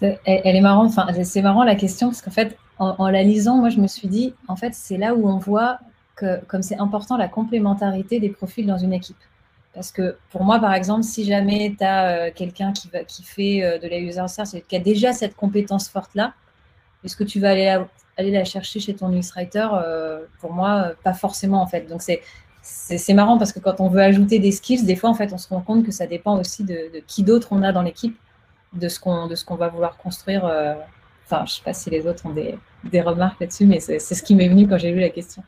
Elle, 0.00 0.18
est 0.56 0.60
marrante. 0.60 0.90
Enfin, 0.90 1.06
c'est 1.22 1.42
marrant 1.42 1.64
la 1.64 1.76
question 1.76 2.08
parce 2.08 2.20
qu'en 2.20 2.30
fait, 2.30 2.56
en, 2.78 3.08
la 3.08 3.22
lisant, 3.22 3.58
moi, 3.58 3.68
je 3.68 3.80
me 3.80 3.86
suis 3.86 4.08
dit, 4.08 4.34
en 4.48 4.56
fait, 4.56 4.74
c'est 4.74 4.96
là 4.96 5.14
où 5.14 5.28
on 5.28 5.38
voit 5.38 5.78
que, 6.16 6.44
comme 6.46 6.62
c'est 6.62 6.78
important, 6.78 7.16
la 7.16 7.28
complémentarité 7.28 8.20
des 8.20 8.28
profils 8.28 8.66
dans 8.66 8.78
une 8.78 8.92
équipe. 8.92 9.16
Parce 9.74 9.90
que 9.90 10.16
pour 10.30 10.44
moi, 10.44 10.60
par 10.60 10.72
exemple, 10.74 11.02
si 11.02 11.24
jamais 11.24 11.74
tu 11.76 11.84
as 11.84 12.08
euh, 12.08 12.30
quelqu'un 12.34 12.72
qui, 12.72 12.88
fait 13.22 13.64
euh, 13.64 13.78
de 13.78 13.88
la 13.88 13.98
user 13.98 14.20
research 14.20 14.54
et 14.54 14.60
qui 14.62 14.76
a 14.76 14.78
déjà 14.78 15.12
cette 15.12 15.34
compétence 15.34 15.88
forte-là, 15.88 16.34
Est-ce 17.04 17.16
que 17.16 17.24
tu 17.24 17.40
vas 17.40 17.50
aller 17.50 18.30
la, 18.30 18.44
chercher 18.44 18.80
chez 18.80 18.94
ton 18.94 19.12
UX 19.12 19.32
Writer 19.34 19.68
Pour 20.40 20.52
moi, 20.52 20.92
pas 21.02 21.12
forcément 21.14 21.60
en 21.60 21.66
fait. 21.66 21.82
Donc 21.88 22.00
c'est 22.00 22.22
c'est 22.64 23.12
marrant 23.12 23.36
parce 23.36 23.52
que 23.52 23.60
quand 23.60 23.80
on 23.80 23.88
veut 23.88 24.00
ajouter 24.00 24.38
des 24.38 24.52
skills, 24.52 24.84
des 24.84 24.96
fois, 24.96 25.10
en 25.10 25.14
fait, 25.14 25.32
on 25.32 25.38
se 25.38 25.48
rend 25.48 25.60
compte 25.60 25.84
que 25.84 25.92
ça 25.92 26.06
dépend 26.06 26.38
aussi 26.38 26.64
de, 26.64 26.90
qui 27.06 27.22
d'autre 27.22 27.48
on 27.50 27.62
a 27.62 27.72
dans 27.72 27.82
l'équipe, 27.82 28.16
de 28.72 28.88
ce 28.88 28.98
qu'on 28.98 29.56
va 29.56 29.68
vouloir 29.68 29.98
construire. 29.98 30.46
Euh, 30.46 30.74
enfin, 31.26 31.44
je 31.46 31.52
ne 31.52 31.56
sais 31.56 31.62
pas 31.62 31.74
si 31.74 31.90
les 31.90 32.06
autres 32.06 32.24
ont 32.26 32.32
des, 32.32 32.58
des 32.84 33.02
remarques 33.02 33.38
là-dessus, 33.40 33.66
mais 33.66 33.80
c'est 33.80 33.98
ce 33.98 34.22
qui 34.22 34.34
m'est 34.34 34.48
venu 34.48 34.66
quand 34.66 34.78
j'ai 34.78 34.92
lu 34.92 35.00
la 35.00 35.10
question. 35.10 35.42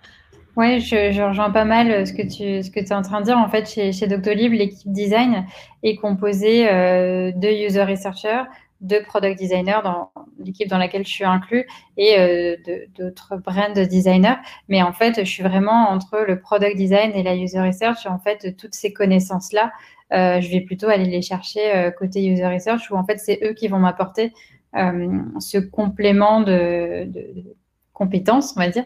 Oui, 0.56 0.80
je, 0.80 1.22
rejoins 1.22 1.50
pas 1.50 1.66
mal 1.66 1.90
euh, 1.90 2.06
ce 2.06 2.14
que 2.14 2.22
tu 2.22 2.62
ce 2.62 2.70
que 2.70 2.80
es 2.80 2.92
en 2.94 3.02
train 3.02 3.20
de 3.20 3.26
dire. 3.26 3.36
En 3.36 3.48
fait, 3.50 3.68
chez, 3.68 3.92
chez 3.92 4.06
Doctolib, 4.06 4.54
l'équipe 4.54 4.90
design 4.90 5.44
est 5.82 5.96
composée 5.96 6.66
euh, 6.70 7.30
de 7.30 7.66
user 7.66 7.82
researchers, 7.82 8.44
de 8.80 8.98
product 9.06 9.38
designers 9.38 9.80
dans 9.84 10.12
l'équipe 10.38 10.68
dans 10.68 10.78
laquelle 10.78 11.04
je 11.04 11.10
suis 11.10 11.24
inclus 11.24 11.66
et 11.98 12.18
euh, 12.18 12.56
d'autres 12.96 13.36
brand 13.36 13.74
designers. 13.74 14.36
Mais 14.68 14.82
en 14.82 14.94
fait, 14.94 15.18
je 15.18 15.30
suis 15.30 15.42
vraiment 15.42 15.90
entre 15.90 16.24
le 16.26 16.40
product 16.40 16.76
design 16.76 17.12
et 17.14 17.22
la 17.22 17.36
user 17.36 17.60
research. 17.60 18.06
En 18.06 18.18
fait, 18.18 18.56
toutes 18.56 18.74
ces 18.74 18.94
connaissances-là, 18.94 19.72
je 20.10 20.50
vais 20.50 20.62
plutôt 20.62 20.88
aller 20.88 21.04
les 21.04 21.20
chercher 21.20 21.90
côté 21.98 22.24
user 22.24 22.46
research 22.46 22.90
où 22.90 22.96
en 22.96 23.04
fait, 23.04 23.18
c'est 23.18 23.40
eux 23.42 23.52
qui 23.52 23.68
vont 23.68 23.78
m'apporter 23.78 24.32
ce 24.72 25.58
complément 25.58 26.40
de, 26.40 27.04
de, 27.04 27.56
compétences, 27.92 28.54
on 28.56 28.60
va 28.60 28.68
dire 28.68 28.84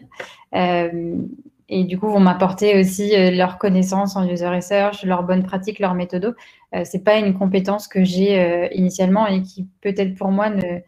et 1.71 1.85
du 1.85 1.97
coup 1.97 2.07
vont 2.09 2.19
m'apporter 2.19 2.79
aussi 2.79 3.15
euh, 3.15 3.31
leurs 3.31 3.57
connaissances 3.57 4.15
en 4.17 4.27
user 4.27 4.47
research, 4.47 5.03
leurs 5.05 5.23
bonnes 5.23 5.43
pratiques, 5.43 5.79
leurs 5.79 5.95
méthodos. 5.95 6.33
Euh, 6.75 6.83
c'est 6.85 7.03
pas 7.03 7.17
une 7.17 7.33
compétence 7.33 7.87
que 7.87 8.03
j'ai 8.03 8.39
euh, 8.39 8.67
initialement 8.73 9.25
et 9.25 9.41
qui 9.41 9.67
peut-être 9.81 10.15
pour 10.15 10.31
moi 10.31 10.49
ne, 10.49 10.79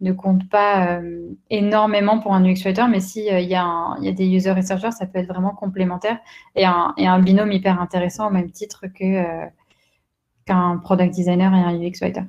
ne 0.00 0.12
compte 0.12 0.48
pas 0.48 0.98
euh, 0.98 1.28
énormément 1.50 2.20
pour 2.20 2.34
un 2.34 2.42
UX 2.44 2.62
writer, 2.64 2.86
mais 2.90 3.00
s'il 3.00 3.24
il 3.26 3.48
y, 3.48 3.52
y, 3.52 3.54
a 3.54 4.12
des 4.12 4.26
user 4.26 4.52
researchers, 4.52 4.92
ça 4.92 5.06
peut 5.06 5.18
être 5.18 5.28
vraiment 5.28 5.54
complémentaire 5.54 6.18
et 6.56 6.64
un, 6.64 6.94
et 6.96 7.06
un 7.06 7.20
binôme 7.20 7.52
hyper 7.52 7.80
intéressant 7.80 8.28
au 8.28 8.30
même 8.30 8.50
titre 8.50 8.86
qu'un 8.86 10.78
product 10.78 11.14
designer 11.14 11.54
et 11.54 11.60
un 11.60 11.78
UX 11.78 12.00
writer. 12.00 12.22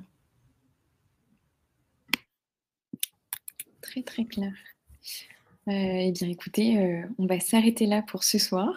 Très 3.81 4.03
très 4.03 4.25
clair. 4.25 4.51
Euh, 5.67 5.71
eh 5.71 6.11
bien, 6.11 6.27
écoutez, 6.27 6.77
euh, 6.77 7.01
on 7.19 7.25
va 7.25 7.39
s'arrêter 7.39 7.85
là 7.85 8.01
pour 8.01 8.23
ce 8.23 8.39
soir. 8.39 8.73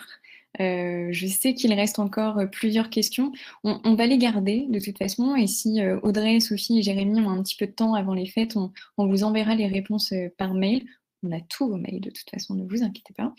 Euh, 0.61 1.09
je 1.11 1.27
sais 1.27 1.55
qu'il 1.55 1.73
reste 1.73 1.99
encore 1.99 2.39
plusieurs 2.53 2.91
questions. 2.91 3.33
On, 3.65 3.95
va 3.95 4.07
les 4.07 4.19
garder 4.19 4.67
de 4.69 4.79
toute 4.79 4.99
façon. 4.99 5.35
Et 5.35 5.47
si 5.47 5.81
Audrey, 6.03 6.41
Sophie 6.41 6.79
et 6.79 6.83
Jérémy 6.83 7.21
ont 7.21 7.31
un 7.31 7.43
petit 7.43 7.57
peu 7.57 7.67
de 7.67 7.73
temps 7.73 7.95
avant 7.95 8.15
les 8.15 8.27
fêtes, 8.27 8.57
on, 8.57 8.71
vous 9.07 9.25
enverra 9.25 9.55
les 9.55 9.67
réponses 9.67 10.13
par 10.39 10.55
mail. 10.55 10.85
On 11.27 11.33
a 11.33 11.41
tous 11.41 11.67
vos 11.67 11.79
mails 11.79 12.03
de 12.03 12.11
toute 12.11 12.29
façon, 12.31 12.55
ne 12.55 12.69
vous 12.69 12.83
inquiétez 12.83 13.15
pas. 13.15 13.35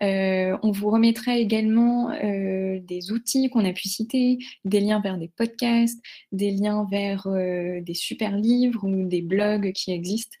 on 0.00 0.70
vous 0.70 0.90
remettra 0.90 1.38
également 1.38 2.10
des 2.20 3.10
outils 3.10 3.48
qu'on 3.48 3.64
a 3.64 3.72
pu 3.72 3.88
citer, 3.88 4.38
des 4.66 4.80
liens 4.80 5.00
vers 5.00 5.16
des 5.16 5.28
podcasts, 5.28 6.00
des 6.32 6.50
liens 6.50 6.86
vers 6.88 7.26
des 7.26 7.94
super 7.94 8.36
livres 8.36 8.84
ou 8.84 9.08
des 9.08 9.22
blogs 9.22 9.72
qui 9.72 9.90
existent 9.90 10.36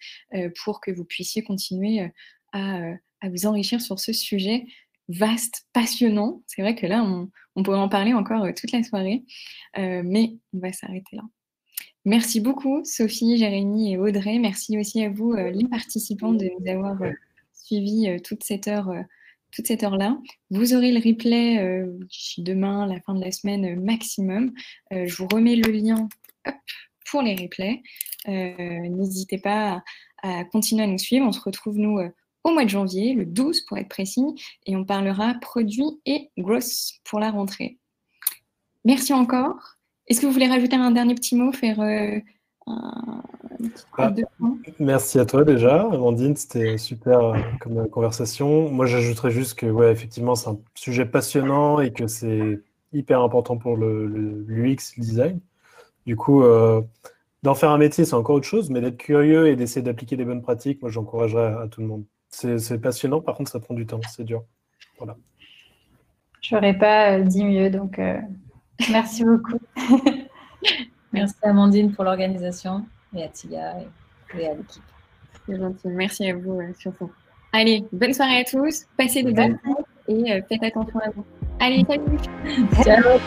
pour 0.62 0.80
que 0.82 0.90
vous 0.90 1.04
puissiez 1.04 1.42
continuer 1.42 2.12
à, 2.52 3.28
vous 3.28 3.46
enrichir 3.46 3.80
sur 3.80 3.98
ce 3.98 4.12
sujet 4.12 4.66
vaste, 5.10 5.66
passionnant. 5.72 6.42
C'est 6.46 6.62
vrai 6.62 6.74
que 6.74 6.86
là, 6.86 7.04
on, 7.04 7.62
pourrait 7.62 7.78
en 7.78 7.88
parler 7.88 8.14
encore 8.14 8.44
euh, 8.44 8.52
toute 8.56 8.72
la 8.72 8.82
soirée, 8.82 9.24
euh, 9.76 10.02
mais 10.04 10.36
on 10.54 10.60
va 10.60 10.72
s'arrêter 10.72 11.16
là. 11.16 11.22
Merci 12.06 12.40
beaucoup, 12.40 12.82
Sophie, 12.84 13.36
Jérémy 13.36 13.92
et 13.92 13.98
Audrey. 13.98 14.38
Merci 14.38 14.78
aussi 14.78 15.02
à 15.02 15.10
vous, 15.10 15.32
euh, 15.32 15.50
les 15.50 15.68
participants, 15.68 16.32
de 16.32 16.48
nous 16.58 16.70
avoir 16.70 16.98
suivis 17.52 18.16
toute 18.22 18.42
cette 18.42 18.68
heure. 18.68 18.90
toute 19.52 19.66
cette 19.66 19.82
heure-là. 19.82 20.16
Vous 20.50 20.74
aurez 20.74 20.92
le 20.92 20.98
replay 20.98 21.84
demain, 22.38 22.86
la 22.86 23.00
fin 23.00 23.14
de 23.14 23.20
la 23.20 23.32
semaine 23.32 23.78
maximum. 23.84 24.52
je 24.90 25.14
vous 25.16 25.28
remets 25.30 25.56
le 25.56 25.70
lien 25.70 26.08
pour 27.10 27.20
les 27.20 27.34
replays. 27.34 27.82
N'hésitez 28.26 29.38
pas 29.38 29.82
à, 30.22 30.44
continuer 30.44 30.84
à 30.84 30.86
nous 30.86 30.98
suivre. 30.98 31.26
On 31.26 31.32
se 31.32 31.40
retrouve, 31.40 31.76
nous, 31.76 32.00
au 32.44 32.50
mois 32.50 32.64
de 32.64 32.70
janvier, 32.70 33.14
le 33.14 33.26
12 33.26 33.62
pour 33.62 33.78
être 33.78 33.88
précis, 33.88 34.24
et 34.66 34.76
on 34.76 34.84
parlera 34.84 35.34
produits 35.40 36.00
et 36.06 36.30
growth 36.38 37.00
pour 37.04 37.20
la 37.20 37.30
rentrée. 37.30 37.78
Merci 38.84 39.12
encore. 39.12 39.76
Est-ce 40.06 40.20
que 40.20 40.26
vous 40.26 40.32
voulez 40.32 40.48
rajouter 40.48 40.76
un 40.76 40.90
dernier 40.90 41.14
petit 41.14 41.36
mot, 41.36 41.52
faire 41.52 41.80
euh, 41.80 42.18
un, 42.66 43.22
ah, 43.98 44.12
Merci 44.78 45.18
à 45.18 45.26
toi 45.26 45.44
déjà, 45.44 45.82
Amandine, 45.82 46.34
c'était 46.34 46.78
super 46.78 47.20
euh, 47.20 47.38
comme 47.60 47.78
euh, 47.78 47.86
conversation. 47.86 48.70
Moi, 48.70 48.86
j'ajouterais 48.86 49.30
juste 49.30 49.54
que, 49.54 49.66
ouais, 49.66 49.92
effectivement, 49.92 50.34
c'est 50.34 50.48
un 50.48 50.58
sujet 50.74 51.04
passionnant 51.04 51.80
et 51.80 51.92
que 51.92 52.06
c'est 52.06 52.60
hyper 52.92 53.20
important 53.20 53.56
pour 53.56 53.76
le, 53.76 54.06
l'UX, 54.48 54.96
le 54.96 55.02
design. 55.02 55.40
Du 56.06 56.16
coup, 56.16 56.42
d'en 57.42 57.54
faire 57.54 57.70
un 57.70 57.78
métier, 57.78 58.04
c'est 58.04 58.14
encore 58.14 58.34
autre 58.36 58.46
chose, 58.46 58.70
mais 58.70 58.80
d'être 58.80 58.96
curieux 58.96 59.48
et 59.48 59.54
d'essayer 59.54 59.82
d'appliquer 59.82 60.16
des 60.16 60.24
bonnes 60.24 60.42
pratiques, 60.42 60.82
moi, 60.82 60.90
j'encouragerais 60.90 61.54
à 61.62 61.68
tout 61.68 61.82
le 61.82 61.86
monde. 61.86 62.04
C'est 62.30 62.80
passionnant, 62.80 63.20
par 63.20 63.34
contre, 63.34 63.50
ça 63.50 63.60
prend 63.60 63.74
du 63.74 63.86
temps, 63.86 64.00
c'est 64.08 64.24
dur. 64.24 64.44
Voilà. 64.98 65.16
Je 66.40 66.54
n'aurais 66.54 66.74
pas 66.74 67.12
euh, 67.18 67.22
dit 67.22 67.44
mieux, 67.44 67.70
donc 67.70 67.98
euh, 67.98 68.18
merci 68.90 69.24
beaucoup. 69.24 69.58
merci 71.12 71.34
Amandine 71.42 71.92
pour 71.92 72.04
l'organisation 72.04 72.86
et 73.14 73.24
à 73.24 73.28
Tia 73.28 73.76
et, 74.38 74.46
à 74.46 74.54
l'équipe. 74.54 74.82
C'est 75.46 75.58
gentil, 75.58 75.88
merci 75.88 76.30
à 76.30 76.36
vous 76.36 76.60
euh, 76.60 76.72
surtout. 76.78 77.10
Allez, 77.52 77.84
bonne 77.92 78.14
soirée 78.14 78.40
à 78.40 78.44
tous, 78.44 78.86
passez 78.96 79.22
de 79.22 79.32
bonnes 79.32 79.58
et 80.08 80.40
faites 80.48 80.62
attention 80.62 81.00
à 81.00 81.10
vous. 81.10 81.24
Allez, 81.58 81.84
salut 81.84 82.16
Ciao 82.84 83.18